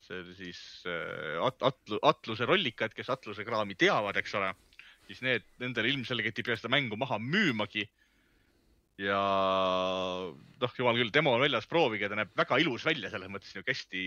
see 0.00 0.20
oli 0.20 0.34
siis 0.34 0.60
äh, 0.86 1.42
At-, 1.46 1.62
Atlu-, 1.62 2.02
Atluse 2.02 2.46
rollikad, 2.46 2.94
kes 2.94 3.10
Atluse 3.10 3.44
kraami 3.44 3.74
teavad, 3.74 4.16
eks 4.16 4.34
ole, 4.34 4.52
siis 5.06 5.22
need, 5.22 5.46
nendele 5.58 5.88
ilmselgelt 5.88 6.38
ei 6.38 6.44
pea 6.46 6.56
seda 6.56 6.70
mängu 6.70 6.96
maha 6.96 7.18
müümagi. 7.18 7.88
Ja 9.00 9.20
noh, 10.60 10.76
jumal 10.78 10.96
küll, 10.96 11.12
demo 11.12 11.34
on 11.36 11.42
väljas, 11.44 11.68
proovige, 11.68 12.08
ta 12.08 12.18
näeb 12.18 12.32
väga 12.36 12.60
ilus 12.62 12.86
välja, 12.86 13.10
selles 13.12 13.32
mõttes 13.32 13.52
niisugune 13.52 13.74
hästi, 13.74 14.04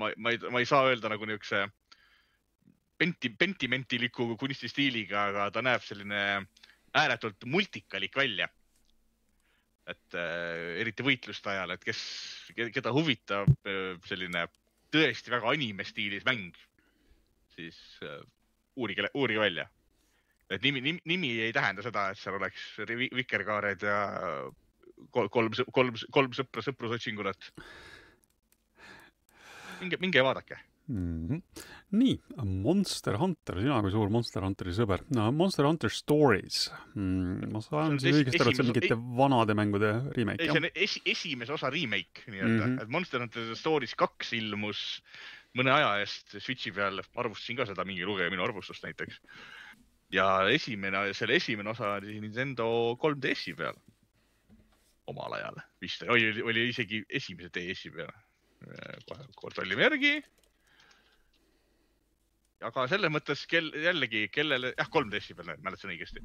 ma, 0.00 0.10
ma 0.16 0.34
ei, 0.34 0.40
ma 0.52 0.60
ei 0.60 0.68
saa 0.68 0.90
öelda 0.90 1.12
nagu 1.12 1.28
niisuguse 1.28 1.64
penti, 3.00 3.30
pentimentiliku 3.38 4.34
kunstistiiliga, 4.40 5.28
aga 5.30 5.48
ta 5.54 5.64
näeb 5.64 5.84
selline 5.84 6.20
ääretult 6.94 7.48
multikalik 7.50 8.16
välja. 8.16 8.48
et 9.84 10.14
äh, 10.16 10.80
eriti 10.80 11.04
võitluste 11.04 11.50
ajal, 11.52 11.74
et 11.74 11.82
kes, 11.84 11.98
keda 12.56 12.88
huvitab 12.96 13.50
äh, 13.68 13.98
selline 14.08 14.46
tõesti 14.88 15.28
väga 15.28 15.50
anime 15.52 15.84
stiilis 15.84 16.24
mäng, 16.24 16.56
siis 17.52 17.76
äh, 18.00 18.22
uurige, 18.80 19.10
uurige 19.12 19.42
välja. 19.42 19.66
Et 20.56 20.66
nimi, 20.66 20.82
nimi, 20.84 21.02
nimi 21.10 21.32
ei 21.46 21.54
tähenda 21.56 21.84
seda, 21.84 22.08
et 22.10 22.20
seal 22.20 22.38
oleks 22.38 22.68
vikerkaared 23.14 23.86
ja 23.86 23.98
kolm, 25.14 25.30
kolm, 25.30 25.50
kolm, 25.72 25.96
kolm 26.14 26.36
sõpra 26.36 26.64
sõprusotsingulat. 26.64 27.50
minge, 29.80 29.98
minge 30.00 30.18
ja 30.18 30.24
vaadake 30.24 30.60
mm. 30.88 31.26
-hmm 31.28 31.72
nii, 31.94 32.14
Monster 32.64 33.18
Hunter, 33.20 33.60
sina 33.62 33.78
kui 33.84 33.92
suur 33.92 34.10
Monster 34.12 34.44
Hunteri 34.44 34.72
sõber 34.74 35.04
no,, 35.16 35.28
Monster 35.36 35.66
Hunter 35.68 35.92
Stories 35.92 36.66
mm,. 36.94 37.50
ma 37.52 37.62
saan 37.64 37.98
siis 38.02 38.18
õigesti 38.20 38.40
aru, 38.42 38.52
et 38.52 38.58
see 38.58 38.64
on 38.64 38.70
mingite 38.70 38.98
vanade 39.20 39.56
mängude 39.58 39.92
remake, 40.16 40.48
jah? 40.48 40.56
see 40.56 40.62
on 40.62 40.68
esi, 40.72 41.02
esimese 41.14 41.54
osa 41.56 41.70
remake 41.72 42.26
nii-öelda 42.26 42.54
mm, 42.54 42.64
-hmm. 42.64 42.82
et 42.82 42.94
Monster 42.96 43.24
Hunter 43.24 43.54
Stories 43.58 43.94
kaks 43.98 44.34
ilmus 44.38 44.84
mõne 45.58 45.74
aja 45.74 45.92
eest 46.02 46.34
Switchi 46.40 46.72
peal, 46.74 46.98
arvustasin 47.20 47.60
ka 47.60 47.68
seda, 47.68 47.86
mingi 47.86 48.06
lugeja 48.06 48.32
minu 48.32 48.42
arvustust 48.42 48.82
näiteks. 48.82 49.20
Ja 50.14 50.28
esimene, 50.52 51.08
selle 51.16 51.38
esimene 51.40 51.72
osa 51.74 51.96
oli 51.98 52.20
Nintendo 52.22 52.66
3DS-i 53.02 53.56
peal 53.58 53.78
omal 55.10 55.36
ajal 55.36 55.58
vist, 55.82 56.04
oli, 56.08 56.30
oli 56.42 56.68
isegi 56.70 57.02
esimese 57.08 57.50
DS-i 57.54 57.92
peal. 57.92 58.12
kohe 59.04 59.26
kontrollime 59.36 59.84
järgi 59.84 60.14
aga 62.68 62.86
selles 62.90 63.12
mõttes, 63.12 63.44
kel 63.50 63.70
jällegi, 63.82 64.26
kellele, 64.32 64.72
jah, 64.78 64.88
kolm 64.92 65.10
DS-i 65.12 65.36
peal 65.36 65.52
mäletasin 65.64 65.92
õigesti. 65.94 66.22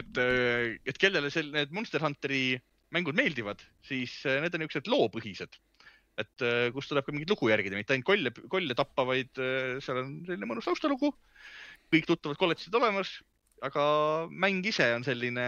et, 0.00 0.20
äh, 0.20 0.78
et 0.86 1.00
kellele 1.00 1.30
sel-, 1.32 1.52
need 1.54 1.74
Monster 1.74 2.02
Hunteri 2.04 2.60
mängud 2.94 3.16
meeldivad, 3.18 3.62
siis 3.86 4.20
äh, 4.28 4.40
need 4.44 4.54
on 4.54 4.64
niisugused 4.64 4.90
loopõhised. 4.92 5.60
et 6.22 6.44
äh, 6.46 6.68
kus 6.70 6.88
tuleb 6.88 7.04
ka 7.04 7.12
mingit 7.12 7.32
lugu 7.32 7.50
järgida, 7.50 7.76
mitte 7.76 7.94
ainult 7.94 8.06
kolle, 8.06 8.30
kolle 8.48 8.76
tappa, 8.78 9.06
vaid 9.08 9.32
seal 9.34 9.98
on 10.04 10.12
selline 10.28 10.46
mõnus 10.46 10.68
taustalugu. 10.68 11.10
Kõik 11.94 12.08
tuttavad 12.10 12.40
kolledžid 12.40 12.74
olemas, 12.78 13.16
aga 13.64 13.84
mäng 14.30 14.66
ise 14.66 14.86
on 14.96 15.06
selline, 15.06 15.46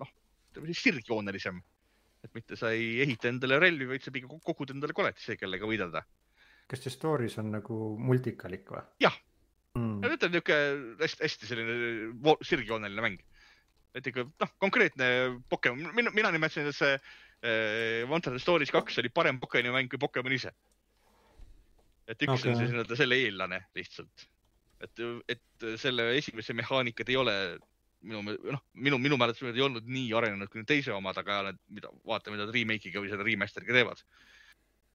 noh, 0.00 0.14
ütleme 0.50 0.70
siis 0.70 0.84
sirgjoonelisem. 0.86 1.60
et 2.26 2.34
mitte 2.34 2.56
sa 2.58 2.72
ei 2.74 2.98
ehita 3.04 3.28
endale 3.30 3.60
relvi, 3.62 3.86
vaid 3.86 4.02
sa 4.02 4.10
pigem 4.10 4.40
kogud 4.42 4.72
endale 4.74 4.94
koletise, 4.96 5.36
kellega 5.38 5.68
võidelda. 5.68 6.02
kas 6.68 6.82
see 6.84 6.92
story's 6.92 7.38
on 7.38 7.52
nagu 7.54 7.96
multikalik 7.98 8.70
või? 8.72 8.82
jah 9.04 9.14
mm.. 9.78 10.00
ja 10.02 10.10
ütleme 10.14 10.34
niisugune 10.34 10.96
hästi, 11.02 11.24
hästi 11.24 11.50
selline 11.50 12.38
sirgjooneline 12.46 13.04
mäng. 13.04 13.22
et 13.96 14.10
ikka 14.10 14.26
noh, 14.28 14.54
konkreetne 14.62 15.10
Pokemon, 15.48 15.92
mina, 15.96 16.12
mina 16.14 16.32
nimetasin, 16.34 16.70
et 16.70 16.76
see 16.76 16.96
äh, 16.96 18.08
Monster 18.10 18.38
Stories 18.42 18.72
kaks 18.74 18.98
oli 19.02 19.12
parem 19.14 19.40
Pokemoni 19.40 19.74
mäng 19.74 19.92
kui 19.92 20.00
Pokemon 20.02 20.34
ise. 20.34 20.52
et 22.08 22.18
üks 22.26 22.34
okay. 22.34 22.52
on 22.52 22.60
siis 22.60 22.72
nii-öelda 22.72 22.98
selle 22.98 23.20
eellane 23.20 23.62
lihtsalt. 23.78 24.28
Et, 24.84 25.02
et 25.28 25.66
selle 25.80 26.10
esimese 26.18 26.54
mehaanikat 26.56 27.08
ei 27.10 27.16
ole 27.18 27.34
minu, 28.02 28.22
noh, 28.52 28.62
minu, 28.74 28.98
minu 29.02 29.18
mäletusel 29.18 29.54
ei 29.54 29.64
olnud 29.64 29.88
nii 29.90 30.12
arenenud 30.14 30.50
kui 30.52 30.64
teise 30.68 30.92
omad, 30.94 31.18
aga 31.18 31.40
need, 31.48 31.62
mida, 31.80 31.90
vaata, 32.06 32.32
mida 32.34 32.46
nad 32.46 32.54
remake'iga 32.54 33.02
või 33.02 33.10
selle 33.12 33.26
remaster'iga 33.26 33.80
teevad. 33.80 34.04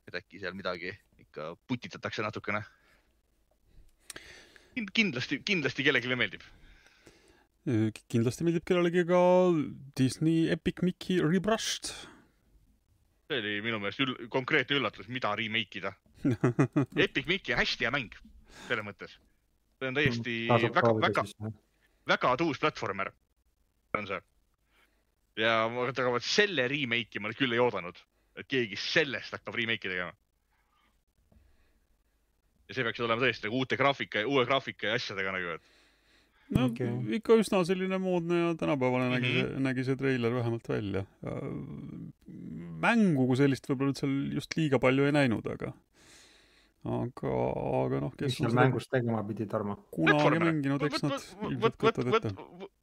et 0.08 0.16
äkki 0.20 0.40
seal 0.40 0.56
midagi 0.56 0.92
ikka 1.24 1.54
putitatakse 1.68 2.24
natukene 2.24 2.64
kindlasti, 4.94 5.40
kindlasti 5.46 5.86
kellelegi 5.86 6.16
meeldib. 6.18 6.44
kindlasti 8.12 8.44
meeldib 8.44 8.66
kellelegi 8.68 9.06
ka 9.08 9.22
Disney 9.98 10.50
Epic 10.52 10.82
Mickey 10.82 11.22
Rebrushed. 11.22 11.94
see 13.28 13.40
oli 13.40 13.60
minu 13.66 13.80
meelest 13.80 14.02
ül 14.04 14.16
konkreetne 14.30 14.78
üllatus, 14.78 15.08
mida 15.08 15.36
remake 15.36 15.80
ida 15.80 15.94
Epic 17.06 17.28
Mickey, 17.28 17.56
hästi 17.56 17.88
hea 17.88 17.92
mäng, 17.92 18.16
selles 18.68 18.86
mõttes. 18.86 19.16
See 19.84 19.92
on 19.92 20.00
täiesti 20.00 20.38
mm, 20.48 20.74
väga, 20.74 20.94
väga, 21.04 21.52
väga 22.14 22.34
tuus 22.40 22.62
platvormer 22.64 23.12
on 24.00 24.10
see. 24.10 24.22
ja 25.44 25.54
aga 25.68 26.10
vot 26.16 26.26
selle 26.26 26.68
remake'i 26.72 27.22
ma 27.22 27.34
küll 27.38 27.54
ei 27.54 27.62
oodanud, 27.62 28.00
et 28.40 28.50
keegi 28.50 28.80
sellest 28.80 29.36
hakkab 29.36 29.60
remake'i 29.60 29.92
tegema 29.92 30.14
ja 32.68 32.76
see 32.76 32.88
peaks 32.88 33.04
olema 33.04 33.22
tõesti 33.22 33.48
nagu 33.48 33.62
uute 33.62 33.78
graafika, 33.80 34.26
uue 34.30 34.46
graafika 34.48 34.90
ja 34.90 34.98
asjadega 34.98 35.34
nagu, 35.36 35.56
et. 35.58 35.72
no 36.56 36.68
okay. 36.70 36.92
ikka 37.20 37.38
üsna 37.42 37.64
selline 37.68 38.00
moodne 38.02 38.40
ja 38.40 38.52
tänapäevane 38.60 39.10
mm 39.10 39.14
-hmm. 39.14 39.20
nägi 39.20 39.34
see, 39.40 39.64
nägi 39.68 39.88
see 39.90 40.00
treiler 40.00 40.36
vähemalt 40.36 40.70
välja. 40.70 41.06
mängu 42.84 43.28
kui 43.28 43.38
sellist 43.38 43.70
võib-olla 43.70 43.92
nüüd 43.92 44.00
seal 44.00 44.16
just 44.40 44.58
liiga 44.58 44.80
palju 44.80 45.06
ei 45.06 45.16
näinud, 45.16 45.48
aga 45.48 45.74
aga, 46.84 47.32
aga 47.80 48.02
noh, 48.04 48.12
kes 48.18 48.28
mis 48.28 48.40
seal 48.42 48.56
mängus 48.58 48.90
tegema 48.92 49.22
pidi, 49.28 49.48
Tarmo? 49.48 49.78
kunagi 49.94 50.42
mänginud, 50.42 50.84
eks 50.90 51.06
nad 51.06 51.16
ilmselt 51.48 51.80
kujutavad 51.80 52.20
ette. 52.20 52.34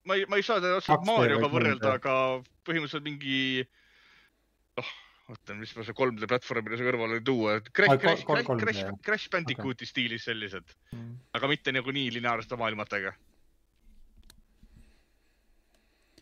ma 0.08 0.16
ei, 0.16 0.24
ma 0.30 0.40
ei 0.40 0.46
saa 0.46 0.62
teda 0.62 0.80
otseselt 0.80 1.04
Marioga 1.08 1.52
võrrelda, 1.52 1.94
aga 2.00 2.16
põhimõtteliselt 2.64 3.04
mingi 3.04 3.38
noh 4.80 4.90
oota, 5.30 5.54
mis 5.54 5.72
ma 5.76 5.84
see 5.86 5.94
3D 5.94 6.28
platvormile 6.30 6.78
su 6.80 6.86
kõrvale 6.86 7.20
tuua, 7.26 7.58
Crash, 7.68 8.00
Crash, 8.02 8.26
Crash, 8.26 8.50
Crash, 8.64 8.84
Crash 9.04 9.32
Bandicooti 9.32 9.84
okay. 9.84 9.92
stiilis 9.92 10.26
sellised 10.26 10.72
mm., 10.96 11.10
aga 11.38 11.50
mitte 11.52 11.74
nagu 11.76 11.94
nii 11.94 12.10
lineaarsete 12.16 12.58
maailmatega. 12.60 13.14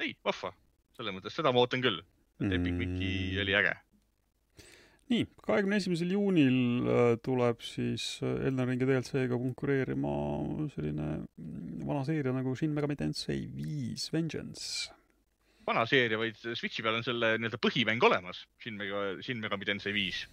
ei, 0.03 0.15
vahva, 0.27 0.53
selles 0.99 1.15
mõttes 1.15 1.35
seda 1.39 1.55
ma 1.55 1.63
ootan 1.63 1.83
küll, 1.83 2.03
et 2.43 2.59
Epic 2.59 2.75
Mickey 2.75 3.13
mm. 3.33 3.45
oli 3.47 3.57
äge 3.63 3.79
nii, 5.09 5.25
kahekümne 5.45 5.79
esimesel 5.81 6.13
juunil 6.13 6.59
äh, 6.85 7.15
tuleb 7.25 7.63
siis 7.65 8.19
äh, 8.23 8.47
Elden 8.49 8.69
Ringi 8.69 8.89
DLC-ga 8.89 9.39
konkureerima 9.41 10.15
selline 10.75 11.09
mm, 11.25 11.87
vana 11.89 12.05
seeria 12.09 12.35
nagu 12.37 12.55
Shin 12.59 12.75
Megami 12.77 12.97
Tensei 12.99 13.47
viis 13.55 14.09
Vengeance 14.13 14.93
vana 15.69 15.85
seeria, 15.89 16.19
vaid 16.21 16.39
Switchi 16.57 16.85
peal 16.85 16.97
on 16.97 17.05
selle 17.05 17.35
nii-öelda 17.37 17.61
põhimäng 17.61 18.05
olemas, 18.09 18.41
Shin 18.63 18.79
Mega, 18.81 19.03
Shin 19.25 19.41
Megami 19.43 19.69
Tensei 19.69 19.93
viis. 19.97 20.27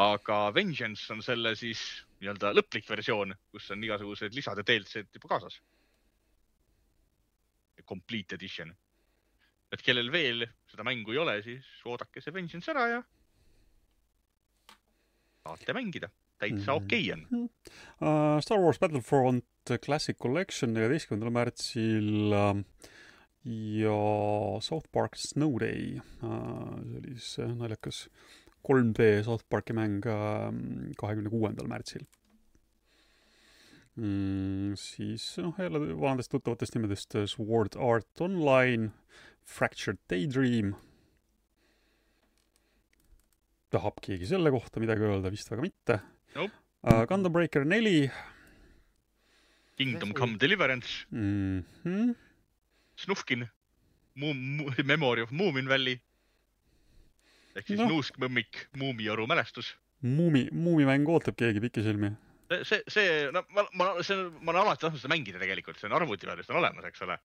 aga 0.00 0.36
Vengeance 0.54 1.10
on 1.12 1.22
selle 1.22 1.52
siis 1.58 1.80
nii-öelda 2.22 2.52
lõplik 2.54 2.86
versioon, 2.88 3.34
kus 3.50 3.70
on 3.74 3.82
igasugused 3.84 4.34
lisad 4.34 4.58
ja 4.60 4.64
DLC-d 4.66 5.18
juba 5.18 5.32
kaasas. 5.34 5.58
Complete 7.86 8.36
edition. 8.38 8.74
et 9.70 9.82
kellel 9.86 10.10
veel 10.10 10.42
seda 10.66 10.82
mängu 10.82 11.12
ei 11.14 11.18
ole, 11.22 11.36
siis 11.46 11.66
oodake 11.86 12.22
see 12.22 12.34
Vengeance 12.34 12.70
ära 12.72 12.86
ja 12.90 13.02
saate 15.44 15.76
mängida 15.76 16.10
täitsa 16.40 16.74
mhm. 16.74 16.84
okei 16.84 17.12
okay 17.12 17.24
on 17.36 17.44
uh,. 17.44 18.40
Star 18.40 18.60
Wars 18.60 18.80
Battlefront 18.80 19.74
Classic 19.84 20.16
Collection 20.18 20.72
neljateistkümnendal 20.74 21.34
märtsil 21.34 22.34
uh, 22.34 22.62
ja 23.44 23.96
South 24.60 24.88
Park 24.92 25.16
Snow 25.16 25.58
Day, 25.60 25.96
äh, 25.96 26.76
see 26.84 27.00
oli 27.00 27.16
siis 27.16 27.56
naljakas 27.56 28.06
3D 28.68 29.22
South 29.24 29.46
Parki 29.48 29.72
mäng 29.76 30.04
ähm, 30.04 30.90
kahekümne 31.00 31.32
kuuendal 31.32 31.68
märtsil 31.70 32.04
mm,. 33.96 34.76
siis 34.76 35.32
noh, 35.40 35.56
jälle 35.58 35.80
vanadest 36.00 36.30
tuttavatest 36.30 36.76
nimedest 36.76 37.14
äh, 37.14 37.26
Sword 37.26 37.76
Art 37.76 38.20
Online, 38.20 38.90
Fractured 39.44 39.98
Daydream. 40.10 40.74
Tahab 43.70 44.00
keegi 44.02 44.28
selle 44.28 44.52
kohta 44.54 44.82
midagi 44.82 45.06
öelda, 45.06 45.32
vist 45.32 45.50
väga 45.52 45.64
mitte 45.66 46.00
nope.. 46.34 46.54
Uh, 46.80 47.04
Gundam 47.04 47.32
Breaker 47.34 47.66
neli. 47.68 48.08
Kingdom 49.76 50.14
Come 50.16 50.38
Deliverance 50.40 51.06
mm. 51.12 51.64
-hmm 51.84 52.14
Snufkin 53.00 53.48
Muum, 54.14 54.36
Memory 54.84 55.22
of 55.22 55.30
Moomin 55.32 55.68
Valley 55.68 56.00
ehk 57.56 57.68
siis 57.68 57.80
no. 57.80 57.88
nuuskmõmmik 57.90 58.66
Muumioru 58.80 59.26
mälestus. 59.30 59.72
Muumi, 60.06 60.46
muumimäng 60.52 61.08
ootab 61.12 61.36
keegi 61.40 61.60
pikisilmi. 61.60 62.12
see, 62.66 62.80
see, 62.88 63.08
no 63.34 63.42
ma, 63.54 63.66
ma, 63.78 63.90
see 64.02 64.16
on, 64.16 64.30
ma 64.40 64.52
olen 64.54 64.62
alati 64.64 64.86
tahtnud 64.86 65.02
seda 65.02 65.12
mängida 65.12 65.40
tegelikult, 65.42 65.78
see 65.78 65.90
on 65.90 65.96
arvuti 65.98 66.26
peal, 66.28 66.40
see 66.42 66.54
on 66.54 66.60
olemas, 66.62 66.86
eks 66.88 67.04
ole. 67.06 67.18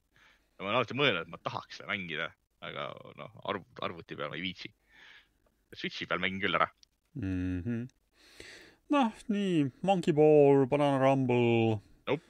ma 0.59 0.67
olen 0.67 0.79
alati 0.81 0.97
mõelnud, 0.97 1.25
et 1.25 1.31
ma 1.31 1.39
tahaks 1.43 1.79
seda 1.79 1.89
mängida, 1.89 2.29
aga 2.65 2.89
noh, 3.19 3.39
arv, 3.51 3.63
arvuti 3.87 4.17
peal 4.19 4.31
ma 4.31 4.39
ei 4.39 4.43
viitsi. 4.43 4.71
Switchi 5.75 6.07
peal 6.09 6.21
mängin 6.23 6.41
küll 6.43 6.57
ära 6.59 6.69
mm. 7.19 7.59
-hmm. 7.65 7.83
noh, 8.95 9.11
nii 9.35 9.65
Monkey 9.81 10.13
Ball, 10.13 10.65
Banana 10.71 11.01
Rumble 11.03 11.81
nope.. 12.07 12.23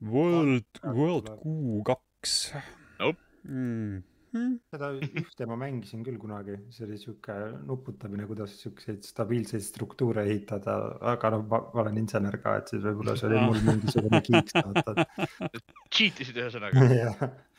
World, 0.00 0.80
World 0.84 1.28
Q2 1.42 2.62
nope. 3.00 3.20
mm. 3.44 4.02
Hmm. 4.32 4.52
seda 4.72 4.88
ühte 4.96 5.44
ma 5.44 5.58
mängisin 5.60 6.00
küll 6.06 6.16
kunagi, 6.16 6.54
see 6.72 6.86
oli 6.86 6.96
sihuke 6.96 7.34
nuputamine, 7.68 8.24
kuidas 8.24 8.54
siukseid 8.62 9.04
stabiilseid 9.04 9.60
struktuure 9.66 10.24
ehitada, 10.24 10.76
aga 11.12 11.34
noh, 11.34 11.42
ma 11.50 11.60
olen 11.82 12.00
insener 12.00 12.38
ka, 12.40 12.54
et 12.62 12.72
siis 12.72 12.80
võib-olla 12.86 13.12
see 13.20 13.28
oli 13.28 13.42
mul 13.44 13.60
mingisugune 13.66 14.22
kiiks. 14.24 14.56
Cheat 15.92 16.24
isid 16.24 16.40
ühesõnaga 16.40 17.28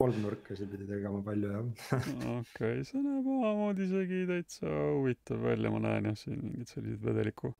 kolmnurkasid 0.00 0.70
pidi 0.70 0.88
tegema 0.88 1.22
palju 1.24 1.52
jah. 1.52 2.00
okei, 2.40 2.82
see 2.88 3.02
näeb 3.04 3.28
omamoodi 3.36 3.86
isegi 3.86 4.24
täitsa 4.28 4.72
huvitav 4.96 5.44
välja, 5.46 5.72
ma 5.72 5.80
näen 5.86 6.10
jah, 6.10 6.18
siin 6.20 6.42
mingid 6.42 6.72
sellised 6.72 7.04
vedeliku 7.06 7.54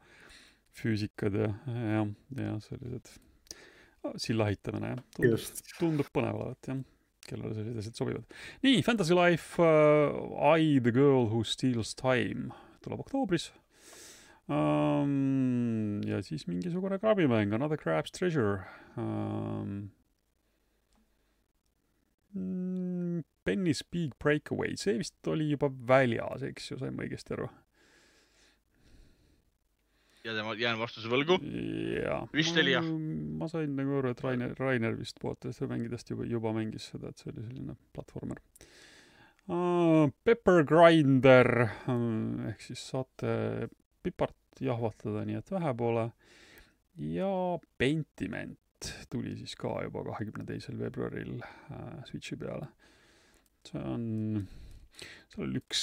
füüsikad 0.76 1.38
ja, 1.40 1.52
jah, 1.66 2.10
ja 2.36 2.58
sellised 2.64 3.14
silla 4.22 4.50
ehitamine 4.50 4.92
jah, 4.92 5.00
tundub, 5.16 5.64
tundub 5.80 6.12
põnev 6.14 6.36
olevat 6.42 6.70
jah 6.70 6.84
kellele 7.26 7.56
sellised 7.56 7.82
asjad 7.82 8.00
sobivad. 8.00 8.34
nii, 8.62 8.82
Fantasy 8.86 9.16
Life 9.16 9.62
uh, 9.62 10.56
I 10.56 10.78
the 10.78 10.92
girl 10.94 11.26
who 11.32 11.42
steals 11.44 11.94
time 11.94 12.52
tuleb 12.84 13.02
oktoobris 13.02 13.50
um,. 14.48 16.02
ja 16.06 16.22
siis 16.22 16.46
mingisugune 16.46 17.00
krabimäng, 17.02 17.54
Another 17.54 17.80
Crab's 17.80 18.14
Treasure 18.14 18.62
um,. 18.96 19.90
Penny's 23.46 23.82
Big 23.92 24.16
Breakaway, 24.22 24.76
see 24.76 24.98
vist 24.98 25.30
oli 25.30 25.48
juba 25.52 25.70
väljas, 25.88 26.42
eks 26.44 26.72
ju, 26.72 26.80
sain 26.80 26.96
ma 26.96 27.06
õigesti 27.06 27.36
aru? 27.36 27.48
ja 30.26 30.34
tema, 30.34 30.54
jään 30.58 30.80
vastuse 30.80 31.10
võlgu. 31.10 31.38
vist 32.34 32.58
oli 32.58 32.74
jah. 32.74 32.86
ma 33.40 33.48
sain 33.50 33.76
nagu 33.78 34.00
aru, 34.00 34.12
et 34.14 34.22
Rainer, 34.24 34.54
Rainer 34.58 34.96
vist 34.98 35.20
Pootest 35.22 35.62
mängidest 35.70 36.10
juba, 36.10 36.26
juba 36.26 36.52
mängis 36.56 36.90
seda, 36.92 37.12
et 37.12 37.22
see 37.22 37.30
oli 37.32 37.46
selline 37.46 37.76
platvormer 37.94 38.42
uh,. 39.46 40.10
Pepper 40.26 40.64
Grinder 40.66 41.50
uh, 41.66 42.50
ehk 42.50 42.66
siis 42.66 42.82
saate 42.90 43.68
pipart 44.02 44.62
jahvatada 44.62 45.24
nii, 45.26 45.38
et 45.38 45.50
vähe 45.52 45.74
pole. 45.78 46.08
ja 47.14 47.32
Pentiment 47.78 48.58
tuli 49.10 49.36
siis 49.38 49.56
ka 49.56 49.72
juba 49.86 50.04
kahekümne 50.10 50.44
teisel 50.48 50.78
veebruaril 50.78 51.38
uh, 51.40 52.04
Switchi 52.08 52.36
peale. 52.36 52.68
see 53.66 53.82
on, 53.82 54.46
seal 55.32 55.48
oli 55.48 55.62
üks 55.62 55.82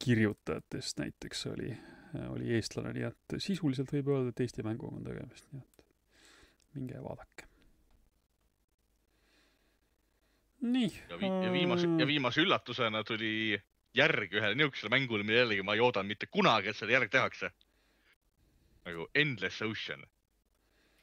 kirjutajatest 0.00 1.02
näiteks 1.02 1.46
oli 1.50 1.74
Äh, 2.16 2.32
oli 2.32 2.54
eestlane, 2.54 2.92
nii 2.94 3.06
et 3.08 3.36
sisuliselt 3.42 3.90
võib 3.92 4.08
öelda, 4.12 4.32
et 4.32 4.40
Eesti 4.44 4.64
mänguga 4.66 5.00
on 5.00 5.06
tegemist, 5.06 5.46
nii 5.52 5.62
et 5.62 5.84
minge 6.76 7.02
vaadake. 7.02 7.48
nii. 10.66 10.88
ja, 11.10 11.16
vi 11.20 11.28
ja 11.28 11.50
viimase, 11.52 11.88
ja 12.00 12.06
viimase 12.08 12.42
üllatusena 12.42 13.02
tuli 13.06 13.58
järg 13.94 14.32
ühele 14.34 14.56
niisugusele 14.56 14.90
mängule, 14.90 15.26
mille 15.26 15.42
jällegi 15.42 15.64
ma 15.66 15.76
ei 15.76 15.82
oodanud 15.84 16.10
mitte 16.10 16.26
kunagi, 16.26 16.72
et 16.72 16.78
selle 16.78 16.96
järg 16.96 17.12
tehakse. 17.12 17.50
nagu 18.86 19.08
Endless 19.14 19.62
Ocean 19.62 20.02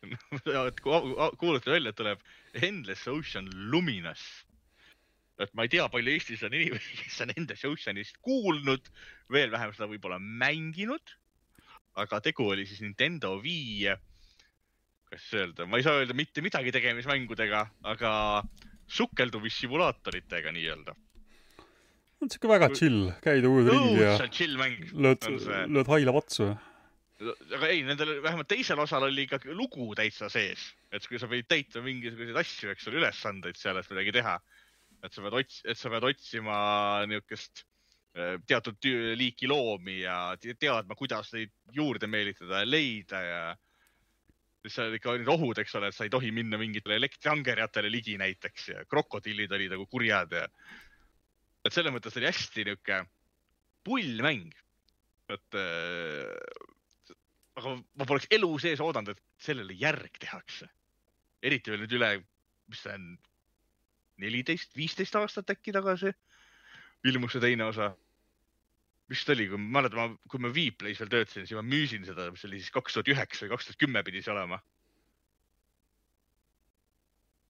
kuulutati 1.39 1.71
välja, 1.71 1.93
et 1.93 1.99
tuleb 1.99 2.25
Endless 2.61 3.07
Ocean 3.07 3.47
Luminous 3.71 4.23
et 5.41 5.53
ma 5.57 5.65
ei 5.65 5.71
tea, 5.71 5.85
palju 5.91 6.13
Eestis 6.13 6.43
on 6.45 6.55
inimesi, 6.55 6.97
kes 7.01 7.21
on 7.25 7.33
Endless 7.35 7.65
Oceanist 7.67 8.19
kuulnud, 8.25 8.89
veel 9.33 9.53
vähem 9.53 9.73
seda 9.75 9.89
võib-olla 9.91 10.19
mänginud. 10.21 11.15
aga 11.93 12.17
tegu 12.25 12.47
oli 12.49 12.65
siis 12.65 12.81
Nintendo 12.81 13.35
Wii, 13.41 13.91
kuidas 15.05 15.25
öelda, 15.37 15.67
ma 15.69 15.77
ei 15.77 15.85
saa 15.85 15.99
öelda 16.01 16.15
mitte 16.17 16.41
midagi 16.41 16.73
tegemismängudega, 16.73 17.67
aga 17.85 18.11
sukeldumissimulaatoritega 18.89 20.53
nii-öelda. 20.55 20.95
on 22.21 22.31
siuke 22.33 22.49
väga 22.49 22.69
chill, 22.73 23.11
käid 23.21 23.45
ujud 23.45 23.69
ringi 23.73 24.01
ja 24.01 24.29
chill 24.29 24.57
mäng 24.57 24.89
lööd, 24.93 25.27
lööd 25.69 25.91
haila 25.91 26.15
vatsu. 26.15 26.53
Aga 27.57 27.69
ei, 27.69 27.83
nendel 27.87 28.17
vähemalt 28.23 28.49
teisel 28.51 28.79
osal 28.83 29.07
oli 29.07 29.27
ka 29.29 29.39
lugu 29.51 29.93
täitsa 29.97 30.29
sees, 30.33 30.65
et 30.91 31.05
kui 31.07 31.21
sa 31.21 31.29
pidid 31.31 31.49
täitma 31.51 31.85
mingisuguseid 31.85 32.39
asju, 32.43 32.73
eks 32.73 32.89
ole, 32.89 33.01
ülesandeid 33.01 33.59
seal, 33.59 33.79
et 33.79 33.91
midagi 33.93 34.15
teha 34.19 34.37
et 35.03 35.11
sa 35.11 35.23
pead 35.25 35.37
ots-, 35.41 35.61
et 35.67 35.79
sa 35.79 35.91
pead 35.91 36.07
otsima 36.07 36.55
niisugust 37.09 37.63
äh, 38.15 38.37
teatud 38.47 38.87
liiki 39.19 39.49
loomi 39.51 39.99
ja 40.03 40.17
teadma, 40.39 40.97
kuidas 40.99 41.33
neid 41.35 41.53
juurde 41.75 42.09
meelitada 42.11 42.63
ja 42.63 42.69
leida 42.69 43.23
ja 43.27 43.43
seal 44.71 44.95
ikka 44.95 45.11
olid 45.11 45.27
ohud, 45.27 45.59
eks 45.59 45.75
ole, 45.75 45.89
et 45.91 45.97
sa 45.97 46.05
ei 46.07 46.11
tohi 46.13 46.31
minna 46.31 46.55
mingitele 46.59 46.95
elektriangerjatele 47.01 47.89
ligi 47.91 48.15
näiteks 48.21 48.69
ja 48.71 48.85
krokodillid 48.87 49.51
olid 49.51 49.75
nagu 49.75 49.87
kurjad 49.91 50.37
ja. 50.39 50.45
et 51.65 51.75
selles 51.75 51.91
mõttes 51.91 52.15
oli 52.19 52.29
hästi 52.29 52.69
niisugune 52.69 53.03
pull 53.83 54.23
mäng. 54.23 54.53
et 55.33 55.59
äh, 55.59 56.71
aga 57.59 57.75
ma 57.99 58.05
poleks 58.09 58.27
elu 58.33 58.49
sees 58.59 58.81
oodanud, 58.81 59.13
et 59.13 59.45
sellele 59.45 59.75
järg 59.77 60.17
tehakse. 60.19 60.69
eriti 61.43 61.71
veel 61.71 61.83
nüüd 61.83 61.97
üle, 61.99 62.11
mis 62.71 62.81
see 62.81 62.93
on, 62.95 63.09
neliteist, 64.23 64.71
viisteist 64.77 65.15
aastat 65.19 65.51
äkki 65.51 65.73
tagasi 65.75 66.13
ilmus 67.03 67.35
see 67.35 67.43
teine 67.43 67.67
osa. 67.67 67.93
vist 69.11 69.29
oli, 69.29 69.45
kui 69.51 69.59
ma 69.59 69.81
mäletan, 69.81 70.15
kui 70.31 70.39
ma 70.41 70.49
Viiplay's 70.53 71.01
veel 71.01 71.09
töötasin, 71.11 71.45
siis 71.45 71.57
ma 71.59 71.61
müüsin 71.67 72.05
seda, 72.07 72.29
mis 72.33 72.45
oli 72.47 72.61
siis 72.61 72.71
kaks 72.73 72.95
tuhat 72.95 73.09
üheksa 73.11 73.43
või 73.43 73.51
kaks 73.51 73.67
tuhat 73.67 73.79
kümme 73.83 74.03
pidi 74.07 74.23
see 74.23 74.31
olema. 74.33 74.61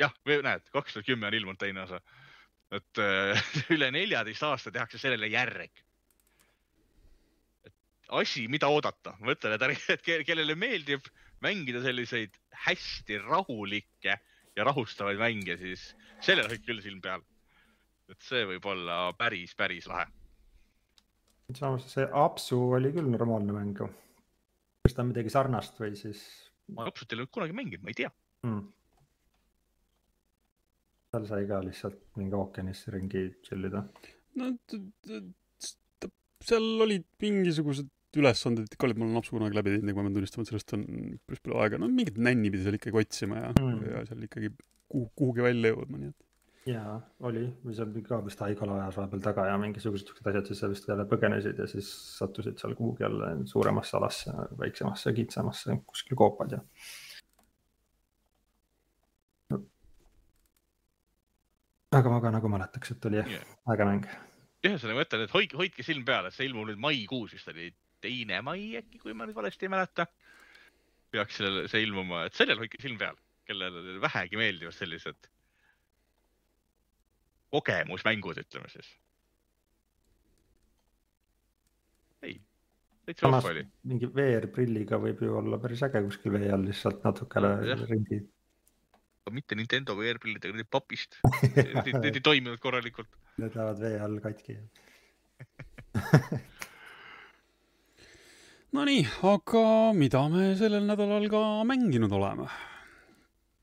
jah, 0.02 0.16
või 0.26 0.42
näed, 0.44 0.66
kaks 0.74 0.98
tuhat 0.98 1.08
kümme 1.08 1.30
on 1.30 1.38
ilmunud 1.38 1.62
teine 1.62 1.86
osa. 1.86 2.02
et 2.74 3.02
äh, 3.04 3.44
üle 3.76 3.92
neljateist 3.94 4.44
aasta 4.50 4.74
tehakse 4.74 4.98
sellele 4.98 5.30
järg. 5.30 5.84
Asi, 8.20 8.48
mida 8.52 8.70
oodata, 8.72 9.16
ma 9.22 9.34
ütlen, 9.34 9.56
et, 9.58 9.84
et 9.96 10.26
kellele 10.28 10.56
meeldib 10.60 11.08
mängida 11.44 11.82
selliseid 11.84 12.36
hästi 12.66 13.20
rahulikke 13.26 14.18
ja 14.56 14.66
rahustavaid 14.68 15.20
mänge, 15.22 15.58
siis 15.60 15.90
sellel 16.24 16.50
hoid 16.52 16.66
küll 16.68 16.82
silm 16.84 17.02
peal. 17.04 17.24
et 18.12 18.22
see 18.22 18.44
võib 18.46 18.66
olla 18.70 18.98
päris, 19.18 19.56
päris 19.58 19.88
lahe. 19.90 20.06
samas 21.58 21.88
see 21.92 22.06
Apsu 22.24 22.60
oli 22.78 22.92
küll 22.94 23.10
normaalne 23.10 23.56
mäng 23.56 23.80
ju. 23.80 23.90
kas 24.84 24.96
ta 24.96 25.04
on 25.04 25.12
midagi 25.12 25.34
sarnast 25.34 25.80
või 25.82 25.98
siis? 26.00 26.24
ma 26.76 26.88
Apsut 26.88 27.12
ei 27.12 27.20
ole 27.20 27.32
kunagi 27.32 27.56
mänginud, 27.58 27.84
ma 27.84 27.94
ei 27.94 28.00
tea 28.04 28.12
mm.. 28.46 28.64
seal 31.12 31.30
sai 31.32 31.48
ka 31.50 31.62
lihtsalt 31.66 32.04
mingi 32.20 32.38
ookeanis 32.38 32.86
ringi 32.94 33.26
chill 33.48 33.72
ida. 33.72 33.84
no 34.40 34.54
seal 36.44 36.86
olid 36.86 37.08
mingisugused 37.24 37.90
ülesanded 38.20 38.76
ikka 38.76 38.88
olid, 38.88 39.00
ma 39.00 39.08
olen 39.08 39.18
napsu 39.18 39.36
kunagi 39.36 39.58
läbi 39.58 39.74
teinud, 39.74 39.88
nagu 39.90 40.00
ma 40.00 40.08
pean 40.08 40.18
tunnistama, 40.18 40.46
et 40.46 40.52
sellest 40.52 40.76
on 40.78 40.84
päris 41.28 41.42
palju 41.44 41.62
aega, 41.64 41.80
no 41.82 41.90
mingit 41.92 42.20
nänni 42.22 42.52
pidi 42.54 42.66
seal 42.66 42.78
ikkagi 42.78 43.02
otsima 43.02 43.40
ja 43.40 43.50
mm., 43.54 43.82
ja 43.90 44.04
seal 44.10 44.28
ikkagi 44.28 44.52
kuhu, 44.54 45.08
kuhugi 45.20 45.46
välja 45.46 45.74
jõudma, 45.74 46.02
nii 46.02 46.12
et. 46.12 46.28
jaa, 46.70 46.98
oli, 47.30 47.46
või 47.66 47.78
seal 47.78 47.96
ka 48.08 48.20
vist 48.26 48.44
haigla 48.46 48.78
ajas 48.80 49.00
vahepeal 49.02 49.24
taga 49.26 49.48
ja 49.50 49.56
mingisugused 49.62 50.10
siuksed 50.10 50.30
asjad, 50.32 50.52
siis 50.52 50.62
sa 50.64 50.70
vist 50.72 50.90
jälle 50.92 51.08
põgenesid 51.10 51.62
ja 51.64 51.70
siis 51.70 51.90
sattusid 52.20 52.62
seal 52.62 52.76
kuhugi 52.80 53.06
jälle 53.06 53.34
suuremasse 53.50 53.98
alasse, 54.00 54.36
väiksemasse, 54.60 55.16
kitsamasse 55.18 55.80
kuskil 55.88 56.20
koopad 56.20 56.58
ja. 56.58 56.62
aga 61.94 62.10
ma 62.10 62.22
ka 62.22 62.30
nagu 62.34 62.50
mäletaks, 62.50 62.96
et 62.96 63.10
oli 63.10 63.20
jah 63.22 63.28
yeah. 63.30 63.58
äge 63.74 63.86
mäng 63.90 64.06
ühesõnaga 64.64 64.98
ma 64.98 65.04
ütlen, 65.06 65.24
et 65.26 65.34
hoidke, 65.34 65.58
hoidke 65.60 65.86
silm 65.86 66.06
peal, 66.08 66.28
et 66.28 66.36
see 66.36 66.48
ilmub 66.48 66.70
nüüd 66.70 66.80
maikuus 66.82 67.36
vist 67.36 67.50
oli 67.52 67.68
teine 68.04 68.42
mai 68.46 68.74
äkki, 68.80 69.00
kui 69.02 69.16
ma 69.18 69.28
nüüd 69.28 69.38
valesti 69.38 69.68
ei 69.68 69.74
mäleta. 69.74 70.08
peaks 71.14 71.38
sellele, 71.38 71.68
see 71.70 71.84
ilmuma, 71.86 72.24
et 72.28 72.38
sellel 72.38 72.58
hoidke 72.58 72.80
silm 72.82 72.98
peal, 72.98 73.18
kellele 73.46 74.00
vähegi 74.02 74.40
meeldivad 74.40 74.74
sellised 74.74 75.30
kogemusmängud, 77.54 78.40
ütleme 78.42 78.70
siis. 78.74 78.88
ei, 82.26 82.38
täitsa 83.06 83.30
vahva 83.30 83.52
oli. 83.54 83.66
mingi 83.92 84.10
VR-prilliga 84.16 84.98
võib 85.04 85.22
ju 85.22 85.36
olla 85.38 85.60
päris 85.62 85.84
äge 85.86 86.02
kuskil 86.08 86.34
vee 86.34 86.50
all 86.56 86.66
lihtsalt 86.66 87.04
natukene 87.06 87.78
ringi. 87.84 88.24
mitte 89.38 89.60
Nintendo 89.60 89.98
VR-prillidega, 90.00 90.56
need 90.58 90.72
papist 90.72 91.20
need 92.02 92.10
ei 92.10 92.26
toiminud 92.26 92.60
korralikult. 92.64 93.12
Need 93.44 93.60
lähevad 93.60 93.86
vee 93.86 94.02
all 94.08 94.18
katki 94.24 94.58
Nonii, 98.74 99.06
aga 99.22 99.94
mida 99.94 100.24
me 100.34 100.56
sellel 100.58 100.88
nädalal 100.90 101.28
ka 101.30 101.42
mänginud 101.70 102.14
oleme? 102.18 102.48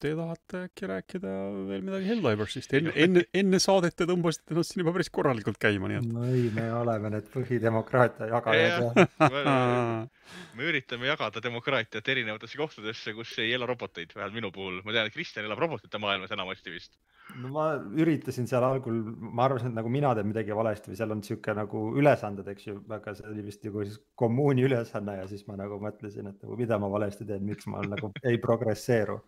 Te 0.00 0.14
tahate 0.16 0.62
äkki 0.64 0.88
rääkida 0.88 1.32
veel 1.68 1.82
midagi 1.84 2.08
Helldiversist? 2.08 2.72
enne, 2.78 2.94
enne, 2.96 3.24
enne 3.42 3.60
saadet 3.60 3.98
te 3.98 4.06
tõmbasite 4.08 4.54
ennast 4.54 4.72
siin 4.72 4.80
juba 4.84 4.94
päris 4.96 5.12
korralikult 5.12 5.60
käima, 5.60 5.90
nii 5.90 5.98
et. 6.00 6.08
no 6.14 6.24
ei, 6.24 6.46
me 6.56 6.64
oleme 6.72 7.12
need 7.12 7.28
põhidemokraatia 7.34 8.30
jagajad 8.30 8.86
ja 8.96 9.60
me 10.56 10.68
üritame 10.70 11.10
jagada 11.10 11.42
demokraatiat 11.44 12.08
erinevatesse 12.14 12.56
kohtadesse, 12.56 13.12
kus 13.18 13.34
ei 13.44 13.52
ela 13.56 13.68
roboteid, 13.68 14.14
vähemalt 14.16 14.38
minu 14.38 14.52
puhul. 14.54 14.80
ma 14.86 14.96
tean, 14.96 15.10
et 15.10 15.16
Kristjan 15.16 15.44
elab 15.44 15.60
robotite 15.60 16.00
maailmas 16.00 16.32
enamasti 16.32 16.72
vist 16.72 16.96
no 17.38 17.52
ma 17.54 17.66
üritasin 18.00 18.48
seal 18.50 18.64
algul, 18.66 18.98
ma 19.20 19.44
arvasin, 19.46 19.70
et 19.70 19.78
nagu 19.78 19.92
mina 19.92 20.12
teen 20.16 20.28
midagi 20.30 20.56
valesti 20.56 20.92
või 20.92 20.98
seal 20.98 21.14
on 21.14 21.22
sihuke 21.26 21.54
nagu 21.56 21.84
ülesanded, 22.00 22.48
eks 22.52 22.68
ju, 22.68 22.76
aga 22.96 23.14
see 23.18 23.28
oli 23.30 23.44
vist 23.46 23.64
nagu 23.66 23.84
siis 23.86 24.00
kommuuni 24.18 24.64
ülesanne 24.66 25.20
ja 25.20 25.28
siis 25.30 25.46
ma 25.48 25.58
nagu 25.60 25.80
mõtlesin, 25.82 26.30
et 26.32 26.44
nagu 26.44 26.58
mida 26.58 26.78
ma 26.80 26.90
valesti 26.92 27.28
teen, 27.28 27.44
miks 27.46 27.68
ma 27.70 27.84
nagu 27.86 28.12
ei 28.24 28.40
progresseeru. 28.42 29.20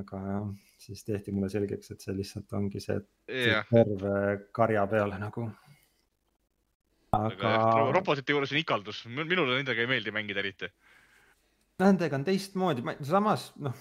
Aga 0.00 0.20
jah, 0.26 0.48
siis 0.80 1.04
tehti 1.06 1.34
mulle 1.36 1.50
selgeks, 1.52 1.92
et 1.94 2.06
see 2.06 2.16
lihtsalt 2.16 2.56
ongi 2.58 2.82
see, 2.82 2.98
see 3.28 3.60
terve 3.70 4.14
karja 4.56 4.86
peale 4.90 5.20
nagu. 5.20 5.46
aga, 7.16 7.54
aga 7.54 7.86
robotite 7.94 8.32
juures 8.36 8.52
on 8.54 8.62
ikaldus, 8.62 9.04
minule 9.12 9.56
nendega 9.56 9.84
ei 9.84 9.90
meeldi 9.90 10.14
mängida 10.14 10.42
eriti. 10.44 10.70
Nendega 11.80 12.18
on 12.18 12.26
teistmoodi, 12.26 12.84
samas 13.08 13.50
noh 13.60 13.78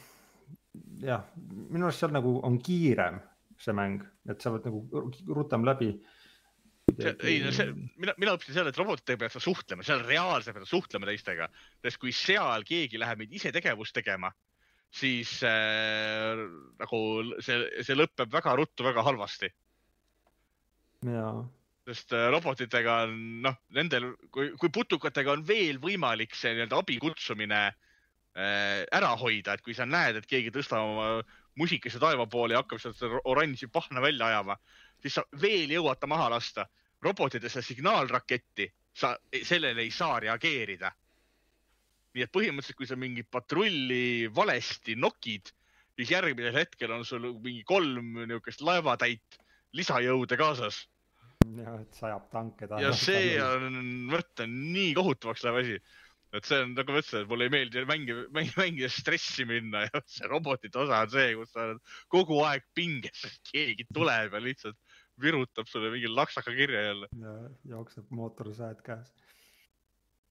jah, 1.04 1.26
minu 1.70 1.88
arust 1.88 2.04
seal 2.04 2.14
nagu 2.14 2.38
on 2.46 2.58
kiirem 2.64 3.20
see 3.60 3.76
mäng, 3.76 4.04
et 4.32 4.40
sa 4.42 4.54
võid 4.54 4.68
nagu 4.70 5.12
rutem 5.36 5.66
läbi. 5.68 5.92
ei 7.28 7.40
no 7.44 7.52
see, 7.54 7.70
mina, 8.02 8.16
mina 8.18 8.34
õppisin 8.36 8.56
seal, 8.56 8.70
et 8.72 8.78
robotitega 8.80 9.20
pead 9.24 9.34
sa 9.36 9.42
suhtlema, 9.44 9.86
seal 9.86 10.02
reaalselt 10.08 10.56
pead 10.58 10.70
suhtlema 10.70 11.10
teistega, 11.10 11.50
sest 11.84 12.00
kui 12.02 12.14
seal 12.16 12.64
keegi 12.68 13.02
läheb 13.02 13.22
mind 13.22 13.36
ise 13.38 13.52
tegevust 13.56 13.94
tegema, 13.96 14.32
siis 14.90 15.36
äh, 15.46 16.40
nagu 16.80 17.00
see, 17.46 17.62
see 17.86 17.98
lõpeb 17.98 18.32
väga 18.34 18.56
ruttu 18.58 18.88
väga 18.88 19.06
halvasti. 19.06 19.52
jaa 21.06 21.46
sest 21.90 22.14
äh, 22.14 22.30
robotitega 22.34 22.96
on 23.08 23.20
noh, 23.46 23.58
nendel, 23.76 24.12
kui, 24.34 24.52
kui 24.60 24.72
putukatega 24.74 25.34
on 25.34 25.46
veel 25.48 25.80
võimalik 25.82 26.36
see 26.38 26.54
nii-öelda 26.54 26.82
abi 26.84 26.98
kutsumine 27.02 27.62
äh, 27.70 28.84
ära 28.96 29.14
hoida, 29.20 29.56
et 29.56 29.66
kui 29.66 29.76
sa 29.78 29.88
näed, 29.90 30.20
et 30.20 30.30
keegi 30.30 30.54
tõstab 30.54 30.86
oma 30.86 31.10
musikese 31.60 32.00
taeva 32.02 32.28
poole 32.32 32.56
ja 32.56 32.64
hakkab 32.64 32.82
sealt 32.82 33.02
oranži 33.28 33.68
pahna 33.72 34.04
välja 34.04 34.30
ajama, 34.30 34.58
siis 35.02 35.18
sa 35.18 35.26
veel 35.42 35.72
jõuad 35.74 36.00
ta 36.00 36.08
maha 36.08 36.30
lasta. 36.36 36.68
robotide 37.00 37.48
seda 37.50 37.64
signaalraketti, 37.64 38.66
sa 38.94 39.14
sellele 39.44 39.82
ei 39.82 39.92
saa 39.92 40.18
reageerida. 40.20 40.92
Nii 42.20 42.28
et 42.28 42.36
põhimõtteliselt, 42.36 42.78
kui 42.78 42.90
sa 42.90 43.00
mingit 43.00 43.30
patrulli 43.32 44.28
valesti 44.36 44.98
nokid, 45.00 45.54
siis 45.96 46.12
järgmisel 46.12 46.60
hetkel 46.60 46.92
on 46.96 47.08
sul 47.08 47.32
mingi 47.40 47.64
kolm 47.68 48.20
niisugust 48.26 48.64
laevatäit 48.68 49.40
lisajõude 49.80 50.38
kaasas 50.40 50.84
jah, 51.58 51.80
et 51.80 51.98
sajab 51.98 52.28
tanke 52.34 52.68
taha. 52.68 52.84
ja 52.84 52.92
see 52.98 53.34
on, 53.42 53.80
mõtle, 54.12 54.48
nii 54.50 54.94
kohutavaks 54.98 55.46
läheb 55.46 55.60
asi. 55.64 55.78
et 56.36 56.46
see 56.46 56.60
on, 56.62 56.76
nagu 56.78 56.94
ma 56.94 57.02
ütlesin, 57.02 57.24
et 57.24 57.32
mulle 57.32 57.48
ei 57.48 57.54
meeldi 57.54 57.86
mängi, 57.90 58.18
mängi, 58.36 58.54
mängida 58.60 58.92
stressi 58.94 59.48
minna 59.50 59.86
ja 59.88 60.04
see 60.06 60.30
robotite 60.30 60.84
osa 60.84 61.02
on 61.06 61.14
see, 61.14 61.32
kus 61.40 61.54
sa 61.56 61.66
oled 61.66 61.82
kogu 62.16 62.42
aeg 62.46 62.68
pinges, 62.78 63.24
sest 63.24 63.54
keegi 63.54 63.88
tuleb 63.96 64.38
ja 64.38 64.44
lihtsalt 64.44 64.78
virutab 65.20 65.68
sulle 65.68 65.92
mingi 65.96 66.12
laksaka 66.12 66.54
kirja 66.56 66.86
jälle. 66.90 67.10
ja 67.24 67.36
jookseb 67.74 68.12
mootorsääd 68.14 68.84
käes. 68.86 69.10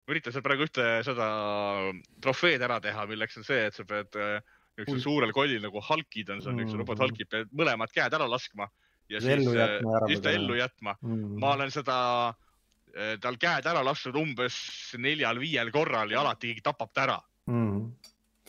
Üritan 0.08 0.34
seal 0.34 0.44
praegu 0.44 0.66
ühte 0.66 0.86
seda 1.06 1.28
trofeed 2.24 2.62
ära 2.64 2.78
teha, 2.84 3.06
milleks 3.10 3.40
on 3.40 3.46
see, 3.46 3.66
et 3.68 3.76
sa 3.76 3.84
pead 3.88 4.18
äh, 4.18 4.38
niisugusel 4.78 5.04
suurel 5.04 5.32
kollil 5.34 5.62
nagu 5.62 5.82
halkid 5.84 6.30
on 6.32 6.42
seal 6.42 6.54
mm, 6.54 6.62
niisugused 6.62 6.82
robot 6.84 7.02
halkid, 7.06 7.30
pead 7.30 7.56
mõlemad 7.56 7.92
käed 7.94 8.14
ära 8.14 8.28
laskma 8.30 8.68
ja 9.10 9.22
siis 9.22 9.38
ellu 9.38 9.54
äh, 9.56 9.78
just 10.12 10.28
ellu 10.28 10.58
jätma 10.58 10.94
mm.. 11.00 11.38
ma 11.42 11.54
olen 11.56 11.72
seda, 11.74 11.96
äh, 12.94 13.16
tal 13.22 13.40
käed 13.40 13.66
ära 13.70 13.82
lastud 13.86 14.16
umbes 14.20 14.58
neljal-viiel 15.00 15.72
korral 15.74 16.12
ja 16.12 16.22
alati 16.22 16.52
keegi 16.52 16.64
tapab 16.68 16.94
ta 16.94 17.04
ära 17.06 17.18
mm.. 17.50 17.82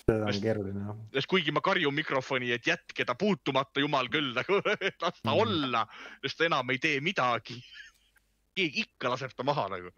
see 0.04 0.20
on 0.20 0.42
keeruline 0.46 0.86
jah. 0.86 1.02
sest 1.18 1.32
kuigi 1.32 1.56
ma 1.56 1.64
karjun 1.66 1.96
mikrofoni, 1.96 2.54
et 2.56 2.68
jätke 2.68 3.08
ta 3.08 3.18
puutumata, 3.20 3.82
jumal 3.84 4.12
küll, 4.12 4.32
nagu 4.38 4.62
las 5.04 5.20
ta 5.22 5.34
mm. 5.34 5.44
olla, 5.44 5.86
sest 6.24 6.40
ta 6.40 6.50
enam 6.50 6.76
ei 6.76 6.82
tee 6.82 7.04
midagi. 7.04 7.60
keegi 8.60 8.86
ikka 8.88 9.14
laseb 9.14 9.36
ta 9.36 9.46
maha 9.48 9.68
nagu. 9.76 9.94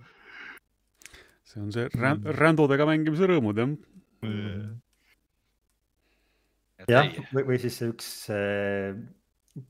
See 1.52 1.64
on 1.64 1.72
see 1.76 1.88
mm. 1.91 2.30
rändodega 2.39 2.88
mängimise 2.89 3.28
rõõmud 3.30 3.60
jah 3.62 3.74
mm.. 4.26 4.70
jah, 6.91 7.12
või, 7.36 7.47
või 7.49 7.60
siis 7.62 7.82
see 7.82 7.91
üks 7.91 8.14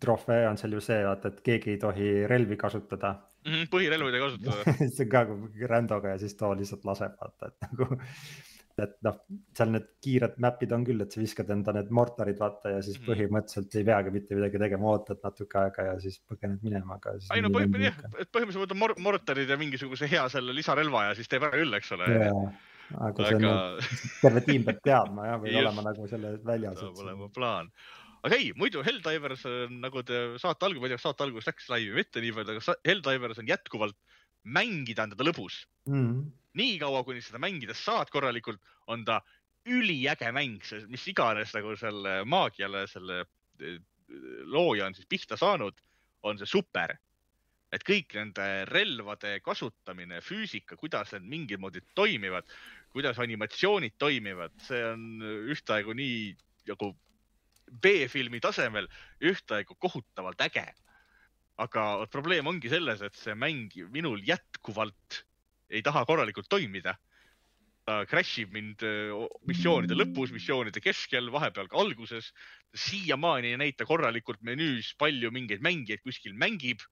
trofee 0.01 0.45
on 0.47 0.59
seal 0.61 0.77
ju 0.77 0.83
see, 0.83 1.01
vaata, 1.05 1.31
et 1.31 1.43
keegi 1.45 1.75
ei 1.75 1.81
tohi 1.81 2.09
relvi 2.29 2.57
kasutada 2.59 3.15
mm. 3.17 3.51
-hmm, 3.51 3.69
põhirelvi 3.73 4.11
ei 4.11 4.17
tohi 4.17 4.23
kasutada 4.27 4.77
see 4.95 5.07
on 5.07 5.11
ka 5.11 5.25
rändoga 5.73 6.15
ja 6.15 6.21
siis 6.21 6.37
too 6.39 6.53
lihtsalt 6.57 6.85
laseb, 6.87 7.17
vaata, 7.21 7.51
et 7.51 7.69
nagu. 7.69 8.01
Et 8.85 8.97
noh, 9.05 9.17
seal 9.57 9.71
need 9.73 9.87
kiired 10.03 10.37
map'id 10.43 10.73
on 10.75 10.85
küll, 10.87 11.03
et 11.03 11.13
sa 11.13 11.21
viskad 11.21 11.51
enda 11.53 11.73
need 11.77 11.91
mortarid 11.93 12.39
vaata 12.41 12.75
ja 12.75 12.81
siis 12.85 12.99
mm 12.99 13.09
põhimõtteliselt 13.11 13.77
ei 13.79 13.85
peagi 13.87 14.13
mitte 14.13 14.37
midagi 14.37 14.59
tegema, 14.61 14.91
ootad 14.93 15.21
natuke 15.25 15.57
aega 15.59 15.87
ja 15.89 15.95
siis 16.03 16.19
põgened 16.29 16.61
minema, 16.65 16.97
aga. 16.99 17.15
ei 17.35 17.43
no 17.43 17.51
põhimõtteliselt 17.53 18.03
jah, 18.05 18.19
et 18.23 18.31
põhimõtteliselt 18.31 18.65
võtad 18.65 18.81
mor 18.81 18.93
mortarid 19.03 19.49
ja 19.51 19.57
mingisuguse 19.59 20.09
hea 20.11 20.27
selle 20.31 20.55
lisarelva 20.55 21.07
ja 21.09 21.17
siis 21.17 21.31
teeb 21.31 21.47
ära 21.47 21.59
küll, 21.59 21.79
eks 21.79 21.91
ole. 21.97 22.11
aga 23.09 23.27
see 23.27 23.39
on 23.39 23.49
aga... 23.49 23.89
terve 24.23 24.45
tiim 24.47 24.67
peab 24.67 24.85
teadma 24.85 25.27
jah, 25.31 25.41
või 25.43 25.57
olema 25.63 25.87
nagu 25.89 26.07
selle 26.11 26.37
väljas. 26.47 26.79
peab 26.85 27.03
olema 27.05 27.31
plaan 27.33 27.73
aga 28.21 28.37
ei, 28.37 28.51
muidu 28.57 28.83
Helldivers 28.85 29.45
on 29.49 29.79
nagu 29.81 30.03
te 30.05 30.21
saate 30.41 30.67
alguses, 30.67 30.81
ma 30.83 30.89
ei 30.89 30.93
tea, 30.93 31.01
kas 31.01 31.07
saate 31.09 31.25
alguses 31.25 31.49
läks 31.49 31.69
laivi 31.73 31.93
või 31.93 32.03
mitte 32.03 32.23
nii 32.23 32.35
palju, 32.37 32.57
aga 32.57 32.75
Helldivers 32.87 33.41
on 33.41 33.49
jätkuvalt 33.49 33.97
mängida 34.57 35.05
on 35.05 35.15
teda 35.15 35.27
lõbus 35.27 35.63
mm. 35.89 35.97
-hmm. 35.97 36.21
Nii 36.59 36.79
kaua, 36.81 37.03
kuni 37.07 37.21
seda 37.23 37.39
mängida 37.41 37.75
saad 37.77 38.11
korralikult, 38.11 38.61
on 38.91 39.05
ta 39.07 39.21
üliäge 39.69 40.31
mäng, 40.33 40.63
mis 40.89 41.05
iganes 41.11 41.53
nagu 41.55 41.75
selle 41.77 42.21
maagiale, 42.25 42.85
selle 42.89 43.21
eh, 43.61 43.77
looja 44.49 44.89
on 44.89 44.97
siis 44.97 45.07
pihta 45.09 45.37
saanud, 45.39 45.77
on 46.23 46.41
see 46.41 46.49
super. 46.49 46.97
et 47.71 47.85
kõik 47.87 48.11
nende 48.17 48.45
relvade 48.67 49.37
kasutamine, 49.39 50.17
füüsika, 50.19 50.75
kuidas 50.75 51.13
need 51.13 51.29
mingil 51.31 51.59
moodi 51.63 51.79
toimivad, 51.95 52.43
kuidas 52.91 53.15
animatsioonid 53.23 53.95
toimivad, 53.95 54.51
see 54.59 54.81
on 54.89 55.23
ühtaegu 55.53 55.95
nii 55.95 56.33
nagu 56.67 56.89
B-filmi 57.71 58.41
tasemel 58.43 58.89
ühtaegu 59.23 59.77
kohutavalt 59.79 60.43
äge. 60.43 60.65
aga 61.61 62.07
probleem 62.11 62.47
ongi 62.47 62.67
selles, 62.71 63.01
et 63.05 63.15
see 63.15 63.35
mäng 63.37 63.71
minul 63.93 64.19
jätkuvalt 64.25 65.21
ei 65.71 65.81
taha 65.85 66.05
korralikult 66.05 66.49
toimida. 66.49 66.97
ta 67.81 68.03
crash 68.05 68.43
ib 68.43 68.51
mind 68.53 68.83
missioonide 69.49 69.95
lõpus, 69.97 70.29
missioonide 70.29 70.83
keskel, 70.83 71.31
vahepeal 71.33 71.67
ka 71.71 71.79
alguses. 71.81 72.31
siiamaani 72.77 73.55
ei 73.55 73.57
näita 73.57 73.87
korralikult 73.89 74.43
menüüs, 74.45 74.93
palju 74.97 75.31
mingeid 75.31 75.63
mängijaid 75.65 76.03
kuskil 76.05 76.37
mängib. 76.37 76.83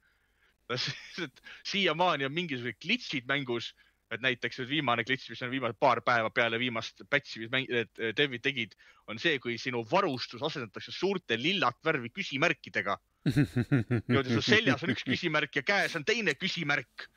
siiamaani 1.72 2.26
on 2.26 2.34
mingisugused 2.34 2.82
glitch'id 2.82 3.30
mängus 3.30 3.74
et 4.14 4.24
näiteks 4.24 4.62
nüüd 4.62 4.72
viimane 4.72 5.06
klits, 5.06 5.28
mis 5.30 5.42
on 5.46 5.52
viimased 5.54 5.78
paar 5.82 6.02
päeva 6.06 6.32
peale 6.34 6.60
viimast 6.62 7.04
patch'i, 7.10 7.44
mis 7.44 7.52
mäng-, 7.54 7.70
dev'id 8.18 8.44
tegid, 8.46 8.74
on 9.10 9.22
see, 9.22 9.38
kui 9.42 9.58
sinu 9.62 9.84
varustus 9.90 10.42
asendatakse 10.46 10.94
suurte 10.96 11.38
lillat 11.38 11.78
värvi 11.86 12.12
küsimärkidega. 12.14 12.98
niimoodi 13.30 14.34
su 14.34 14.42
seljas 14.46 14.84
on 14.86 14.94
üks 14.96 15.06
küsimärk 15.06 15.60
ja 15.60 15.66
käes 15.68 15.96
on 16.00 16.06
teine 16.08 16.34
küsimärk. 16.40 17.10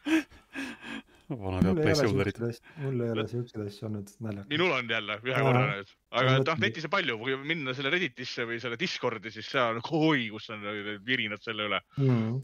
Vanad 1.30 1.68
head 1.68 1.80
placeholder'id. 1.82 2.62
mul 2.84 3.04
ei 3.06 3.12
ole 3.14 3.26
siukseid 3.30 3.66
asju 3.66 3.88
olnud, 3.88 4.14
naljakas. 4.26 4.48
minul 4.52 4.76
on 4.76 4.94
jälle 4.96 5.18
ühe 5.22 5.44
korra 5.48 5.66
nüüd, 5.70 5.92
aga 6.22 6.38
noh, 6.42 6.62
netis 6.66 6.88
on 6.88 6.94
palju, 6.96 7.18
kui 7.22 7.36
minna 7.52 7.76
selle 7.78 7.92
Redditisse 7.94 8.48
või 8.48 8.60
selle 8.62 8.80
Discordi, 8.80 9.32
siis 9.34 9.50
seal 9.52 9.78
on 9.78 10.08
oi, 10.12 10.28
kus 10.34 10.50
on 10.54 10.64
virinad 11.06 11.44
selle 11.44 11.68
üle 11.70 11.82
mm. 12.02 12.40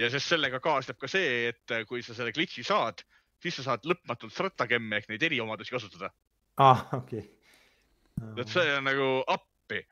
ja 0.00 0.10
sest 0.12 0.34
sellega 0.34 0.60
kaasneb 0.64 1.00
ka 1.00 1.10
see, 1.10 1.48
et 1.52 1.78
kui 1.88 2.04
sa 2.04 2.16
selle 2.16 2.34
glitch'i 2.36 2.66
saad 2.66 3.04
siis 3.42 3.58
sa 3.58 3.66
saad 3.70 3.86
lõpmatult 3.88 4.34
stratagemme 4.34 4.98
ehk 4.98 5.12
neid 5.12 5.24
eriomadusi 5.28 5.74
kasutada. 5.74 6.10
aa 6.58 6.72
ah,, 6.72 6.84
okei 6.98 7.22
okay.. 7.22 8.42
et 8.42 8.50
see 8.52 8.74
on 8.74 8.86
nagu 8.88 9.08
appi. 9.34 9.82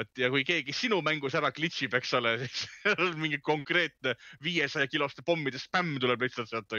et 0.00 0.22
ja 0.22 0.30
kui 0.32 0.44
keegi 0.46 0.74
sinu 0.76 1.00
mängus 1.04 1.34
ära 1.38 1.50
glitch 1.56 1.86
ib, 1.86 1.96
eks 1.98 2.12
ole, 2.18 2.36
siis 2.42 3.16
mingi 3.20 3.40
konkreetne 3.44 4.14
viiesaja 4.44 4.90
kiloste 4.92 5.24
pommide 5.26 5.58
spämm 5.58 5.98
tuleb 6.00 6.26
lihtsalt 6.26 6.52
sealt. 6.52 6.76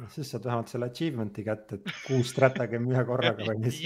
Noh, 0.00 0.10
siis 0.14 0.32
saad 0.32 0.46
vähemalt 0.48 0.72
selle 0.72 0.90
achievement'i 0.90 1.44
kätte, 1.46 1.80
et 1.80 1.94
kuus 2.06 2.32
stratagemi 2.34 2.94
ühe 2.94 3.04
korraga 3.08 3.46
või 3.46 3.60
mis. 3.66 3.80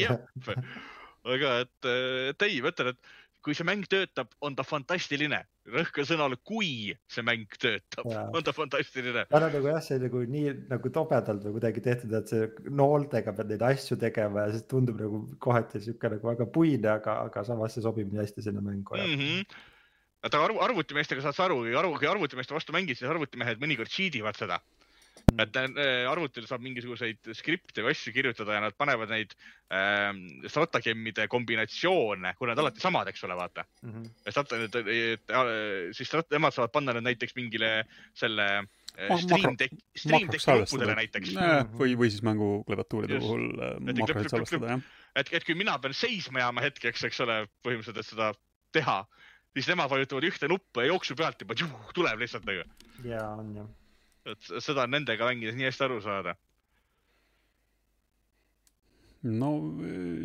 aga 1.34 1.58
et, 1.64 1.92
et 2.30 2.48
ei, 2.48 2.62
ma 2.62 2.72
ütlen, 2.72 2.94
et 2.94 3.12
kui 3.44 3.56
see 3.56 3.66
mäng 3.68 3.84
töötab, 3.90 4.30
on 4.44 4.54
ta 4.56 4.64
fantastiline. 4.64 5.42
rõhk 5.74 5.98
on 6.00 6.06
sõnal, 6.08 6.34
kui 6.48 6.92
see 7.12 7.24
mäng 7.24 7.58
töötab, 7.60 8.08
on 8.36 8.44
ta 8.44 8.52
fantastiline. 8.56 9.26
ta 9.28 9.38
on 9.38 9.46
nagu 9.52 9.68
jah, 9.68 9.82
see 9.84 10.00
nagu 10.00 10.22
nii 10.34 10.54
nagu 10.70 10.92
tobedalt 10.92 11.44
või 11.44 11.58
kuidagi 11.58 11.84
tehtud, 11.84 12.12
et 12.16 12.32
see 12.32 12.48
nooltega 12.80 13.36
pead 13.36 13.52
neid 13.52 13.64
asju 13.68 14.00
tegema 14.00 14.46
ja 14.46 14.54
siis 14.56 14.66
tundub 14.70 15.00
nagu 15.00 15.22
kohati 15.44 15.82
sihuke 15.84 16.12
nagu 16.16 16.30
väga 16.32 16.48
puine, 16.56 16.88
aga, 16.96 17.20
aga 17.28 17.44
samas 17.48 17.76
see 17.76 17.84
sobib 17.84 18.12
nii 18.12 18.24
hästi 18.24 18.48
sinna 18.48 18.64
mängu 18.64 18.96
mm. 18.96 19.14
-hmm 19.20 19.70
aga 20.24 20.38
arv, 20.40 20.56
arvutimeestega 20.64 21.20
saad 21.20 21.36
sa 21.36 21.44
aru, 21.44 21.58
kui 21.66 21.74
arvu, 21.76 21.98
kui 22.00 22.08
arvutimeeste 22.08 22.54
vastu 22.56 22.72
mängid, 22.72 22.96
siis 22.96 23.10
arvutimehed 23.12 23.60
mõnikord 23.60 23.92
cheat 23.92 24.14
ivad 24.16 24.38
seda 24.40 24.56
et 25.42 25.56
äh, 25.58 26.04
arvutil 26.10 26.46
saab 26.48 26.62
mingisuguseid 26.64 27.32
skripte 27.36 27.82
või 27.84 27.94
asju 27.94 28.12
kirjutada 28.14 28.56
ja 28.56 28.62
nad 28.64 28.76
panevad 28.78 29.10
neid 29.12 29.34
äh, 29.34 30.12
stratagemmide 30.50 31.26
kombinatsioone, 31.32 32.34
kuna 32.38 32.54
nad 32.54 32.62
alati 32.64 32.82
samad, 32.84 33.10
eks 33.10 33.26
ole, 33.26 33.36
vaata 33.38 33.66
mm. 33.82 33.92
-hmm. 33.92 34.32
Strat-, 34.34 34.56
siis 35.96 36.14
nemad 36.30 36.54
saavad 36.54 36.72
panna 36.74 36.94
need 36.96 37.08
näiteks 37.08 37.36
mingile 37.38 37.72
selle 38.14 38.46
äh, 38.60 39.16
stream 39.22 39.58
deck, 39.58 39.76
stream 39.96 40.30
deck'i 40.30 40.58
nuppudele 40.60 40.96
näiteks. 41.02 41.34
või, 41.78 41.98
või 41.98 42.10
siis 42.10 42.24
mängu 42.26 42.64
klaviatuuride 42.68 43.20
puhul 43.22 43.46
äh, 43.58 43.76
makroid 43.90 44.30
salvestada, 44.30 44.76
jah. 44.76 44.88
et, 45.16 45.32
et 45.32 45.46
kui 45.46 45.58
mina 45.58 45.78
pean 45.78 45.94
seisma 45.94 46.44
jääma 46.44 46.66
hetkeks, 46.68 47.06
eks 47.10 47.22
ole, 47.26 47.44
põhimõtteliselt, 47.66 48.02
et 48.02 48.12
seda 48.12 48.32
teha, 48.74 49.00
siis 49.54 49.70
nemad 49.70 49.90
vajutavad 49.90 50.26
ühte 50.26 50.50
nuppu 50.50 50.82
ja 50.82 50.92
jooksu 50.92 51.16
pealt 51.18 51.42
juba 51.42 51.80
tuleb 51.94 52.20
lihtsalt 52.22 52.46
nagu. 52.46 52.68
ja 53.04 53.24
on 53.38 53.56
jah 53.56 53.72
et 54.32 54.50
seda 54.64 54.86
on 54.86 54.94
nendega 54.96 55.28
mängides 55.28 55.56
nii 55.58 55.68
hästi 55.68 55.86
aru 55.88 56.00
saada. 56.04 56.36
no 59.24 59.50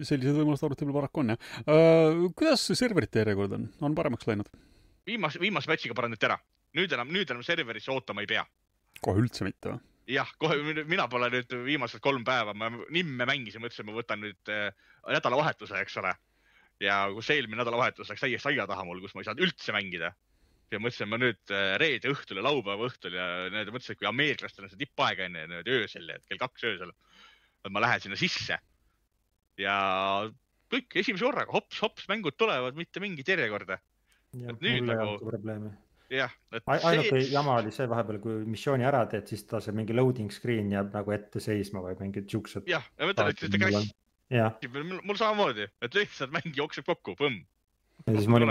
sellised 0.04 0.36
võimalused 0.36 0.66
arvutil 0.68 0.90
paraku 0.96 1.22
on 1.24 1.36
jah 1.36 1.44
uh,. 1.64 2.26
kuidas 2.36 2.66
serverite 2.76 3.24
järjekord 3.24 3.56
on, 3.56 3.70
on 3.82 3.96
paremaks 3.96 4.28
läinud? 4.28 4.50
viimase, 5.08 5.40
viimase 5.42 5.72
patch'iga 5.72 5.96
parandati 5.96 6.28
ära, 6.28 6.40
nüüd 6.76 6.92
enam, 6.96 7.14
nüüd 7.14 7.30
enam 7.32 7.46
serverisse 7.48 7.94
ootama 7.96 8.26
ei 8.26 8.32
pea. 8.34 8.44
kohe 9.02 9.24
üldse 9.24 9.48
mitte 9.48 9.72
või? 9.72 9.80
jah, 10.10 10.32
kohe, 10.42 10.58
mina 10.90 11.08
pole 11.12 11.30
nüüd 11.34 11.54
viimased 11.66 12.02
kolm 12.04 12.24
päeva, 12.28 12.56
ma 12.58 12.70
nimme 12.94 13.28
mängisin, 13.30 13.62
mõtlesin, 13.64 13.88
ma 13.88 13.96
võtan 13.98 14.24
nüüd 14.24 14.52
äh, 14.54 14.72
nädalavahetuse, 15.08 15.78
eks 15.84 16.00
ole. 16.02 16.16
ja 16.80 17.02
kus 17.12 17.30
eelmine 17.34 17.60
nädalavahetus 17.60 18.10
läks 18.10 18.24
täiesti 18.24 18.54
aia 18.54 18.66
taha 18.68 18.86
mul, 18.88 19.02
kus 19.04 19.16
ma 19.16 19.22
ei 19.24 19.28
saanud 19.28 19.44
üldse 19.44 19.76
mängida. 19.76 20.14
Ja 20.74 20.82
mõtlesin, 20.82 21.10
ma 21.10 21.20
nüüd 21.22 21.54
äh, 21.54 21.74
reede 21.82 22.12
õhtul 22.14 22.40
ja 22.40 22.46
laupäeva 22.46 22.88
õhtul 22.90 23.18
ja 23.18 23.28
need 23.54 23.72
mõtlesin, 23.74 23.96
et 23.96 24.02
kui 24.02 24.10
ameeriklastel 24.10 24.68
on 24.68 24.74
see 24.74 24.82
tippaeg 24.84 25.26
onju, 25.26 25.46
niimoodi 25.50 25.76
öösel, 25.80 26.10
et 26.14 26.26
kell 26.30 26.42
kaks 26.42 26.68
öösel. 26.70 26.94
et 27.66 27.74
ma 27.76 27.84
lähen 27.84 28.06
sinna 28.06 28.20
sisse. 28.20 28.60
ja 29.60 29.76
kõik 30.70 31.00
esimese 31.02 31.26
korraga 31.26 31.56
hops-hops 31.56 32.08
mängud 32.12 32.38
tulevad, 32.38 32.78
mitte 32.78 33.02
mingit 33.04 33.28
järjekorda. 33.28 33.80
nüüd 34.34 34.86
nagu. 34.86 35.18
probleemi 35.26 35.74
jah, 36.10 36.34
et 36.54 36.66
ainuke 36.66 37.22
see... 37.22 37.30
jama 37.34 37.60
oli 37.62 37.72
see 37.74 37.88
vahepeal, 37.90 38.20
kui 38.24 38.42
missiooni 38.50 38.86
ära 38.88 39.04
teed, 39.12 39.28
siis 39.30 39.46
ta 39.50 39.62
see 39.64 39.76
mingi 39.78 39.96
loading 39.96 40.34
screen 40.34 40.72
jääb 40.74 40.94
nagu 40.96 41.14
ette 41.14 41.42
seisma 41.44 41.84
või 41.86 41.98
mingid 42.00 42.30
siuksed. 42.32 42.70
jah, 42.70 42.86
ja 42.98 43.06
ma 43.08 43.14
ütlen, 43.14 43.34
et 43.34 43.44
see 43.44 43.62
crash 43.62 43.90
mul, 44.30 45.02
mul 45.06 45.20
samamoodi, 45.20 45.70
et 45.86 45.98
lihtsalt 45.98 46.34
mäng 46.34 46.54
jookseb 46.58 46.88
kokku, 46.90 47.16
põmm. 47.20 47.42
ja 48.06 48.16
siis 48.16 48.30
mul 48.32 48.46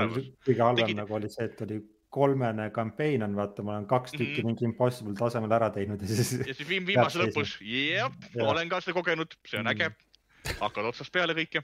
kõige 0.46 0.62
halvem 0.62 0.84
Tegid... 0.84 1.00
nagu 1.02 1.18
oli 1.18 1.30
see, 1.32 1.48
et 1.50 1.66
oli 1.66 1.80
kolmene 2.08 2.70
campaign 2.74 3.22
on, 3.22 3.36
vaata, 3.36 3.62
ma 3.62 3.74
olen 3.76 3.86
kaks 3.86 4.12
tükki 4.12 4.26
mm 4.26 4.36
-hmm. 4.36 4.46
mingi 4.46 4.64
impossible 4.64 5.14
tasemel 5.14 5.52
ära 5.52 5.70
teinud 5.70 6.00
ja 6.02 6.08
siis. 6.08 6.32
ja 6.46 6.54
siis 6.54 6.68
viim, 6.68 6.86
viimase 6.90 7.18
lõpus, 7.20 7.58
jep, 7.60 8.12
olen 8.40 8.68
ka 8.68 8.80
seda 8.80 8.94
kogenud, 8.96 9.34
see 9.46 9.60
on 9.60 9.66
mm 9.66 9.70
-hmm. 9.70 9.82
äge. 9.82 10.56
hakkad 10.60 10.84
otsast 10.84 11.12
peale 11.12 11.34
kõike 11.34 11.62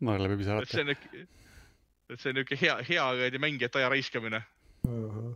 naer 0.00 0.20
läbi 0.22 0.36
pisarate. 0.36 0.72
see 0.72 0.82
on 0.86 0.94
et 2.10 2.20
see 2.20 2.30
on 2.30 2.38
niisugune 2.38 2.60
hea, 2.60 2.76
hea 2.88 3.06
kuradi 3.18 3.38
mängijate 3.42 3.78
aja 3.78 3.88
raiskamine 3.88 4.42
uh. 4.88 5.14
-huh. 5.14 5.32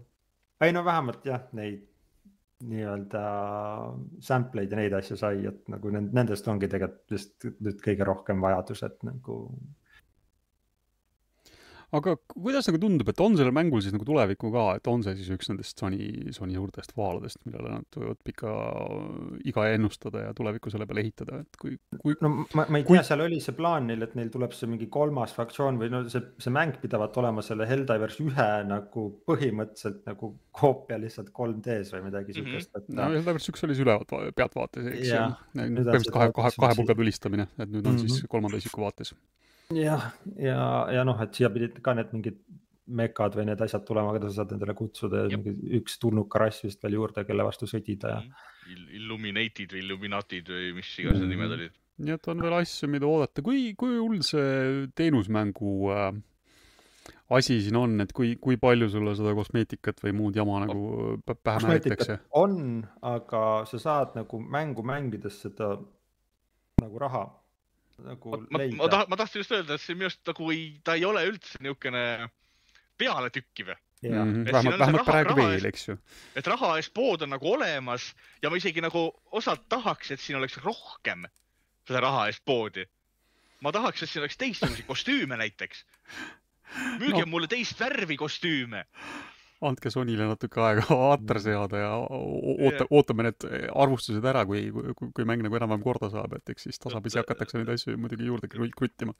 ei 0.60 0.72
no 0.72 0.84
vähemalt 0.84 1.26
jah, 1.26 1.42
neid 1.52 1.86
nii-öelda 2.60 3.20
sample 4.20 4.62
eid 4.62 4.72
ja 4.74 4.76
neid 4.76 4.92
asju 4.92 5.16
sai, 5.16 5.46
et 5.48 5.68
nagu 5.72 5.90
nendest 5.96 6.48
ongi 6.48 6.68
tegelikult 6.68 7.14
vist 7.14 7.46
nüüd 7.48 7.78
kõige 7.84 8.04
rohkem 8.04 8.40
vajadus, 8.44 8.82
et 8.84 8.98
nagu 9.06 9.36
aga 11.96 12.14
kuidas 12.30 12.68
nagu 12.68 12.78
tundub, 12.82 13.08
et 13.10 13.20
on 13.22 13.36
sellel 13.38 13.54
mängul 13.54 13.82
siis 13.82 13.94
nagu 13.94 14.06
tulevikku 14.06 14.50
ka, 14.54 14.66
et 14.78 14.90
on 14.90 15.02
see 15.02 15.16
siis 15.18 15.30
üks 15.34 15.50
nendest 15.50 15.80
Sony, 15.80 16.30
Sony 16.34 16.54
suurtest 16.54 16.94
vaaladest, 16.98 17.40
millele 17.48 17.72
nad 17.72 17.98
võivad 17.98 18.20
pika 18.26 18.52
iga 19.50 19.66
ennustada 19.74 20.26
ja 20.28 20.34
tulevikku 20.36 20.70
selle 20.70 20.86
peale 20.90 21.02
ehitada, 21.04 21.40
et 21.42 21.58
kui, 21.60 21.74
kui. 21.98 22.14
no 22.22 22.32
ma, 22.58 22.66
ma 22.66 22.80
ei 22.80 22.86
kui... 22.86 22.98
tea, 22.98 23.06
seal 23.10 23.24
oli 23.24 23.40
see 23.42 23.56
plaan 23.58 23.90
neil, 23.90 24.06
et 24.06 24.14
neil 24.18 24.30
tuleb 24.30 24.54
see 24.56 24.70
mingi 24.70 24.86
kolmas 24.92 25.34
fraktsioon 25.34 25.80
või 25.80 25.90
no 25.92 26.04
see, 26.12 26.22
see 26.42 26.54
mäng 26.54 26.78
pidavat 26.82 27.18
olema 27.22 27.44
selle 27.46 27.66
Helldivers 27.70 28.20
ühe 28.22 28.48
nagu 28.70 29.06
põhimõtteliselt 29.26 30.06
nagu 30.06 30.32
koopia 30.54 31.00
lihtsalt 31.02 31.34
3D-s 31.34 31.94
või 31.96 32.06
midagi 32.06 32.36
mm 32.36 32.38
-hmm. 32.38 32.62
siukest, 32.62 32.76
et. 32.78 32.94
no 32.94 33.10
Helldivers 33.10 33.50
üks 33.50 33.66
oli 33.66 33.74
siis 33.74 33.86
ülevat 33.86 34.14
pealtvaates, 34.38 34.86
eks 34.94 35.10
ju. 35.10 35.26
põhimõtteliselt 35.58 36.14
kahe, 36.14 36.30
kahe, 36.38 36.54
kahe 36.66 36.78
pulga 36.78 36.98
tulistamine, 37.02 37.50
et 37.58 37.66
nüüd 37.66 37.82
on 37.82 37.96
mm 37.96 37.98
-hmm. 37.98 38.16
siis 38.20 38.30
kolmanda 38.30 38.62
isiku 38.62 38.86
vaates 38.86 39.14
jah, 39.74 40.06
ja, 40.36 40.50
ja, 40.50 40.62
ja 40.96 41.04
noh, 41.06 41.20
et 41.22 41.36
siia 41.36 41.50
pidid 41.52 41.80
ka 41.84 41.94
need 41.98 42.14
mingid 42.16 42.40
mekad 42.90 43.36
või 43.38 43.46
need 43.50 43.60
asjad 43.62 43.84
tulema, 43.86 44.14
keda 44.16 44.30
sa 44.30 44.40
saad 44.40 44.56
endale 44.56 44.74
kutsuda 44.78 45.26
ja 45.30 45.38
mingi 45.38 45.76
üks 45.78 45.98
tulnuka 46.02 46.40
rass 46.42 46.64
vist 46.64 46.82
veel 46.82 46.96
juurde, 46.98 47.24
kelle 47.28 47.46
vastu 47.46 47.68
sõdida 47.70 48.16
ja 48.16 48.22
mm.. 48.22 48.48
Illuminated 48.70 49.72
või 49.74 49.80
Illuminatid 49.82 50.50
või 50.50 50.72
mis 50.76 50.90
iganes 51.02 51.22
need 51.22 51.32
nimed 51.32 51.54
olid. 51.56 51.78
nii 52.00 52.14
et 52.14 52.28
on 52.30 52.42
veel 52.44 52.54
asju, 52.60 52.88
mida 52.90 53.08
oodata, 53.08 53.42
kui, 53.42 53.72
kui 53.78 53.96
hull 53.98 54.20
see 54.26 54.84
teenusmängu 54.98 55.72
äh, 55.94 56.10
asi 57.36 57.60
siin 57.62 57.78
on, 57.78 57.96
et 58.02 58.12
kui, 58.16 58.34
kui 58.42 58.58
palju 58.60 58.88
sulle 58.92 59.14
seda 59.18 59.34
kosmeetikat 59.38 60.02
või 60.04 60.14
muud 60.20 60.38
jama 60.38 60.62
nagu 60.64 61.18
pähe 61.30 61.64
määritakse? 61.66 62.20
on, 62.38 62.82
aga 63.06 63.44
sa 63.70 63.82
saad 63.82 64.16
nagu 64.18 64.42
mängu 64.42 64.86
mängides 64.86 65.42
seda 65.46 65.74
nagu 66.80 67.02
raha 67.02 67.26
nagu 68.04 68.40
ma, 68.48 68.60
leida. 68.62 68.76
ma, 68.78 68.88
taht, 68.92 69.10
ma 69.12 69.18
tahtsin 69.20 69.44
just 69.44 69.54
öelda, 69.54 69.76
et 69.76 69.84
see 69.84 69.96
minu 69.98 70.08
arust 70.10 70.32
nagu 70.32 70.50
ei, 70.54 70.66
ta 70.84 70.96
ei 70.98 71.06
ole 71.08 71.24
üldse 71.28 71.60
niisugune 71.60 72.04
pealetükkiv 73.00 73.72
-hmm. 73.72 74.52
vähemalt, 74.52 74.78
vähemalt 74.78 75.04
praegu 75.04 75.36
veel, 75.36 75.64
eks 75.64 75.88
ju. 75.88 75.96
et 76.36 76.46
raha 76.46 76.76
eest 76.76 76.92
pood 76.94 77.22
on 77.22 77.30
nagu 77.30 77.52
olemas 77.52 78.14
ja 78.42 78.50
ma 78.50 78.56
isegi 78.56 78.80
nagu 78.80 79.10
osalt 79.32 79.68
tahaks, 79.68 80.10
et 80.10 80.20
siin 80.20 80.38
oleks 80.38 80.56
rohkem 80.64 81.26
seda 81.86 82.00
raha 82.00 82.26
eest 82.30 82.44
poodi. 82.44 82.86
ma 83.60 83.72
tahaks, 83.72 84.02
et 84.02 84.10
siin 84.10 84.22
oleks 84.22 84.36
teistsuguseid 84.36 84.86
kostüüme 84.86 85.36
näiteks. 85.36 85.84
müüge 86.98 87.24
no. 87.24 87.26
mulle 87.26 87.48
teist 87.48 87.80
värvi 87.80 88.16
kostüüme 88.16 88.84
andke 89.66 89.92
Sonyle 89.92 90.26
natuke 90.30 90.62
aega 90.64 90.86
aater 91.10 91.38
mm. 91.38 91.44
seada 91.44 91.84
ja 91.84 91.92
oota, 92.00 92.88
ootame 92.90 93.28
need 93.28 93.46
arvustused 93.74 94.26
ära, 94.32 94.44
kui, 94.48 94.66
kui, 94.72 95.12
kui 95.16 95.28
mäng 95.28 95.44
nagu 95.44 95.58
enam-vähem 95.58 95.84
korda 95.84 96.10
saab, 96.12 96.38
et 96.38 96.52
eks 96.54 96.68
siis 96.68 96.80
tasapisi 96.82 97.20
hakatakse 97.20 97.60
neid 97.60 97.72
asju 97.74 97.96
muidugi 98.00 98.28
juurde 98.28 98.48
kruttima. 98.50 99.14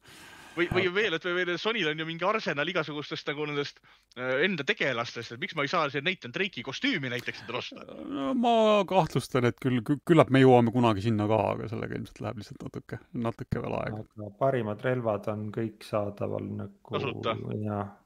või, 0.57 0.67
või 0.73 0.87
veel, 0.95 1.17
et 1.17 1.27
või 1.29 1.59
Sonil 1.61 1.93
on 1.93 2.01
ju 2.01 2.07
mingi 2.09 2.27
arsenal 2.27 2.73
igasugustest 2.73 3.29
nagu 3.31 3.47
nendest 3.51 3.79
äh, 4.17 4.43
enda 4.47 4.67
tegelastest, 4.67 5.37
et 5.37 5.43
miks 5.43 5.57
ma 5.57 5.67
ei 5.67 5.73
saa 5.73 5.93
siin 5.93 6.05
Nathan 6.09 6.35
Drake'i 6.35 6.65
kostüümi 6.67 7.13
näiteks 7.13 7.45
endale 7.45 7.63
osta 7.63 7.87
no,? 8.01 8.33
ma 8.35 8.55
kahtlustan, 8.89 9.49
et 9.51 9.61
küll, 9.63 9.85
küllap 9.85 10.33
me 10.33 10.43
jõuame 10.43 10.73
kunagi 10.75 11.05
sinna 11.05 11.29
ka, 11.31 11.41
aga 11.55 11.71
sellega 11.71 12.01
ilmselt 12.01 12.25
läheb 12.25 12.43
lihtsalt 12.43 12.67
natuke, 12.67 13.01
natuke 13.29 13.65
veel 13.65 13.79
aega. 13.85 14.05
parimad 14.41 14.85
relvad 14.89 15.29
on 15.33 15.51
kõik 15.55 15.85
saadaval 15.87 16.49
nagu. 16.65 16.97
tasuta. 16.97 17.37
jah 17.61 17.97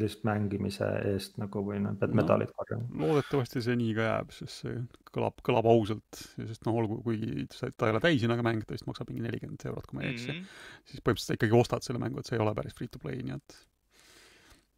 lihtsalt 0.00 0.26
mängimise 0.28 0.88
eest 1.12 1.38
nagu 1.40 1.62
või 1.66 1.78
noh, 1.84 1.94
pead 2.00 2.14
no, 2.14 2.20
medalid 2.20 2.52
korjama. 2.56 2.88
loodetavasti 3.02 3.62
see 3.64 3.78
nii 3.80 3.94
ka 3.98 4.08
jääb, 4.08 4.34
sest 4.36 4.64
see 4.64 4.74
kõlab, 5.16 5.38
kõlab 5.46 5.70
ausalt, 5.70 6.20
sest 6.36 6.66
noh, 6.68 6.80
olgu, 6.82 6.98
kuigi 7.04 7.46
ta 7.52 7.88
ei 7.88 7.94
ole 7.94 8.02
täishinnaga 8.04 8.44
mäng, 8.46 8.66
ta 8.66 8.76
vist 8.76 8.88
maksab 8.88 9.10
mingi 9.12 9.24
nelikümmend 9.26 9.64
eurot, 9.70 9.88
kui 9.88 9.98
ma 9.98 10.04
ei 10.04 10.12
eksi 10.14 10.32
mm, 10.32 10.42
-hmm. 10.42 10.82
siis 10.90 11.00
põhimõtteliselt 11.00 11.32
sa 11.32 11.38
ikkagi 11.38 11.58
ostad 11.60 11.86
selle 11.86 12.02
mängu, 12.02 12.20
et 12.20 12.28
see 12.28 12.38
ei 12.38 12.44
ole 12.44 12.54
päris 12.56 12.76
free 12.76 12.92
to 12.92 13.02
play, 13.02 13.22
nii 13.22 13.38
et 13.38 13.58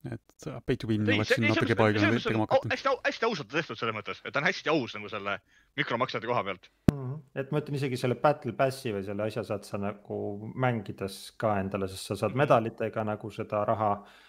et 0.07 0.45
pay 0.67 0.77
to 0.79 0.87
win 0.87 1.03
oleks 1.11 1.33
siin 1.35 1.49
natuke 1.51 1.75
paigale 1.75 2.21
tegema 2.23 2.47
hakata. 2.47 2.71
hästi, 2.71 2.93
hästi 3.07 3.27
ausalt 3.27 3.49
tehtud 3.51 3.81
selles 3.81 3.97
mõttes, 3.97 4.21
et 4.23 4.35
ta 4.35 4.39
on 4.39 4.47
hästi 4.47 4.71
aus 4.71 4.95
nagu 4.95 5.11
selle 5.11 5.35
mikromaksete 5.81 6.31
koha 6.31 6.45
pealt 6.47 6.71
mm. 6.93 7.01
-hmm. 7.01 7.19
et 7.43 7.51
ma 7.51 7.63
ütlen 7.63 7.81
isegi 7.81 7.99
selle 7.99 8.15
battle 8.23 8.55
pass'i 8.61 8.95
või 8.95 9.03
selle 9.09 9.27
asja 9.27 9.45
saad 9.51 9.67
sa 9.67 9.81
nagu 9.83 10.21
mängides 10.55 11.19
ka 11.37 11.57
endale, 11.59 11.91
sest 11.91 12.13
sa 12.13 12.17
saad 12.23 12.31
mhm. 12.31 12.45
medalitega 12.45 13.05
nagu 13.05 13.31
seda 13.35 13.65
raha 13.67 13.91
äh, 13.99 14.28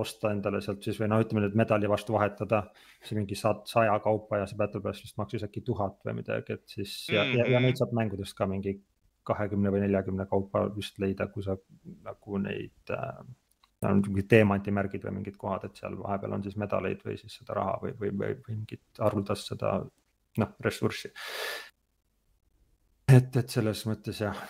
osta 0.00 0.30
endale 0.34 0.60
sealt 0.64 0.84
siis 0.84 0.98
või 1.00 1.08
noh, 1.10 1.22
ütleme 1.22 1.44
nüüd 1.44 1.56
medali 1.58 1.88
vastu 1.90 2.14
vahetada. 2.16 2.62
see 3.04 3.16
mingi 3.18 3.36
saja 3.38 3.98
kaupa 4.02 4.42
ja 4.42 4.46
see 4.46 4.58
Battle 4.58 4.82
Pass 4.82 5.04
vist 5.04 5.16
maksis 5.20 5.44
äkki 5.46 5.62
tuhat 5.64 5.98
või 6.04 6.18
midagi, 6.20 6.58
et 6.58 6.66
siis 6.66 7.08
ja 7.08 7.24
mm, 7.24 7.30
-hmm. 7.30 7.38
ja, 7.38 7.46
ja 7.50 7.60
neid 7.60 7.80
saab 7.80 7.92
mängudest 7.96 8.36
ka 8.36 8.46
mingi 8.46 8.76
kahekümne 9.26 9.72
või 9.74 9.82
neljakümne 9.86 10.26
kaupa 10.30 10.66
vist 10.76 10.98
leida, 11.02 11.26
kui 11.26 11.42
sa 11.42 11.56
nagu 12.06 12.38
neid 12.38 12.94
äh,. 12.94 13.24
on 13.86 14.02
mingid 14.02 14.28
teemandimärgid 14.28 15.04
või 15.04 15.18
mingid 15.18 15.36
kohad, 15.36 15.64
et 15.64 15.76
seal 15.76 15.98
vahepeal 15.98 16.32
on 16.32 16.42
siis 16.42 16.56
medaleid 16.56 17.02
või 17.04 17.18
siis 17.20 17.38
seda 17.40 17.54
raha 17.58 17.78
või, 17.82 17.92
või, 18.00 18.12
või, 18.18 18.36
või 18.46 18.60
mingit 18.60 19.00
haruldast 19.00 19.52
seda 19.52 19.78
noh, 20.38 20.54
ressurssi. 20.60 21.12
et, 23.08 23.36
et 23.36 23.48
selles 23.50 23.84
mõttes 23.86 24.20
jah 24.20 24.46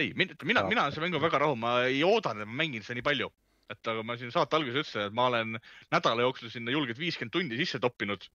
ei, 0.00 0.12
mina, 0.18 0.36
mina 0.44 0.84
olen 0.84 0.94
selle 0.94 1.08
mänguga 1.08 1.26
väga 1.26 1.42
rahul, 1.44 1.58
ma 1.60 1.74
ei 1.88 2.02
oodanud, 2.06 2.44
et 2.44 2.50
ma 2.50 2.60
mängin 2.62 2.84
seda 2.84 2.98
nii 2.98 3.06
palju. 3.06 3.30
et 3.72 3.88
aga 3.88 4.02
ma 4.04 4.12
siin 4.20 4.28
saate 4.28 4.58
alguses 4.58 4.82
ütlesin, 4.82 5.06
et 5.08 5.14
ma 5.16 5.24
olen 5.30 5.54
nädala 5.94 6.26
jooksul 6.26 6.50
sinna 6.52 6.72
julgelt 6.74 6.98
viiskümmend 7.00 7.32
tundi 7.32 7.56
sisse 7.56 7.78
toppinud. 7.80 8.26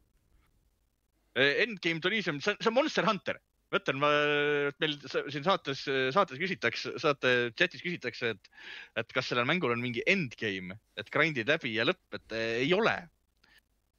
E, 1.37 1.43
Endgame 1.65 2.01
Tourism, 2.01 2.39
see 2.41 2.55
on, 2.55 2.57
see 2.57 2.71
on 2.71 2.73
Monster 2.73 3.05
Hunter. 3.05 3.37
ma 3.69 3.77
ütlen, 3.77 4.01
meil 4.01 4.95
siin 5.29 5.45
saates, 5.45 5.83
saates 6.15 6.41
küsitakse, 6.41 6.95
saate 6.97 7.35
chatis 7.53 7.85
küsitakse, 7.85 8.33
et, 8.33 8.49
et 8.97 9.13
kas 9.13 9.29
sellel 9.29 9.45
mängul 9.45 9.75
on 9.75 9.83
mingi 9.83 10.01
endgame, 10.09 10.79
et 10.97 11.13
grind'id 11.13 11.53
läbi 11.53 11.75
ja 11.75 11.85
lõpp, 11.85 12.17
et 12.17 12.33
eh, 12.33 12.63
ei 12.65 12.73
ole 12.73 12.97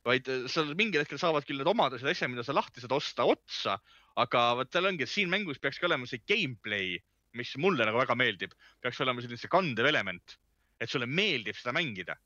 vaid 0.07 0.29
seal 0.51 0.73
mingil 0.79 1.03
hetkel 1.03 1.21
saavad 1.21 1.47
küll 1.47 1.61
need 1.61 1.69
omadused, 1.71 2.09
asjad, 2.09 2.31
mida 2.33 2.45
sa 2.47 2.57
lahti 2.57 2.83
saad 2.83 2.95
osta, 2.97 3.27
otsa, 3.29 3.77
aga 4.21 4.45
vot 4.61 4.73
seal 4.73 4.89
ongi, 4.91 5.07
et 5.07 5.13
siin 5.13 5.31
mängus 5.33 5.61
peakski 5.63 5.89
olema 5.89 6.09
see 6.09 6.23
gameplay 6.29 6.97
mis 7.39 7.53
mulle 7.63 7.87
nagu 7.87 8.01
väga 8.01 8.17
meeldib, 8.19 8.55
peaks 8.83 9.01
olema 9.05 9.23
selline 9.23 9.41
see 9.41 9.53
kandev 9.53 9.89
element, 9.91 10.37
et 10.81 10.91
sulle 10.91 11.07
meeldib 11.07 11.59
seda 11.59 11.75
mängida. 11.77 12.17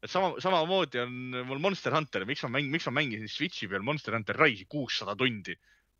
et 0.00 0.08
sama, 0.08 0.32
samamoodi 0.40 0.96
on 1.02 1.16
mul 1.44 1.58
Monster 1.60 1.92
Hunter, 1.92 2.24
miks 2.24 2.42
ma 2.46 2.54
mängin, 2.54 2.70
miks 2.72 2.86
ma 2.88 2.94
mängisin 2.96 3.28
Switch'i 3.28 3.68
peal 3.68 3.82
Monster 3.84 4.14
Hunter 4.16 4.36
Rise'i 4.38 4.64
kuussada 4.64 5.16
tundi. 5.16 5.56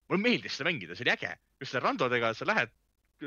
mulle 0.09 0.23
meeldis 0.23 0.57
seda 0.57 0.71
mängida, 0.71 0.97
see 0.97 1.05
oli 1.05 1.13
äge, 1.13 1.35
just 1.61 1.73
selle 1.73 1.85
randodega, 1.85 2.33
sa 2.35 2.47
lähed, 2.49 2.73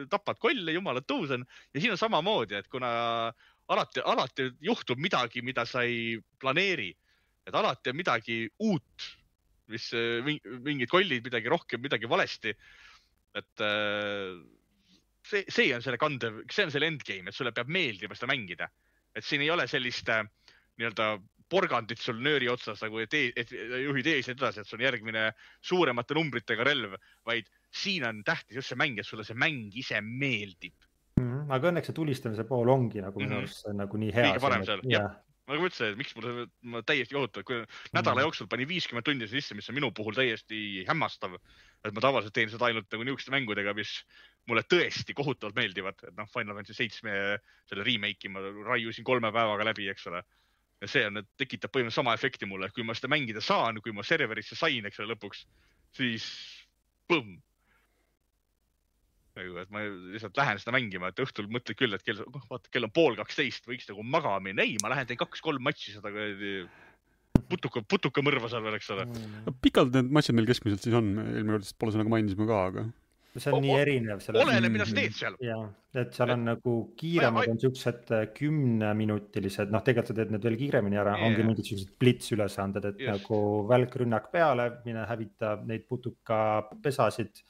tapad 0.09 0.39
kolle, 0.41 0.73
jumala 0.73 1.03
tõus 1.05 1.31
on 1.31 1.45
ja 1.45 1.79
siin 1.79 1.93
on 1.93 1.99
samamoodi, 2.01 2.57
et 2.59 2.67
kuna 2.71 2.89
alati, 3.71 4.01
alati 4.03 4.49
juhtub 4.65 4.99
midagi, 4.99 5.43
mida 5.45 5.65
sa 5.69 5.85
ei 5.87 6.17
planeeri, 6.41 6.89
et 7.47 7.55
alati 7.55 7.93
on 7.93 7.99
midagi 7.99 8.39
uut, 8.65 9.07
mis 9.71 9.85
mingid 10.65 10.91
kollid, 10.91 11.23
midagi 11.23 11.51
rohkem, 11.51 11.81
midagi 11.85 12.09
valesti 12.09 12.51
et 13.39 13.65
äh, 13.65 14.39
see, 15.25 15.43
see 15.49 15.73
on 15.75 15.83
selle 15.85 15.99
kandev, 16.01 16.41
see 16.51 16.67
on 16.67 16.73
selle 16.73 16.89
endgame, 16.91 17.29
et 17.29 17.37
sulle 17.37 17.53
peab 17.55 17.71
meeldima 17.71 18.17
seda 18.17 18.31
mängida. 18.31 18.69
et 19.13 19.25
siin 19.25 19.43
ei 19.45 19.51
ole 19.53 19.67
sellist 19.69 20.09
äh, 20.09 20.23
nii-öelda 20.81 21.19
porgandit 21.53 22.01
sul 22.01 22.17
nööri 22.23 22.47
otsas 22.49 22.81
nagu, 22.81 22.97
et, 23.03 23.13
et 23.13 23.51
juhid 23.53 24.07
ees 24.09 24.29
ja 24.29 24.33
edasi, 24.33 24.63
et 24.63 24.69
see 24.69 24.77
on 24.79 24.85
järgmine 24.87 25.27
suuremate 25.61 26.15
numbritega 26.17 26.65
relv, 26.65 26.95
vaid 27.27 27.49
siin 27.69 28.07
on 28.07 28.23
tähtis 28.25 28.57
just 28.57 28.73
see 28.73 28.79
mäng, 28.79 28.97
et 28.97 29.05
sulle 29.05 29.25
see 29.27 29.37
mäng 29.37 29.75
ise 29.77 30.01
meeldib 30.01 30.73
mm. 31.19 31.27
-hmm. 31.27 31.53
aga 31.53 31.69
õnneks 31.69 31.91
see 31.91 31.99
tulistamise 31.99 32.47
pool 32.49 32.73
ongi 32.73 33.03
nagu 33.05 33.21
minu 33.21 33.37
arust 33.41 33.67
mm 33.67 33.71
-hmm. 33.71 33.83
nagu 33.85 34.01
nii 34.01 34.15
hea. 34.15 34.31
kõige 34.31 34.45
parem 34.47 34.65
seal, 34.65 34.83
jah 34.89 35.13
nagu 35.49 35.59
ma 35.59 35.69
ütlesin, 35.69 35.91
et 35.91 35.99
miks 35.99 36.13
mul, 36.15 36.45
ma 36.71 36.81
täiesti 36.87 37.15
kohutav, 37.15 37.43
kui 37.47 37.59
nädala 37.95 38.15
mm. 38.15 38.25
jooksul 38.27 38.47
panin 38.51 38.69
viiskümmend 38.69 39.07
tundi 39.07 39.27
sisse, 39.27 39.55
mis 39.57 39.67
on 39.69 39.77
minu 39.77 39.89
puhul 39.95 40.15
täiesti 40.15 40.83
hämmastav. 40.87 41.35
et 41.83 41.91
ma 41.91 41.99
tavaliselt 41.99 42.31
teen 42.35 42.51
seda 42.51 42.69
ainult 42.69 42.87
nagu 42.93 43.03
niisuguste 43.03 43.33
mängudega, 43.33 43.73
mis 43.75 43.91
mulle 44.47 44.63
tõesti 44.63 45.15
kohutavalt 45.17 45.57
meeldivad, 45.57 45.99
et 46.07 46.15
noh, 46.15 46.29
Final 46.31 46.55
Fantasy 46.55 46.77
seitsme 46.77 47.11
selle 47.67 47.83
remake'i 47.83 48.31
ma 48.31 48.43
raiusin 48.69 49.03
kolme 49.03 49.31
päevaga 49.35 49.67
läbi, 49.67 49.89
eks 49.91 50.07
ole. 50.11 50.23
ja 50.83 50.87
see 50.91 51.03
on, 51.07 51.19
tekitab 51.39 51.71
põhimõtteliselt 51.71 51.99
sama 51.99 52.15
efekti 52.15 52.47
mulle, 52.47 52.69
kui 52.71 52.87
ma 52.87 52.95
seda 52.95 53.11
mängida 53.11 53.43
saan, 53.43 53.81
kui 53.83 53.91
ma 53.95 54.03
serverisse 54.03 54.55
sain, 54.55 54.85
eks 54.87 54.99
ole, 55.03 55.11
lõpuks, 55.13 55.43
siis 55.95 56.27
põmm 57.11 57.35
nagu, 59.39 59.57
et 59.63 59.73
ma 59.73 59.83
lihtsalt 60.13 60.39
lähen 60.39 60.61
seda 60.61 60.75
mängima, 60.75 61.09
et 61.11 61.21
õhtul 61.23 61.49
mõtled 61.53 61.77
küll, 61.79 61.95
et 61.97 62.05
kell, 62.05 62.23
noh 62.23 62.47
vaata, 62.49 62.71
kell 62.73 62.87
on 62.87 62.93
pool 62.95 63.19
kaksteist, 63.19 63.67
võiks 63.69 63.89
nagu 63.89 64.05
magama 64.05 64.41
minna. 64.49 64.65
ei, 64.65 64.77
ma 64.83 64.93
lähen 64.93 65.09
teen 65.09 65.21
kaks-kolm 65.21 65.63
matši 65.65 65.97
seda 65.97 66.13
putuka, 67.49 67.83
putukamõrva 67.89 68.49
seal 68.51 68.65
veel, 68.65 68.79
eks 68.79 68.91
ole 68.95 69.05
no,. 69.09 69.53
pikalt 69.63 69.93
need 69.95 70.11
matšid 70.15 70.37
meil 70.37 70.49
keskmiselt 70.49 70.85
siis 70.85 70.97
on, 70.97 71.15
eelmine 71.21 71.57
kord 71.57 71.65
vist 71.65 71.79
pole 71.79 71.93
seda 71.93 72.03
nagu 72.03 72.13
mainisime 72.13 72.47
ka, 72.49 72.59
aga. 72.71 72.85
see 73.33 73.49
on 73.49 73.57
o 73.57 73.61
nii 73.65 73.75
erinev. 73.81 74.23
oleneb, 74.33 74.75
mida 74.75 74.87
sa 74.89 74.97
teed 74.97 75.17
seal. 75.17 75.37
ja, 75.43 75.59
et 75.97 76.17
seal 76.17 76.33
on 76.35 76.47
nagu 76.51 76.75
kiiremad 76.99 77.51
on 77.53 77.61
siuksed 77.63 78.15
äh, 78.15 78.25
kümneminutilised, 78.37 79.73
noh, 79.73 79.85
tegelikult 79.85 80.13
sa 80.13 80.17
teed 80.21 80.33
need 80.35 80.49
veel 80.49 80.59
kiiremini 80.61 81.01
ära 81.01 81.17
yeah., 81.17 81.29
ongi 81.29 81.47
mingid 81.47 81.71
siuksed 81.71 81.93
plitsülesanded, 82.01 82.89
et 82.93 83.05
yes. 83.05 83.17
nagu 83.17 83.39
välkrünnak 83.69 84.29
peale, 84.33 84.69
mine 84.87 85.07
hävita 85.09 85.55
neid 85.69 85.87
putukapesasid 85.89 87.45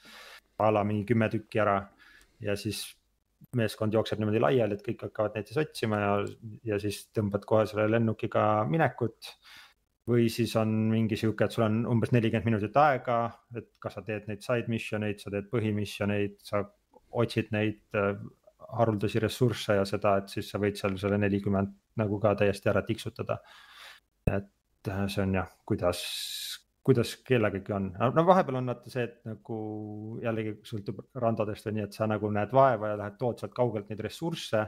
a 0.63 0.71
la 0.73 0.83
mingi 0.87 1.05
kümme 1.11 1.29
tükki 1.31 1.61
ära 1.63 1.77
ja 2.43 2.55
siis 2.59 2.85
meeskond 3.57 3.93
jookseb 3.93 4.21
niimoodi 4.21 4.41
laiali, 4.41 4.77
et 4.77 4.85
kõik 4.85 5.05
hakkavad 5.07 5.35
neid 5.37 5.49
siis 5.49 5.59
otsima 5.61 5.99
ja, 6.01 6.13
ja 6.73 6.79
siis 6.81 7.03
tõmbad 7.15 7.45
kohe 7.49 7.67
selle 7.69 7.89
lennukiga 7.91 8.63
minekut. 8.69 9.33
või 10.09 10.25
siis 10.27 10.51
on 10.59 10.71
mingi 10.91 11.15
sihuke, 11.15 11.45
et 11.45 11.53
sul 11.55 11.63
on 11.63 11.75
umbes 11.87 12.11
nelikümmend 12.11 12.49
minutit 12.49 12.75
aega, 12.75 13.17
et 13.55 13.69
kas 13.79 13.93
sa 13.95 14.01
teed 14.03 14.25
neid 14.27 14.41
side 14.43 14.67
mission 14.67 15.03
eid, 15.07 15.21
sa 15.23 15.31
teed 15.31 15.47
põhimissioneid, 15.51 16.33
sa 16.43 16.59
otsid 17.23 17.53
neid 17.55 17.79
äh, 17.95 18.17
haruldasi 18.73 19.21
ressursse 19.23 19.77
ja 19.77 19.85
seda, 19.87 20.17
et 20.19 20.33
siis 20.33 20.49
sa 20.51 20.59
võid 20.59 20.75
seal 20.79 20.97
selle 20.99 21.21
nelikümmend 21.21 21.71
nagu 22.01 22.19
ka 22.19 22.33
täiesti 22.41 22.71
ära 22.73 22.83
tiksutada. 22.83 23.39
et 24.27 24.91
äh, 24.91 25.07
see 25.07 25.23
on 25.23 25.39
jah, 25.39 25.55
kuidas 25.65 26.03
kuidas 26.83 27.15
kellegagi 27.23 27.73
on, 27.75 27.87
no 27.95 28.25
vahepeal 28.27 28.59
on 28.59 28.67
vaata 28.73 28.91
see, 28.91 29.05
et 29.07 29.21
nagu 29.27 29.57
jällegi 30.23 30.57
sõltub 30.67 30.99
randadest 31.23 31.69
või 31.69 31.77
nii, 31.77 31.87
et 31.87 31.95
sa 31.95 32.07
nagu 32.11 32.31
näed 32.35 32.51
vaeva 32.55 32.91
ja 32.91 32.99
lähed 32.99 33.17
tood 33.19 33.39
sealt 33.39 33.55
kaugelt 33.55 33.89
neid 33.89 34.03
ressursse. 34.03 34.67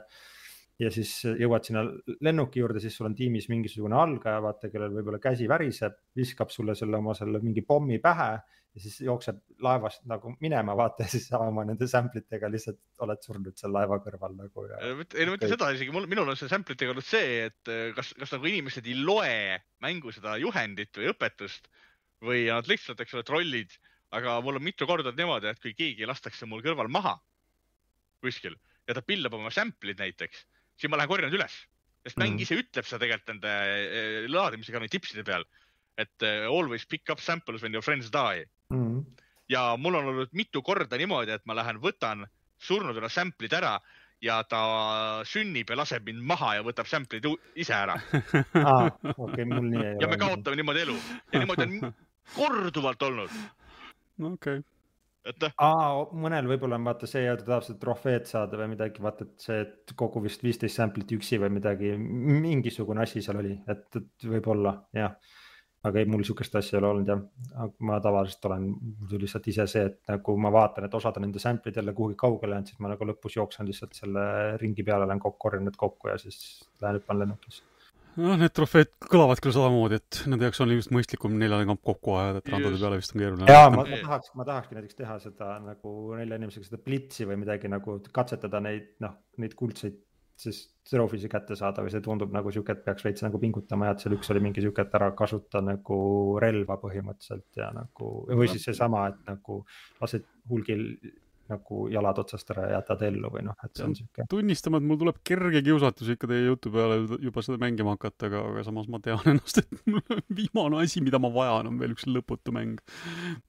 ja 0.79 0.89
siis 0.91 1.11
jõuad 1.23 1.63
sinna 1.63 1.85
lennuki 2.23 2.59
juurde, 2.59 2.81
siis 2.83 2.97
sul 2.97 3.07
on 3.07 3.13
tiimis 3.15 3.45
mingisugune 3.47 3.95
algaja, 3.95 4.41
vaata, 4.43 4.67
kellel 4.71 4.91
võib-olla 4.91 5.21
käsi 5.23 5.47
väriseb, 5.47 5.95
viskab 6.15 6.51
sulle 6.51 6.75
selle 6.75 6.97
oma 6.97 7.13
selle 7.15 7.39
mingi 7.43 7.63
pommi 7.63 7.99
pähe 8.03 8.31
ja 8.75 8.81
siis 8.83 8.97
jookseb 9.07 9.39
laevast 9.63 10.03
nagu 10.11 10.33
minema, 10.43 10.75
vaata 10.75 11.03
ja 11.05 11.11
siis 11.13 11.29
oma 11.35 11.63
nende 11.67 11.87
sample 11.87 12.23
itega 12.23 12.49
lihtsalt 12.51 13.03
oled 13.07 13.23
surnud 13.23 13.55
seal 13.59 13.71
laeva 13.75 14.01
kõrval 14.03 14.35
nagu. 14.35 14.67
ei 14.67 15.27
no 15.27 15.35
mitte 15.35 15.51
seda 15.51 15.71
isegi, 15.75 15.95
mul, 15.95 16.07
minul 16.11 16.31
on 16.31 16.39
see 16.39 16.51
sample 16.51 16.75
itega 16.75 16.95
olnud 16.95 17.07
see, 17.07 17.47
et 17.47 17.73
kas, 17.95 18.11
kas 18.19 18.35
nagu 18.35 18.51
inimesed 18.51 18.87
ei 18.87 18.99
loe 18.99 19.59
mängu 19.83 20.11
seda 20.15 20.35
juhendit 20.43 20.95
või 20.99 21.11
õpetust 21.11 21.71
või 22.23 22.45
nad 22.47 22.67
lihtsalt, 22.69 23.01
eks 23.01 23.15
ole, 23.15 23.25
trollid, 23.27 23.73
aga 24.15 24.37
mul 24.45 24.59
on 24.59 24.63
mitu 24.63 24.87
korda 24.87 25.11
niimoodi, 25.15 25.49
et 25.51 25.61
kui 25.61 25.73
keegi 25.77 26.07
lastakse 26.07 26.47
mul 26.47 26.63
kõrval 26.63 26.91
maha 26.91 27.17
kuskil 28.23 28.55
ja 28.87 28.95
ta 28.95 29.03
pillab 29.05 29.33
oma 29.33 29.51
sample'id 29.53 29.99
näiteks, 30.01 30.45
siis 30.77 30.91
ma 30.91 30.99
lähen 30.99 31.11
korjan 31.11 31.33
üles, 31.33 31.55
sest 32.05 32.19
mäng 32.21 32.35
-hmm. 32.35 32.45
ise 32.45 32.59
ütleb 32.61 32.85
seda 32.85 33.01
tegelikult 33.03 33.33
nende 33.33 33.53
eh, 33.75 34.29
laadimisega 34.29 34.79
neid 34.79 34.93
tipside 34.93 35.25
peal, 35.25 35.45
et 35.97 36.23
eh, 36.23 36.45
always 36.45 36.85
pick 36.85 37.09
up 37.09 37.19
samples 37.19 37.61
when 37.61 37.73
your 37.73 37.83
friends 37.83 38.11
die 38.11 38.45
mm. 38.69 38.77
-hmm. 38.77 39.03
ja 39.49 39.75
mul 39.77 39.95
on 39.95 40.13
olnud 40.13 40.33
mitu 40.33 40.61
korda 40.61 40.97
niimoodi, 40.97 41.31
et 41.31 41.45
ma 41.45 41.55
lähen, 41.55 41.81
võtan 41.81 42.27
surnudena 42.57 43.09
sample'id 43.09 43.53
ära 43.53 43.79
ja 44.25 44.41
ta 44.49 44.61
sünnib 45.27 45.69
ja 45.71 45.79
laseb 45.79 46.05
mind 46.09 46.23
maha 46.27 46.55
ja 46.59 46.65
võtab 46.65 46.89
sample'id 46.89 47.27
ise 47.61 47.75
ära 47.77 47.97
ah,. 48.69 48.87
Okay, 49.15 49.45
mul 49.45 49.67
nii 49.69 49.81
ei 49.81 49.91
ole. 49.95 50.03
ja 50.03 50.11
me 50.11 50.21
kaotame 50.21 50.59
niimoodi 50.59 50.85
elu 50.85 50.95
ja 51.33 51.41
niimoodi 51.41 51.67
on 51.67 51.93
korduvalt 52.35 53.05
olnud. 53.09 53.35
no 54.23 54.33
okei 54.33 54.61
okay. 54.61 54.65
et 55.31 55.47
aa, 55.51 56.05
mõnel 56.25 56.49
võib-olla 56.49 56.79
on 56.81 56.89
vaata 56.89 57.09
see, 57.09 57.25
et 57.29 57.43
ta 57.43 57.51
tahab 57.53 57.67
seda 57.67 57.81
trofeed 57.81 58.29
saada 58.29 58.59
või 58.61 58.73
midagi, 58.75 59.03
vaata, 59.05 59.27
et 59.29 59.47
see, 59.47 59.61
et 59.65 59.95
kogu 59.97 60.23
vist 60.25 60.45
viisteist 60.45 60.81
sample'it 60.81 61.15
üksi 61.17 61.41
või 61.41 61.53
midagi, 61.59 61.95
mingisugune 61.97 63.05
asi 63.05 63.23
seal 63.25 63.41
oli, 63.43 63.57
et, 63.71 63.87
et 64.01 64.29
võib-olla 64.35 64.77
jah. 64.95 65.17
Aga 65.85 66.01
ei, 66.01 66.07
mul 66.09 66.23
sihukest 66.25 66.57
asja 66.59 66.77
ei 66.77 66.81
ole 66.81 66.89
olnud 66.91 67.11
jah, 67.11 67.21
ma 67.87 67.99
tavaliselt 68.03 68.49
olen, 68.49 68.65
mul 68.71 69.11
tuli 69.11 69.25
lihtsalt 69.25 69.51
ise 69.51 69.67
see, 69.69 69.85
et 69.91 70.01
nagu 70.11 70.35
ma 70.41 70.51
vaatan, 70.55 70.87
et 70.87 70.97
osad 70.97 71.19
on 71.19 71.27
nende 71.27 71.41
sample'id 71.43 71.77
jälle 71.81 71.93
kuhugi 71.97 72.17
kaugele 72.19 72.57
jäänud, 72.57 72.71
siis 72.71 72.81
ma 72.83 72.91
nagu 72.93 73.07
lõpus 73.11 73.37
jooksen 73.37 73.69
lihtsalt 73.69 73.95
selle 73.97 74.25
ringi 74.61 74.85
peale, 74.87 75.07
lähen 75.09 75.23
kokku, 75.23 75.39
korjan 75.47 75.65
need 75.69 75.79
kokku 75.79 76.11
ja 76.11 76.17
siis 76.21 76.39
lähen 76.81 76.99
hüppan 76.99 77.21
lennukisse. 77.21 77.63
Noh, 78.15 78.37
need 78.39 78.53
trofeed 78.55 78.93
kõlavad 79.11 79.41
küll 79.43 79.51
samamoodi, 79.51 79.97
et 79.99 80.21
nende 80.31 80.47
jaoks 80.47 80.61
on 80.63 80.71
just 80.71 80.91
mõistlikum 80.95 81.33
neljane 81.35 81.65
kamp 81.67 81.81
kokku 81.83 82.13
ajada, 82.15 82.39
et 82.39 82.51
randade 82.53 82.77
peale 82.79 82.99
vist 83.01 83.11
on 83.11 83.21
keeruline. 83.21 83.49
ja 83.51 83.65
ma, 83.67 83.83
ma 83.83 83.99
tahaks, 84.05 84.31
ma 84.39 84.45
tahakski 84.47 84.77
näiteks 84.77 84.99
teha 85.01 85.17
seda 85.19 85.49
nagu 85.65 85.95
nelja 86.15 86.39
inimesega 86.39 86.69
seda 86.69 86.79
blitsi 86.85 87.27
või 87.27 87.41
midagi 87.43 87.71
nagu 87.71 87.97
katsetada 88.15 88.63
neid, 88.63 88.93
noh, 89.03 89.17
neid 89.43 89.57
kuldseid 89.59 89.99
siis 90.39 90.61
trophy'si 90.89 91.29
kätte 91.31 91.57
saada 91.57 91.83
või 91.83 91.91
see 91.93 92.03
tundub 92.05 92.33
nagu 92.33 92.51
sihuke, 92.53 92.75
et 92.75 92.85
peaks 92.85 93.05
veits 93.05 93.25
nagu 93.25 93.39
pingutama 93.41 93.89
ja 93.89 93.95
et 93.95 94.03
seal 94.03 94.15
üks 94.17 94.29
oli 94.33 94.43
mingi 94.43 94.63
sihuke, 94.63 94.85
et 94.85 94.97
ära 94.99 95.11
kasuta 95.17 95.61
nagu 95.65 95.97
relva 96.41 96.77
põhimõtteliselt 96.81 97.61
ja 97.61 97.71
nagu 97.75 98.15
või 98.29 98.49
siis 98.51 98.67
seesama, 98.69 99.07
et 99.11 99.21
nagu 99.29 99.61
lased 100.01 100.27
hulgil 100.49 100.85
nagu 101.49 101.85
jalad 101.93 102.17
otsast 102.21 102.49
ära 102.53 102.65
ja 102.65 102.77
jätad 102.79 103.03
ellu 103.05 103.29
või 103.33 103.43
noh, 103.45 103.57
et 103.65 103.77
see 103.77 103.85
on 103.85 103.93
sihuke. 103.97 104.25
tunnistama, 104.29 104.79
et 104.81 104.87
mul 104.89 104.97
tuleb 105.01 105.19
kerge 105.29 105.61
kiusatus 105.65 106.09
ikka 106.15 106.29
teie 106.31 106.47
jutu 106.47 106.71
peale 106.73 106.97
juba 107.21 107.43
seda 107.45 107.59
mängima 107.61 107.93
hakata, 107.93 108.29
aga, 108.31 108.41
aga 108.49 108.63
samas 108.65 108.89
ma 108.89 108.99
tean 109.05 109.21
ennast, 109.33 109.61
et 109.61 109.85
mul 109.89 110.01
viimane 110.39 110.81
asi, 110.81 111.03
mida 111.05 111.21
ma 111.21 111.29
vajan, 111.33 111.69
on 111.69 111.77
veel 111.81 111.93
üks 111.93 112.07
lõputu 112.09 112.53
mäng, 112.55 112.81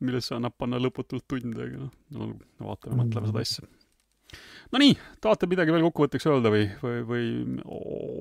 millesse 0.05 0.37
annab 0.37 0.57
panna 0.61 0.80
lõputult 0.82 1.24
tunde, 1.30 1.57
aga 1.57 1.87
noh, 1.87 2.37
no 2.61 2.68
vaatame, 2.68 3.01
mõtleme 3.01 3.32
seda 3.32 3.45
asja. 3.49 3.68
Nonii, 4.75 4.97
tahate 5.23 5.47
midagi 5.51 5.75
veel 5.75 5.85
kokkuvõtteks 5.87 6.27
öelda 6.31 6.51
või, 6.51 6.64
või, 6.83 7.03
või 7.07 7.27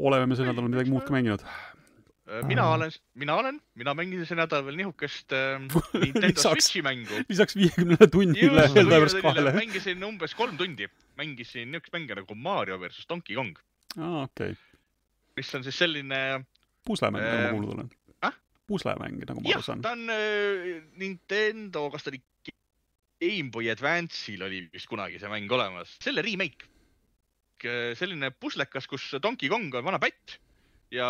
oleme 0.05 0.29
me 0.29 0.37
sel 0.37 0.49
nädalal 0.49 0.69
midagi 0.69 0.93
muud 0.93 1.05
ka 1.07 1.15
mänginud? 1.15 1.41
Äh, 2.25 2.41
mina 2.49 2.67
olen, 2.73 2.91
mina 3.13 3.35
olen, 3.35 3.57
mina 3.77 3.93
mängisin 3.93 4.25
see 4.25 4.37
nädal 4.37 4.63
veel 4.65 4.79
nihukest 4.79 5.33
äh, 5.37 5.59
Nintendo 6.03 6.41
Switchi 6.41 6.81
mängu. 6.85 7.19
lisaks 7.29 7.53
viiekümnele 7.57 8.07
tunnile 8.09 8.65
Helldivers 8.73 9.13
kahele. 9.21 9.53
mängisin 9.53 10.01
umbes 10.07 10.33
kolm 10.37 10.57
tundi, 10.57 10.89
mängisin 11.21 11.69
nihukest 11.69 11.93
mänge 11.93 12.17
nagu 12.17 12.37
Mario 12.47 12.79
versus 12.81 13.05
Donkey 13.09 13.37
Kong. 13.37 13.53
aa, 13.97 14.23
okei 14.23 14.55
okay.. 14.55 14.81
mis 15.37 15.53
on 15.53 15.67
siis 15.67 15.77
selline. 15.77 16.21
puslemäng 16.85 17.21
äh,, 17.21 17.29
nagu 17.29 17.45
ma 17.45 17.53
kuulnud 17.53 17.75
olen 17.75 17.91
äh?. 18.25 18.33
puslemäng, 18.65 19.21
nagu 19.21 19.45
ma 19.45 19.53
aru 19.53 19.67
saan. 19.69 19.85
ta 19.85 19.93
on 19.93 20.09
äh, 20.09 20.81
Nintendo, 20.97 21.91
kas 21.93 22.07
ta 22.07 22.13
oli 22.13 22.23
Gameboy 23.21 23.69
Advance'il 23.71 24.43
oli 24.45 24.65
vist 24.73 24.89
kunagi 24.91 25.19
see 25.21 25.31
mäng 25.31 25.51
olemas, 25.51 25.95
selle 26.03 26.23
remake. 26.25 26.67
Äh, 27.65 27.93
selline 27.97 28.29
puslekas, 28.35 28.87
kus 28.91 29.07
Donkey 29.23 29.49
Kong 29.49 29.73
on 29.73 29.85
vana 29.87 29.99
pätt 30.01 30.37
ja 30.93 31.07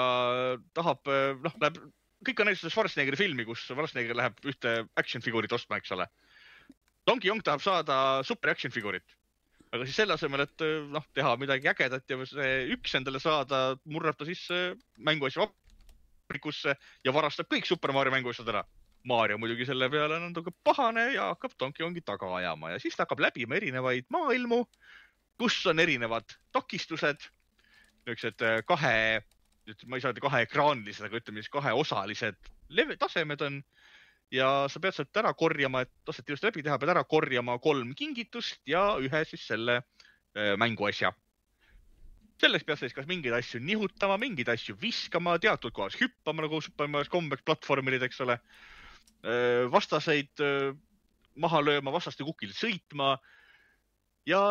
tahab, 0.78 1.04
noh, 1.44 1.56
läheb, 1.62 1.80
kõik 2.26 2.40
on 2.40 2.50
näinud 2.50 2.62
seda 2.62 2.72
Schwarzeneggeri 2.74 3.20
filmi, 3.20 3.46
kus 3.48 3.66
Schwarzenegger 3.68 4.18
läheb 4.18 4.40
ühte 4.48 4.78
action 4.98 5.24
figuurit 5.26 5.52
ostma, 5.54 5.82
eks 5.82 5.92
ole. 5.96 6.08
Donkey 7.06 7.30
Kong 7.30 7.44
tahab 7.46 7.62
saada 7.62 7.98
super 8.26 8.54
action 8.54 8.74
figuurit. 8.74 9.06
aga 9.76 9.84
siis 9.84 9.98
selle 10.00 10.16
asemel, 10.16 10.46
et 10.46 10.64
noh, 10.94 11.04
teha 11.12 11.34
midagi 11.36 11.68
ägedat 11.68 12.08
ja 12.08 12.18
see 12.30 12.52
üks 12.72 12.94
endale 12.96 13.20
saada, 13.20 13.76
murrab 13.92 14.16
ta 14.16 14.24
sisse 14.30 14.78
mänguasja 14.96 15.44
vabrikusse 15.44 16.76
ja 17.04 17.14
varastab 17.14 17.50
kõik 17.52 17.68
Super 17.68 17.92
Mario 17.92 18.14
mänguasjad 18.14 18.50
ära. 18.54 18.64
Mario 19.06 19.38
muidugi 19.38 19.68
selle 19.70 19.90
peale 19.94 20.18
on 20.18 20.28
natuke 20.30 20.54
pahane 20.64 21.12
ja 21.14 21.30
hakkab 21.34 21.54
Donkey 21.60 21.86
Kongi 21.86 22.02
taga 22.02 22.32
ajama 22.40 22.74
ja 22.74 22.82
siis 22.82 22.98
ta 22.98 23.06
hakkab 23.06 23.22
läbima 23.28 23.58
erinevaid 23.60 24.10
maailmu, 24.10 24.64
kus 25.38 25.60
on 25.70 25.80
erinevad 25.80 26.38
takistused, 26.56 27.30
niisugused 28.06 28.46
kahe 28.66 28.98
ma 29.86 29.98
ei 29.98 30.02
saa 30.02 30.12
öelda 30.12 30.22
kaheekraanilised, 30.22 31.08
aga 31.08 31.20
ütleme 31.22 31.42
siis 31.42 31.54
kaheosalised 31.54 32.52
tasemed 33.00 33.42
on 33.42 33.62
ja 34.34 34.66
sa 34.70 34.82
pead 34.82 34.96
sealt 34.96 35.18
ära 35.22 35.34
korjama, 35.38 35.84
et 35.86 35.92
taset 36.06 36.30
ilusti 36.30 36.50
läbi 36.50 36.64
teha, 36.66 36.78
pead 36.82 36.94
ära 36.96 37.04
korjama 37.04 37.58
kolm 37.62 37.94
kingitust 37.98 38.62
ja 38.70 38.96
ühe 39.02 39.24
siis 39.26 39.46
selle 39.48 39.82
äh, 39.82 40.56
mänguasja. 40.58 41.14
selleks 42.42 42.66
pead 42.66 42.78
sa 42.78 42.86
siis 42.86 42.94
kas 42.94 43.08
mingeid 43.08 43.34
asju 43.34 43.62
nihutama, 43.64 44.18
mingeid 44.18 44.50
asju 44.52 44.76
viskama, 44.82 45.38
teatud 45.40 45.72
kohas 45.74 45.96
hüppama 45.96 46.44
nagu 46.44 46.62
Super 46.62 46.88
Mario 46.88 47.10
kombeks 47.10 47.46
platvormilid, 47.46 48.04
eks 48.04 48.22
ole. 48.22 48.40
Vastaseid 49.74 50.42
maha 51.42 51.62
lööma, 51.64 51.94
vastaste 51.96 52.24
kukil 52.28 52.52
sõitma. 52.54 53.16
ja 54.30 54.42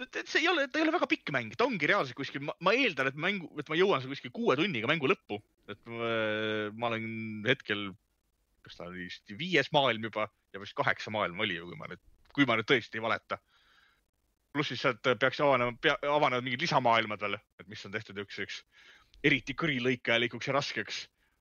et 0.00 0.28
see 0.28 0.40
ei 0.42 0.48
ole, 0.48 0.64
ta 0.72 0.80
ei 0.80 0.86
ole 0.86 0.94
väga 0.94 1.06
pikk 1.10 1.30
mäng, 1.34 1.52
ta 1.56 1.66
ongi 1.68 1.86
reaalselt 1.86 2.16
kuskil, 2.16 2.42
ma 2.42 2.72
eeldan, 2.72 3.10
et 3.12 3.18
mängu, 3.20 3.50
et 3.60 3.68
ma 3.68 3.76
jõuan 3.76 4.00
seal 4.00 4.14
kuskil 4.14 4.32
kuue 4.34 4.56
tunniga 4.56 4.88
mängu 4.90 5.10
lõppu. 5.12 5.38
et 5.68 5.78
ma, 5.86 6.10
ma 6.72 6.90
olen 6.90 7.44
hetkel, 7.46 7.90
kas 8.64 8.78
ta 8.78 8.88
oli 8.88 9.06
vist 9.10 9.36
viies 9.38 9.68
maailm 9.76 10.08
juba 10.08 10.26
ja 10.54 10.62
vist 10.62 10.74
kaheksa 10.78 11.12
maailma 11.14 11.44
oli 11.44 11.60
ju, 11.60 11.68
kui 11.68 11.78
ma 11.78 11.92
nüüd, 11.92 12.02
kui 12.32 12.48
ma 12.48 12.56
nüüd 12.56 12.70
tõesti 12.72 12.98
ei 12.98 13.04
valeta 13.04 13.38
pluss 14.52 14.72
siis 14.72 14.82
sealt 14.84 15.00
peaks 15.20 15.40
avanema, 15.40 15.72
avanevad 16.12 16.44
mingid 16.44 16.60
lisamaailmad 16.66 17.22
veel, 17.24 17.38
et 17.60 17.68
mis 17.72 17.84
on 17.88 17.94
tehtud 17.94 18.18
niisuguseks 18.18 18.58
eriti 19.24 19.54
kõrilõikalikuks 19.58 20.50
ja 20.50 20.56
raskeks. 20.58 20.98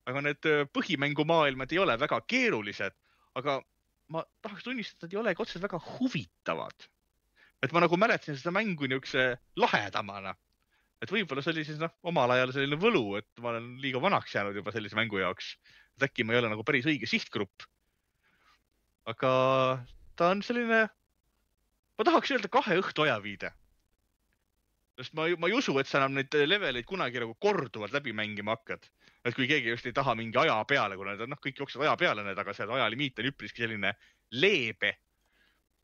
Aga 0.10 0.24
need 0.26 0.48
äh, 0.50 0.64
põhimängumaailmad 0.76 1.74
ei 1.74 1.82
ole 1.82 1.98
väga 2.00 2.22
keerulised, 2.28 2.96
aga 3.38 3.60
ma 4.12 4.24
tahaks 4.44 4.66
tunnistada, 4.66 5.08
et 5.08 5.16
ei 5.16 5.22
olegi 5.22 5.44
otseselt 5.44 5.66
väga 5.68 5.80
huvitavad. 5.98 6.88
et 7.62 7.74
ma 7.76 7.84
nagu 7.84 7.98
mäletasin 7.98 8.38
seda 8.40 8.52
mängu 8.56 8.88
niisuguse 8.90 9.38
lahedamana. 9.56 10.36
et 11.02 11.12
võib-olla 11.12 11.44
see 11.44 11.54
oli 11.54 11.66
siis 11.66 11.82
noh, 11.82 11.94
omal 12.04 12.34
ajal 12.34 12.54
selline 12.56 12.80
võlu, 12.82 13.18
et 13.20 13.30
ma 13.44 13.54
olen 13.54 13.76
liiga 13.82 14.02
vanaks 14.02 14.36
jäänud 14.36 14.56
juba 14.56 14.74
sellise 14.74 14.98
mängu 14.98 15.22
jaoks. 15.22 15.56
et 15.98 16.10
äkki 16.10 16.26
ma 16.26 16.34
ei 16.34 16.42
ole 16.42 16.50
nagu 16.54 16.64
päris 16.64 16.90
õige 16.90 17.10
sihtgrupp. 17.10 17.68
aga 19.06 19.32
ta 20.16 20.34
on 20.34 20.42
selline 20.46 20.88
ma 22.02 22.08
tahaks 22.08 22.32
öelda 22.34 22.50
kahe 22.50 22.80
õhtu 22.82 23.06
ajaviide. 23.06 23.52
sest 24.98 25.14
ma, 25.18 25.28
ma 25.38 25.50
ei 25.50 25.54
usu, 25.58 25.76
et 25.80 25.90
sa 25.90 26.00
enam 26.00 26.16
neid 26.18 26.34
leveleid 26.34 26.86
kunagi 26.90 27.22
nagu 27.22 27.36
korduvalt 27.46 27.94
läbi 27.94 28.14
mängima 28.18 28.56
hakkad. 28.58 28.88
Et 29.26 29.38
kui 29.38 29.48
keegi 29.50 29.70
just 29.70 29.86
ei 29.86 29.94
taha 29.94 30.16
mingi 30.18 30.40
aja 30.42 30.56
peale, 30.66 30.98
kuna 30.98 31.14
need 31.14 31.26
on 31.26 31.34
noh, 31.34 31.42
kõik 31.42 31.62
jooksevad 31.62 31.88
aja 31.88 31.98
peale 32.00 32.26
need, 32.26 32.40
aga 32.42 32.56
see 32.58 32.66
ajalimiit 32.78 33.22
on 33.22 33.30
üpriski 33.32 33.66
selline 33.66 33.94
leebe. 34.32 34.96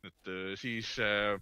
et 0.08 0.32
äh, 0.32 0.52
siis 0.56 0.96
äh, 1.04 1.38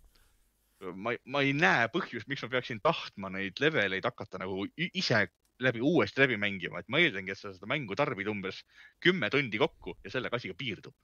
ma, 0.94 1.16
ma 1.26 1.42
ei 1.46 1.54
näe 1.54 1.88
põhjust, 1.94 2.28
miks 2.32 2.44
ma 2.46 2.52
peaksin 2.58 2.82
tahtma 2.84 3.32
neid 3.36 3.60
leveleid 3.62 4.06
hakata 4.08 4.42
nagu 4.42 4.66
ise 4.76 5.28
läbi, 5.60 5.80
uuesti 5.80 6.24
läbi 6.24 6.38
mängima, 6.40 6.80
et 6.82 6.90
ma 6.92 7.00
eeldangi, 7.00 7.32
et 7.32 7.40
sa 7.40 7.54
seda 7.56 7.68
mängu 7.70 7.96
tarbid 7.96 8.28
umbes 8.28 8.64
kümme 9.04 9.30
tundi 9.32 9.60
kokku 9.62 9.96
ja 10.04 10.12
sellega 10.12 10.40
asi 10.40 10.52
ka 10.52 10.58
piirdub 10.60 10.96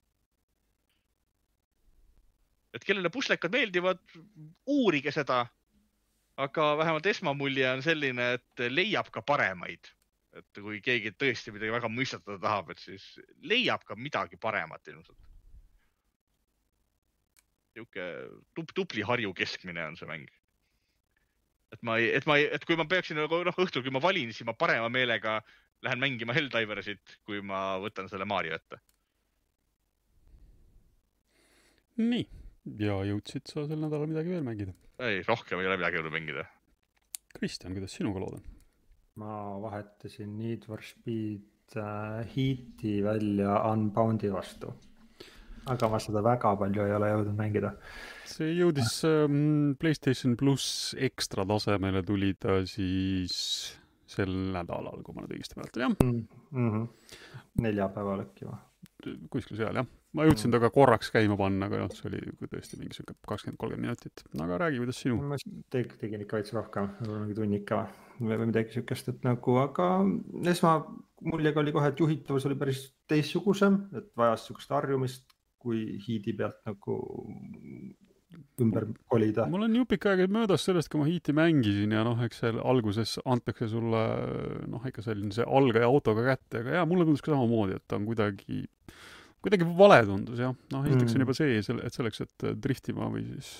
et 2.74 2.86
kellele 2.88 3.12
puslekad 3.12 3.52
meeldivad, 3.54 4.00
uurige 4.68 5.12
seda. 5.12 5.46
aga 6.42 6.78
vähemalt 6.78 7.06
esmamulje 7.06 7.66
on 7.70 7.84
selline, 7.86 8.28
et 8.38 8.62
leiab 8.72 9.10
ka 9.14 9.22
paremaid. 9.22 9.89
Et 10.40 10.60
kui 10.64 10.80
keegi 10.84 11.12
tõesti 11.20 11.52
midagi 11.52 11.74
väga 11.74 11.90
mõistatada 11.92 12.40
tahab, 12.42 12.72
et 12.72 12.82
siis 12.82 13.06
leiab 13.48 13.84
ka 13.88 13.98
midagi 14.00 14.40
paremat 14.42 14.88
ilmselt. 14.88 15.18
niisugune 17.76 18.08
tub, 18.56 18.72
tubli 18.76 19.04
Harju 19.08 19.34
keskmine 19.36 19.86
on 19.88 19.98
see 20.00 20.08
mäng. 20.08 20.30
et 21.72 21.84
ma 21.88 21.98
ei, 21.98 22.12
et 22.16 22.28
ma 22.28 22.38
ei, 22.40 22.48
et 22.52 22.66
kui 22.68 22.76
ma 22.76 22.86
peaksin 22.86 23.20
nagu 23.20 23.44
noh, 23.48 23.60
õhtul, 23.64 23.84
kui 23.84 23.94
ma 23.96 24.02
valin, 24.04 24.32
siis 24.34 24.48
ma 24.48 24.54
parema 24.54 24.90
meelega 24.92 25.40
lähen 25.82 26.00
mängima 26.00 26.36
Helldiversit, 26.36 27.18
kui 27.26 27.42
ma 27.42 27.80
võtan 27.82 28.10
selle 28.12 28.28
Mario 28.28 28.56
ette. 28.56 28.80
nii 32.02 32.28
ja 32.82 33.02
jõudsid 33.06 33.50
sa 33.50 33.66
sel 33.68 33.80
nädalal 33.82 34.10
midagi 34.10 34.34
veel 34.36 34.48
mängida? 34.48 34.74
ei, 35.02 35.22
rohkem 35.28 35.60
ei 35.60 35.68
ole 35.70 35.80
midagi 35.80 36.00
jõudnud 36.00 36.16
mängida. 36.16 36.48
Kristjan, 37.32 37.76
kuidas 37.76 37.96
sinuga 37.98 38.22
lood 38.22 38.40
on? 38.40 38.61
Ma 39.22 39.57
vahetasin 39.61 40.38
Need 40.39 40.65
for 40.69 40.82
Speed 40.86 41.78
äh, 41.78 42.24
Heat'i 42.34 43.01
välja 43.05 43.59
Unboundi 43.69 44.32
vastu. 44.34 44.74
aga 45.69 45.89
ma 45.93 45.99
seda 46.01 46.24
väga 46.26 46.55
palju 46.57 46.88
ei 46.88 46.95
ole 46.97 47.11
jõudnud 47.11 47.38
mängida. 47.38 47.76
see 48.26 48.49
jõudis 48.57 48.95
ähm, 49.05 49.76
PlayStation 49.80 50.34
pluss 50.38 50.95
ekstra 50.97 51.45
tasemele, 51.45 52.01
tuli 52.03 52.34
ta 52.34 52.61
siis 52.65 53.38
sel 54.11 54.34
nädalal, 54.55 55.03
kui 55.05 55.15
ma 55.15 55.24
nüüd 55.24 55.38
õigesti 55.38 55.59
mäletan, 55.59 55.86
jah 55.86 55.95
mm? 56.01 56.26
-hmm. 56.51 56.88
neljapäeval 57.61 58.26
äkki 58.26 58.49
või? 58.49 58.61
kuskil 59.34 59.61
seal, 59.61 59.84
jah 59.84 60.01
ma 60.18 60.28
jõudsin 60.28 60.51
temaga 60.51 60.72
korraks 60.76 61.12
käima 61.14 61.38
panna, 61.39 61.68
aga 61.70 61.86
noh, 61.86 61.95
see 61.95 62.09
oli 62.09 62.22
tõesti 62.51 62.80
mingi 62.80 62.97
sihuke 62.97 63.16
kakskümmend, 63.28 63.59
kolmkümmend 63.62 63.88
minutit. 63.88 64.24
aga 64.43 64.59
räägi, 64.66 64.82
kuidas 64.84 65.01
sinu? 65.03 65.20
ma 65.24 65.39
tegin, 65.74 65.97
tegin 66.01 66.26
ikka 66.26 66.39
veits 66.39 66.55
rohkem, 66.55 66.89
võib-olla 66.99 67.24
mingi 67.24 67.38
tunnika 67.39 67.82
või 68.22 68.39
midagi 68.45 68.76
siukest, 68.76 69.12
et 69.14 69.24
nagu, 69.26 69.57
aga 69.62 69.88
esmamuljega 70.51 71.64
oli 71.64 71.76
kohe, 71.76 71.91
et 71.93 72.03
juhitavus 72.03 72.45
oli 72.49 72.59
päris 72.59 72.84
teistsugusem, 73.09 73.86
et 73.97 74.12
vajas 74.18 74.45
siukest 74.49 74.76
harjumist, 74.76 75.38
kui 75.62 75.84
hiidi 76.05 76.34
pealt 76.38 76.59
nagu 76.68 76.97
ümber 78.62 78.86
kolida. 79.12 79.45
mul 79.51 79.66
on 79.66 79.76
jupik 79.76 80.05
aega 80.09 80.28
möödas 80.32 80.66
sellest, 80.68 80.89
kui 80.91 81.01
ma 81.01 81.07
hiiti 81.07 81.34
mängisin 81.36 81.95
ja 81.95 82.03
noh, 82.07 82.20
eks 82.26 82.43
seal 82.43 82.59
alguses 82.64 83.18
antakse 83.26 83.70
sulle 83.72 84.03
noh, 84.72 84.84
ikka 84.88 85.03
selline 85.05 85.34
see 85.36 85.47
algaja 85.47 85.89
autoga 85.89 86.26
kätte, 86.34 86.62
aga 86.62 86.80
jaa, 86.80 86.86
mulle 86.89 87.07
tundus 87.07 87.24
ka 87.26 87.34
samamoodi, 87.34 87.80
et 87.80 87.88
ta 87.88 87.99
on 87.99 88.07
kuidagi 88.09 88.64
kuidagi 89.42 89.68
vale 89.78 90.00
tundus 90.08 90.42
jah, 90.42 90.56
noh 90.74 90.88
esiteks 90.88 91.12
mm. 91.12 91.18
on 91.18 91.26
juba 91.26 91.38
see, 91.38 91.60
et 91.62 91.98
selleks, 91.98 92.24
et 92.26 92.48
driftima 92.62 93.10
või 93.14 93.26
siis 93.34 93.52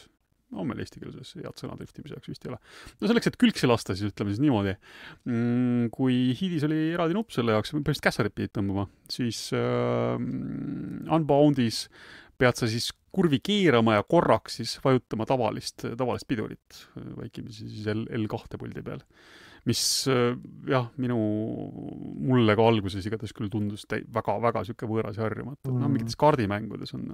no 0.52 0.66
meil 0.68 0.82
eesti 0.84 1.02
keeles 1.02 1.34
head 1.40 1.60
sõna 1.60 1.76
driftimise 1.80 2.18
jaoks 2.18 2.32
vist 2.32 2.46
ei 2.46 2.52
ole. 2.52 2.60
no 3.00 3.10
selleks, 3.10 3.32
et 3.32 3.38
külgsi 3.42 3.70
lasta, 3.70 3.96
siis 3.98 4.12
ütleme 4.12 4.34
siis 4.34 4.42
niimoodi 4.44 4.74
mm,. 4.76 5.92
kui 5.96 6.18
Hiidis 6.38 6.66
oli 6.68 6.82
eraldi 6.96 7.18
nupp 7.18 7.34
selle 7.36 7.56
jaoks, 7.56 7.74
põhimõtteliselt 7.74 8.08
kässarit 8.10 8.36
pidid 8.38 8.54
tõmbama, 8.58 8.88
siis 9.12 9.48
äh, 9.58 10.18
Unboundis 11.12 11.86
pead 12.42 12.58
sa 12.58 12.70
siis 12.70 12.90
kurvi 13.14 13.42
keerama 13.44 13.98
ja 13.98 14.08
korraks 14.08 14.60
siis 14.62 14.78
vajutama 14.84 15.28
tavalist, 15.30 15.86
tavalist 16.00 16.28
pidurit, 16.30 16.84
vaikimisi 17.18 17.68
siis 17.68 17.88
L, 17.92 18.06
L2 18.22 18.60
puldi 18.60 18.84
peal 18.86 19.04
mis 19.70 19.82
äh, 20.10 20.34
jah, 20.70 20.88
minu, 21.02 21.18
mulle 22.26 22.56
ka 22.58 22.66
alguses 22.66 23.06
igatahes 23.06 23.34
küll 23.38 23.52
tundus 23.54 23.86
väga-väga 23.90 24.64
niisugune 24.64 24.90
võõras 24.90 25.20
ja 25.20 25.26
harjumatu 25.28 25.70
mm.. 25.70 25.82
noh, 25.84 25.92
mingites 25.92 26.18
kaardimängudes 26.22 26.96
on, 26.98 27.12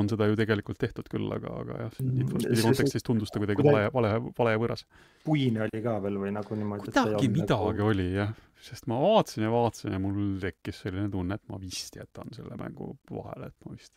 on 0.00 0.08
seda 0.08 0.28
ju 0.30 0.38
tegelikult 0.40 0.80
tehtud 0.80 1.10
küll, 1.12 1.26
aga, 1.36 1.52
aga 1.62 1.80
jah, 1.84 1.98
mm. 2.00 2.14
Need 2.16 2.32
for 2.32 2.44
Speedi 2.46 2.64
kontekstis 2.64 3.06
tundus 3.06 3.32
ta 3.34 3.42
kuidagi 3.42 3.66
vale, 3.66 3.90
vale, 3.92 4.14
vale 4.38 4.54
ja 4.54 4.62
võõras. 4.62 4.86
puine 5.26 5.66
oli 5.66 5.82
ka 5.84 5.98
veel 6.04 6.16
või 6.22 6.32
nagu 6.36 6.60
niimoodi? 6.62 6.94
kuidagi 6.94 7.32
midagi 7.34 7.74
nagu... 7.74 7.90
oli 7.90 8.08
jah, 8.14 8.32
sest 8.70 8.88
ma 8.92 9.02
vaatasin 9.02 9.44
ja 9.44 9.52
vaatasin 9.52 9.98
ja 9.98 10.00
mul 10.00 10.22
tekkis 10.40 10.80
selline 10.86 11.10
tunne, 11.12 11.36
et 11.36 11.52
ma 11.52 11.60
vist 11.60 12.00
jätan 12.00 12.32
selle 12.36 12.56
mängu 12.60 12.94
vahele, 13.12 13.52
et 13.52 13.68
ma 13.68 13.76
vist, 13.76 13.92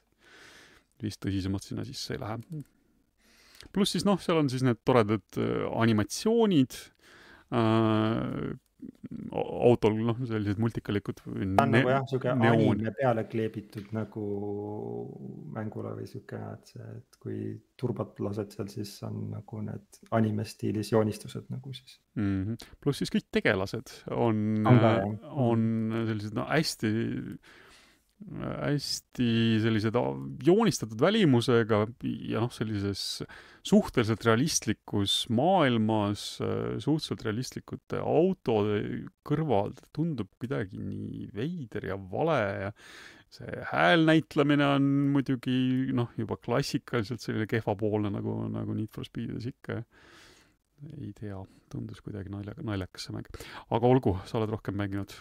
vist 1.00 1.24
tõsisemalt 1.24 1.64
sinna 1.64 1.88
sisse 1.88 2.18
ei 2.18 2.24
lähe 2.26 2.42
pluss 3.76 3.96
siis 3.96 4.06
noh, 4.08 4.20
seal 4.24 4.40
on 4.40 4.52
siis 4.52 4.64
need 4.68 4.80
toredad 4.88 5.40
äh, 5.40 5.66
animatsioonid 5.80 6.76
äh, 7.54 8.50
autol 9.32 9.96
noh, 10.06 10.18
sellised 10.28 10.60
multikalikud. 10.62 11.20
ta 11.22 11.66
on 11.66 11.74
nagu 11.74 11.92
jah, 11.92 12.04
sihuke 12.10 12.32
anime 12.32 12.94
peale 12.96 13.26
kleebitud 13.30 13.90
nagu 13.96 14.24
mängule 15.56 15.94
või 15.98 16.08
sihuke, 16.10 16.40
et 16.54 16.74
see, 16.74 16.90
et 17.00 17.20
kui 17.22 17.40
turbot 17.80 18.22
lased 18.24 18.56
seal, 18.56 18.70
siis 18.72 18.94
on 19.08 19.30
nagu 19.34 19.64
need 19.66 20.02
anime 20.16 20.46
stiilis 20.48 20.94
joonistused 20.94 21.50
nagu 21.54 21.74
siis. 21.76 21.98
Mm 22.20 22.44
-hmm.. 22.44 22.70
pluss 22.84 23.04
siis 23.04 23.14
kõik 23.14 23.28
tegelased 23.40 23.96
on, 24.16 24.62
on, 24.68 25.18
on 25.50 25.66
sellised 26.10 26.38
no 26.38 26.48
hästi 26.50 26.94
hästi 28.20 29.30
sellised 29.64 29.96
joonistatud 30.44 31.00
välimusega 31.00 31.86
ja 32.28 32.42
noh, 32.44 32.52
sellises 32.52 33.24
suhteliselt 33.64 34.26
realistlikus 34.28 35.22
maailmas 35.32 36.26
suhteliselt 36.40 37.24
realistlikute 37.30 38.02
autode 38.04 38.82
kõrval 39.28 39.72
tundub 39.96 40.32
kuidagi 40.40 40.82
nii 40.84 41.30
veider 41.36 41.90
ja 41.94 42.00
vale 42.12 42.42
ja 42.66 42.74
see 43.32 43.64
häälnäitlemine 43.72 44.68
on 44.76 44.92
muidugi 45.16 45.90
noh, 45.96 46.12
juba 46.20 46.38
klassikaliselt 46.44 47.24
selline 47.24 47.48
kehvapoolne 47.50 48.12
nagu, 48.14 48.36
nagu 48.52 48.76
Need 48.76 48.92
for 48.92 49.08
Speedides 49.08 49.48
ikka 49.52 49.84
ei 51.00 51.12
tea, 51.18 51.40
tundus 51.72 52.02
kuidagi 52.04 52.32
nalja, 52.34 52.54
naljakas 52.66 53.08
see 53.08 53.16
mäng. 53.16 53.28
aga 53.76 53.90
olgu, 53.90 54.16
sa 54.30 54.40
oled 54.40 54.54
rohkem 54.54 54.78
mänginud, 54.80 55.14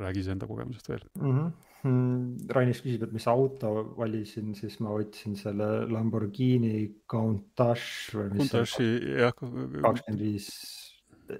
räägi 0.00 0.22
siis 0.22 0.32
enda 0.34 0.48
kogemusest 0.50 0.90
veel 0.90 1.06
mm. 1.20 1.38
-hmm. 1.38 2.50
Rainis 2.56 2.80
küsib, 2.80 3.02
et 3.04 3.12
mis 3.12 3.26
auto 3.28 3.74
valisin, 3.98 4.54
siis 4.56 4.78
ma 4.80 4.94
võtsin 4.96 5.36
selle 5.36 5.66
Lamborghini 5.92 7.02
Countach 7.10 8.14
või 8.16 8.30
mis 8.38 8.52
Countachi, 8.52 8.88
jah. 9.20 9.36
kakskümmend 9.36 10.20
viis 10.24 10.48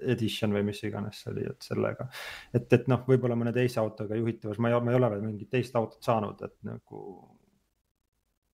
edition 0.01 0.53
või 0.53 0.63
mis 0.69 0.83
iganes 0.83 1.21
see 1.21 1.31
oli, 1.31 1.47
et 1.49 1.65
sellega, 1.65 2.07
et, 2.53 2.71
et 2.73 2.87
noh, 2.91 3.03
võib-olla 3.07 3.37
mõne 3.37 3.53
teise 3.53 3.79
autoga 3.81 4.17
juhitavas, 4.17 4.59
ma 4.59 4.71
ei, 4.71 4.79
ma 4.81 4.93
ei 4.93 4.99
ole 4.99 5.09
veel 5.15 5.25
mingit 5.25 5.49
teist 5.49 5.75
autot 5.75 6.01
saanud, 6.03 6.41
et 6.45 6.55
nagu. 6.65 7.01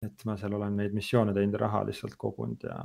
et 0.01 0.25
ma 0.25 0.33
seal 0.37 0.53
olen 0.57 0.79
neid 0.79 0.93
missioone 0.97 1.33
teinud 1.33 1.59
raha 1.61 1.83
lihtsalt 1.85 2.15
kogunud 2.17 2.63
ja 2.65 2.77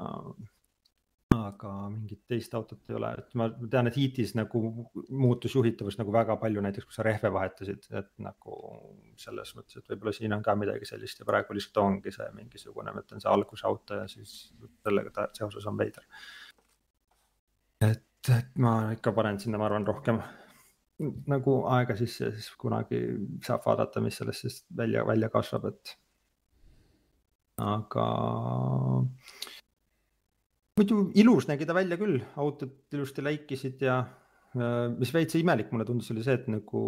aga 1.36 1.70
mingit 1.92 2.22
teist 2.28 2.54
autot 2.56 2.90
ei 2.90 2.96
ole, 2.98 3.10
et 3.20 3.34
ma 3.38 3.48
tean, 3.72 3.90
et 3.90 3.98
Heatis 3.98 4.34
nagu 4.38 4.60
muutus 5.08 5.56
juhitavus 5.56 5.98
nagu 6.00 6.14
väga 6.14 6.36
palju, 6.40 6.62
näiteks 6.64 6.88
kui 6.88 6.96
sa 6.96 7.04
rehve 7.06 7.30
vahetasid, 7.34 7.88
et 8.00 8.10
nagu 8.22 8.56
selles 9.20 9.52
mõttes, 9.58 9.80
et 9.80 9.92
võib-olla 9.92 10.14
siin 10.16 10.36
on 10.36 10.44
ka 10.46 10.56
midagi 10.58 10.88
sellist 10.88 11.20
ja 11.22 11.28
praegu 11.28 11.56
lihtsalt 11.56 11.82
ongi 11.84 12.14
see 12.14 12.26
mingisugune, 12.38 12.94
ma 12.94 13.04
ütlen, 13.04 13.22
see 13.22 13.32
algusauto 13.32 14.00
ja 14.02 14.08
siis 14.10 14.34
sellega 14.86 15.14
ta 15.14 15.28
seoses 15.36 15.68
on 15.70 15.78
veider. 15.80 16.08
et, 17.84 18.32
et 18.38 18.58
ma 18.62 18.78
ikka 18.96 19.12
panen 19.16 19.40
sinna, 19.42 19.60
ma 19.60 19.68
arvan, 19.70 19.86
rohkem 19.86 20.22
nagu 21.28 21.58
aega 21.76 21.96
sisse 21.98 22.24
ja 22.24 22.32
siis 22.32 22.48
kunagi 22.60 23.02
saab 23.44 23.66
vaadata, 23.66 24.00
mis 24.04 24.16
sellest 24.20 24.46
siis 24.46 24.62
välja, 24.76 25.04
välja 25.06 25.28
kasvab, 25.32 25.68
et. 25.72 25.96
aga 27.60 28.06
muidu 30.76 31.06
ilus 31.16 31.48
nägi 31.48 31.66
ta 31.68 31.74
välja 31.76 31.96
küll, 32.00 32.20
autod 32.40 32.76
ilusti 32.92 33.24
läikisid 33.24 33.82
ja 33.86 34.00
äh, 34.02 34.86
mis 34.92 35.12
veits 35.14 35.38
imelik 35.38 35.72
mulle 35.72 35.86
tundus, 35.88 36.10
oli 36.12 36.24
see, 36.24 36.36
et 36.36 36.48
nagu 36.52 36.82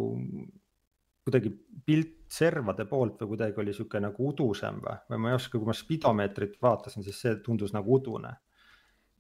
kuidagi 1.28 1.53
pilt 1.89 2.14
servade 2.32 2.84
poolt 2.89 3.22
või 3.22 3.34
kuidagi 3.34 3.61
oli 3.62 3.74
sihuke 3.76 4.01
nagu 4.01 4.30
udusem 4.30 4.80
või, 4.84 4.97
või 5.09 5.24
ma 5.24 5.32
ei 5.32 5.39
oska, 5.39 5.57
kui 5.57 5.68
ma 5.68 5.76
spidomeetrit 5.76 6.57
vaatasin, 6.62 7.05
siis 7.05 7.20
see 7.24 7.36
tundus 7.45 7.74
nagu 7.76 7.97
udune. 7.97 8.34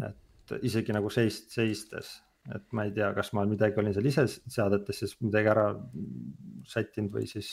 et 0.04 0.56
isegi 0.64 0.94
nagu 0.96 1.10
seist, 1.12 1.50
seistes, 1.52 2.12
et 2.54 2.64
ma 2.76 2.84
ei 2.86 2.92
tea, 2.96 3.08
kas 3.16 3.32
ma 3.36 3.44
midagi 3.48 3.80
olin 3.80 3.96
seal 3.96 4.06
ise 4.08 4.24
seadetes 4.28 5.02
siis 5.02 5.16
midagi 5.24 5.50
ära 5.52 5.66
sättinud 6.68 7.12
või 7.12 7.26
siis. 7.28 7.50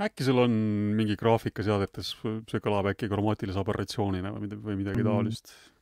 äkki 0.00 0.24
sul 0.24 0.44
on 0.44 0.54
mingi 0.96 1.16
graafika 1.20 1.64
seadetes, 1.64 2.14
see 2.20 2.62
kõlab 2.64 2.92
äkki 2.92 3.08
kromaatilise 3.08 3.60
aberratsioonina 3.60 4.32
või 4.36 4.46
midagi, 4.46 4.64
või 4.68 4.80
midagi 4.84 5.04
mm. 5.04 5.10
taolist 5.10 5.52
mm 5.52 5.77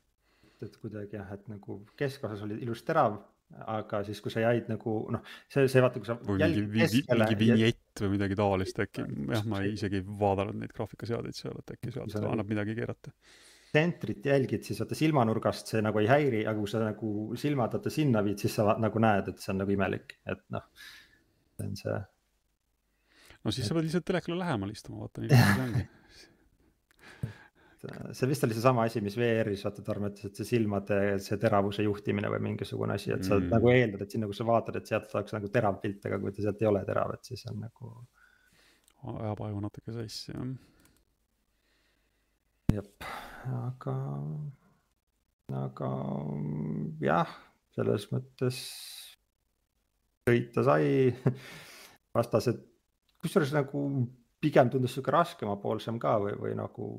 et 0.65 0.77
kuidagi 0.81 1.19
jah, 1.19 1.33
et 1.37 1.49
nagu 1.51 1.81
keskosas 1.99 2.45
oli 2.47 2.59
ilus 2.65 2.83
terav, 2.87 3.19
aga 3.71 4.01
siis, 4.07 4.21
kui 4.25 4.33
sa 4.33 4.43
jäid 4.43 4.71
nagu 4.71 4.95
noh, 5.15 5.27
see, 5.53 5.67
see 5.71 5.83
vaata, 5.85 6.01
kui 6.03 6.09
sa. 6.09 6.17
või 6.27 6.41
mingi, 6.43 6.65
mingi, 6.73 7.03
mingi 7.13 7.39
vinjett 7.41 8.03
või 8.03 8.15
midagi 8.17 8.39
taolist 8.39 8.81
äkki, 8.83 9.05
jah, 9.35 9.45
ma 9.49 9.61
ei, 9.63 9.75
isegi 9.77 10.01
ei 10.01 10.07
vaadanud 10.23 10.59
neid 10.61 10.75
graafikaseadeid 10.77 11.39
seal, 11.39 11.61
et 11.63 11.77
äkki 11.77 11.95
sealt 11.95 12.17
annab 12.23 12.51
midagi 12.51 12.75
keerata. 12.79 13.13
tsentrit 13.71 14.27
jälgid, 14.27 14.67
siis 14.67 14.81
vaata 14.83 14.99
silmanurgast 14.99 15.75
see 15.75 15.85
nagu 15.85 16.03
ei 16.03 16.11
häiri, 16.11 16.43
aga 16.47 16.59
kui 16.59 16.73
sa 16.73 16.83
nagu 16.83 17.13
silmad 17.39 17.77
vaata 17.77 17.93
sinna 17.93 18.25
viid, 18.27 18.43
siis 18.43 18.59
sa 18.59 18.77
nagu 18.83 19.03
näed, 19.03 19.31
et 19.33 19.43
see 19.43 19.53
on 19.55 19.63
nagu 19.63 19.77
imelik, 19.77 20.19
et 20.27 20.43
noh, 20.57 20.67
see 21.57 21.69
on 21.71 21.77
see. 21.83 22.01
no 23.45 23.55
siis 23.55 23.67
et... 23.67 23.71
sa 23.71 23.79
pead 23.79 23.89
lihtsalt 23.89 24.09
telekale 24.11 24.41
lähemal 24.43 24.75
istuma, 24.75 25.05
vaata 25.05 25.23
nii 25.23 25.31
lihtne 25.35 25.55
see 25.55 25.69
ongi 25.69 25.87
see 28.17 28.29
vist 28.31 28.45
oli 28.47 28.57
seesama 28.57 28.85
asi, 28.89 29.01
mis 29.05 29.17
VR-is 29.19 29.65
vaata 29.67 29.85
Tarmo 29.87 30.11
ütles, 30.11 30.31
et 30.31 30.39
see 30.41 30.49
silmade, 30.49 30.99
see 31.23 31.39
teravuse 31.43 31.85
juhtimine 31.87 32.31
või 32.33 32.43
mingisugune 32.51 32.97
asi, 32.97 33.13
et 33.15 33.25
sa 33.27 33.39
mm. 33.39 33.51
nagu 33.53 33.71
eeldad, 33.73 34.05
et 34.05 34.15
sinna, 34.15 34.29
kus 34.31 34.41
sa 34.41 34.47
vaatad, 34.49 34.79
et 34.81 34.91
sealt 34.91 35.11
saaks 35.13 35.37
nagu 35.37 35.51
terav 35.53 35.81
pilt, 35.83 36.05
aga 36.09 36.21
kui 36.23 36.35
ta 36.35 36.45
sealt 36.45 36.63
ei 36.63 36.71
ole 36.71 36.83
terav, 36.89 37.15
et 37.17 37.31
siis 37.31 37.47
on 37.51 37.61
nagu. 37.67 37.93
ajab 39.17 39.43
aju 39.49 39.63
natuke 39.63 39.95
sassi, 39.95 40.33
jah. 40.33 40.53
jep, 42.75 43.09
aga, 43.63 43.97
aga 45.65 45.91
jah, 47.07 47.35
selles 47.77 48.09
mõttes 48.13 48.63
sõita 50.27 50.65
sai 50.67 51.13
vastased, 52.17 52.63
kusjuures 53.23 53.53
nagu 53.55 53.83
pigem 54.43 54.71
tundus 54.73 54.97
sihuke 54.97 55.15
raskemapoolsem 55.15 55.99
ka 56.03 56.17
või, 56.23 56.35
või 56.41 56.55
nagu 56.59 56.91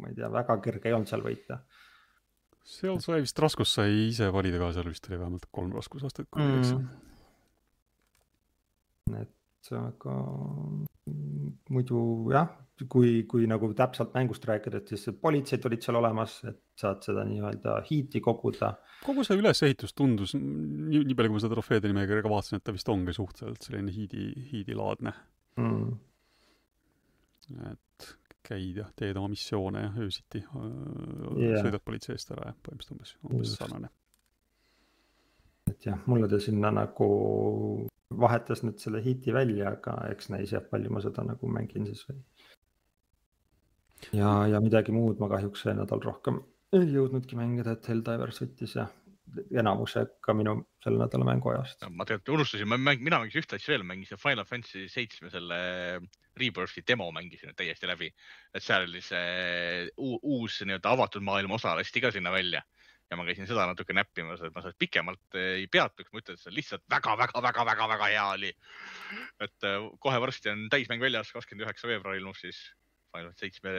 ma 0.00 0.10
ei 0.10 0.16
tea, 0.18 0.30
väga 0.32 0.58
kerge 0.64 0.90
ei 0.90 0.96
olnud 0.96 1.10
seal 1.10 1.24
võita. 1.24 1.60
seal 2.64 3.00
sai 3.04 3.22
vist 3.24 3.38
raskust 3.44 3.80
sai 3.80 4.08
ise 4.08 4.30
valida 4.32 4.60
ka, 4.62 4.72
seal 4.76 4.88
vist 4.90 5.08
oli 5.10 5.20
vähemalt 5.20 5.46
kolm 5.52 5.72
raskusastet, 5.76 6.28
kui 6.30 6.42
ma 6.42 6.50
ei 6.50 6.60
eksi. 6.62 6.76
Mm. 9.04 9.20
et 9.20 9.72
aga 9.76 10.14
muidu 11.72 11.98
jah, 12.32 12.48
kui, 12.88 13.10
kui 13.28 13.48
nagu 13.48 13.68
täpselt 13.76 14.14
mängust 14.16 14.44
rääkida, 14.48 14.80
et 14.80 14.92
siis 14.92 15.04
politseid 15.20 15.64
olid 15.68 15.84
seal 15.84 15.98
olemas, 16.00 16.38
et 16.48 16.60
saad 16.80 17.04
seda 17.04 17.24
nii-öelda 17.28 17.76
hiiti 17.90 18.22
koguda. 18.24 18.74
kogu 19.04 19.24
see 19.24 19.36
ülesehitus 19.40 19.92
tundus, 19.96 20.32
nii, 20.36 21.04
nii 21.04 21.16
palju 21.16 21.32
kui 21.32 21.36
ma 21.36 21.44
seda 21.44 21.56
trofeede 21.56 21.92
nimekirja 21.92 22.24
ka 22.24 22.32
vaatasin, 22.32 22.60
et 22.60 22.64
ta 22.64 22.76
vist 22.76 22.88
ongi 22.92 23.16
suhteliselt 23.16 23.68
selline 23.68 23.92
hiidi, 23.92 24.32
hiidilaadne 24.50 25.12
mm 25.60 25.94
et 27.70 28.08
käid 28.44 28.76
ja 28.80 28.86
teed 28.96 29.16
oma 29.16 29.30
missioone 29.32 29.86
ja 29.86 29.92
öösiti 30.04 30.42
yeah. 30.42 31.60
sõidad 31.64 31.82
politsei 31.84 32.14
eest 32.16 32.32
ära 32.34 32.50
ja 32.50 32.56
põhimõtteliselt 32.66 32.96
umbes, 32.96 33.14
umbes 33.30 33.54
sarnane. 33.58 33.90
et 35.70 35.88
jah, 35.88 36.00
mulle 36.10 36.28
ta 36.28 36.40
sinna 36.42 36.72
nagu 36.74 37.08
vahetas 38.14 38.62
nüüd 38.66 38.82
selle 38.82 39.00
hiti 39.04 39.32
välja, 39.34 39.72
aga 39.72 39.96
eks 40.12 40.28
näis 40.34 40.52
jah, 40.52 40.64
palju 40.70 40.92
ma 40.92 41.02
seda 41.04 41.24
nagu 41.26 41.50
mängin 41.50 41.88
siis 41.88 42.04
või. 42.08 42.20
ja, 44.12 44.34
ja 44.52 44.60
midagi 44.64 44.92
muud 44.92 45.22
ma 45.22 45.30
kahjuks 45.32 45.64
see 45.64 45.76
nädal 45.78 46.04
rohkem 46.04 46.42
ei 46.74 46.90
jõudnudki 46.90 47.38
mängida, 47.38 47.76
et 47.76 47.88
Helldivers 47.88 48.40
võttis 48.42 48.74
ja 48.78 48.88
enamuse 49.56 50.04
ka 50.22 50.34
minu 50.36 50.58
selle 50.84 51.00
nädala 51.00 51.26
mänguajast 51.26 51.84
no,. 51.84 51.90
ma 51.96 52.06
tegelikult 52.06 52.34
unustasin, 52.36 52.68
ma 52.68 52.78
mäng-, 52.78 53.02
mina 53.02 53.18
mängisin 53.22 53.42
ühte 53.42 53.58
asja 53.58 53.72
veel, 53.74 53.86
mängisin 53.88 54.20
Final 54.20 54.46
Fantasy 54.48 54.86
seitsme 54.92 55.30
selle 55.32 55.58
Rebirthi 56.38 56.84
demo 56.86 57.08
mängisin 57.14 57.54
täiesti 57.56 57.88
läbi. 57.88 58.10
et 58.54 58.62
seal 58.62 58.86
oli 58.88 59.00
see 59.04 59.88
uus 59.96 60.60
nii-öelda 60.62 60.92
avatud 60.92 61.24
maailma 61.24 61.58
osa 61.58 61.74
lasti 61.78 62.02
ka 62.04 62.12
sinna 62.14 62.32
välja 62.34 62.62
ja 63.10 63.18
ma 63.20 63.26
käisin 63.28 63.48
seda 63.48 63.66
natuke 63.68 63.96
näppimas, 63.96 64.42
et 64.42 64.54
ma 64.54 64.62
sealt 64.64 64.78
pikemalt 64.80 65.38
ei 65.38 65.66
peatuks, 65.72 66.12
ma 66.12 66.22
ütlen, 66.22 66.38
et 66.38 66.42
see 66.42 66.50
on 66.50 66.56
lihtsalt 66.56 66.84
väga-väga-väga-väga-väga 66.90 68.08
hea 68.12 68.24
oli. 68.36 68.52
et 69.44 69.68
äh, 69.68 69.88
kohe 70.00 70.20
varsti 70.20 70.52
on 70.52 70.66
täismäng 70.72 71.02
väljas, 71.02 71.32
kakskümmend 71.32 71.68
üheksa 71.68 71.90
veebruar 71.90 72.20
ilmub 72.20 72.38
siis 72.40 72.60
Final 73.14 73.30
seitsme 73.38 73.72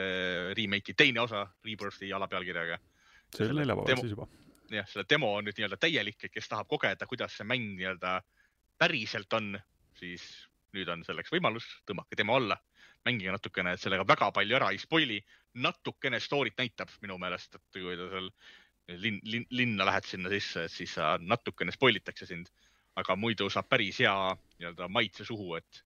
remake'i 0.56 0.94
teine 0.96 1.20
osa 1.20 1.46
Rebirthi 1.66 2.10
alapealkirjaga. 2.16 2.80
see 3.36 3.50
on 3.50 3.62
neljapäeval 3.62 4.02
siis 4.02 4.16
juba 4.16 4.28
jah, 4.70 4.86
selle 4.90 5.06
demo 5.08 5.32
on 5.36 5.46
nüüd 5.46 5.56
nii-öelda 5.58 5.78
täielik, 5.80 6.18
et 6.24 6.32
kes 6.32 6.48
tahab 6.50 6.68
kogeda, 6.70 7.06
kuidas 7.08 7.36
see 7.36 7.46
mäng 7.48 7.74
nii-öelda 7.78 8.18
päriselt 8.80 9.32
on, 9.38 9.54
siis 9.98 10.24
nüüd 10.76 10.90
on 10.92 11.04
selleks 11.06 11.32
võimalus, 11.32 11.66
tõmmake 11.88 12.18
demo 12.18 12.36
alla, 12.36 12.58
mängige 13.06 13.32
natukene, 13.32 13.74
et 13.76 13.82
sellega 13.82 14.06
väga 14.08 14.30
palju 14.34 14.58
ära 14.58 14.70
ei 14.74 14.80
spoil'i, 14.82 15.18
natukene 15.62 16.20
story't 16.20 16.58
näitab 16.60 16.92
minu 17.02 17.18
meelest, 17.22 17.56
et 17.56 17.66
kui 17.72 17.96
ta 17.96 18.08
seal 18.12 18.30
linn, 19.02 19.20
linn, 19.24 19.46
linna 19.50 19.86
lähed 19.88 20.08
sinna 20.08 20.32
sisse, 20.32 20.66
siis 20.72 20.96
natukene 21.22 21.74
spoil 21.74 22.00
itakse 22.00 22.28
sind, 22.28 22.50
aga 22.96 23.16
muidu 23.16 23.48
saab 23.52 23.68
päris 23.70 24.00
hea 24.02 24.14
nii-öelda 24.58 24.88
maitse 24.92 25.24
suhu, 25.28 25.54
et 25.58 25.82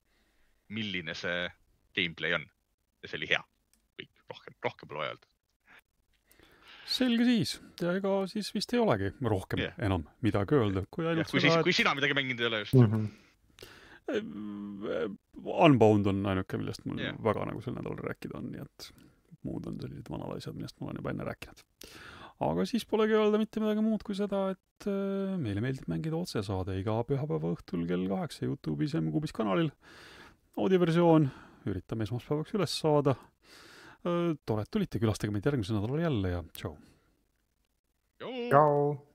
milline 0.68 1.14
see 1.18 1.48
gameplay 1.96 2.36
on. 2.38 2.46
Ja 3.02 3.10
see 3.10 3.20
oli 3.20 3.30
hea. 3.32 3.42
kõik, 4.00 4.24
rohkem, 4.32 4.54
rohkem 4.64 4.88
pole 4.88 5.08
öelda 5.08 5.29
selge 6.91 7.26
siis 7.28 7.57
ja 7.80 7.95
ega 7.99 8.12
siis 8.30 8.51
vist 8.55 8.74
ei 8.74 8.82
olegi 8.82 9.12
rohkem 9.22 9.62
yeah. 9.62 9.74
enam 9.86 10.05
midagi 10.24 10.59
öelda, 10.59 10.84
kui 10.91 11.07
ainult 11.07 11.24
yeah, 11.24 11.32
kui 11.32 11.43
seda, 11.45 11.61
et... 11.61 11.66
kui 11.66 11.76
sina 11.76 11.95
midagi 11.97 12.16
mänginud 12.18 12.43
ei 12.43 12.51
ole 12.51 12.62
just 12.64 12.78
mm. 12.78 12.93
-hmm. 12.93 13.11
Unbound 15.41 16.09
on 16.11 16.24
ainuke, 16.26 16.59
millest 16.59 16.84
mul 16.84 16.99
yeah. 16.99 17.18
väga 17.24 17.45
nagu 17.47 17.61
sel 17.62 17.76
nädalal 17.76 18.01
rääkida 18.09 18.38
on, 18.41 18.49
nii 18.51 18.64
et 18.64 18.88
muud 19.47 19.66
on 19.70 19.76
sellised 19.80 20.09
vanad 20.11 20.36
asjad, 20.36 20.57
millest 20.57 20.80
ma 20.80 20.88
olen 20.88 20.99
juba 21.00 21.12
enne 21.14 21.26
rääkinud. 21.29 21.62
aga 22.49 22.64
siis 22.67 22.87
polegi 22.88 23.14
öelda 23.14 23.38
mitte 23.38 23.61
midagi 23.62 23.84
muud 23.84 24.03
kui 24.07 24.17
seda, 24.18 24.50
et 24.57 24.88
äh, 24.91 25.37
meile 25.38 25.62
meeldib 25.64 25.87
mängida 25.92 26.17
otsesaade 26.18 26.79
iga 26.80 26.99
pühapäeva 27.08 27.53
õhtul 27.54 27.87
kell 27.88 28.08
kaheksa 28.08 28.49
Youtube'is 28.49 28.96
ja 28.96 29.04
Mkuubis 29.04 29.33
kanalil. 29.37 29.71
audioversioon 30.57 31.30
üritame 31.71 32.07
esmaspäevaks 32.08 32.57
üles 32.57 32.75
saada 32.83 33.14
tore, 34.02 34.64
et 34.64 34.70
tulite, 34.72 35.00
külastage 35.02 35.34
meid 35.34 35.46
järgmisel 35.46 35.76
nädalal 35.76 36.04
jälle 36.06 36.32
ja 36.32 36.42
tšau. 36.56 36.74
tšau. 38.48 39.09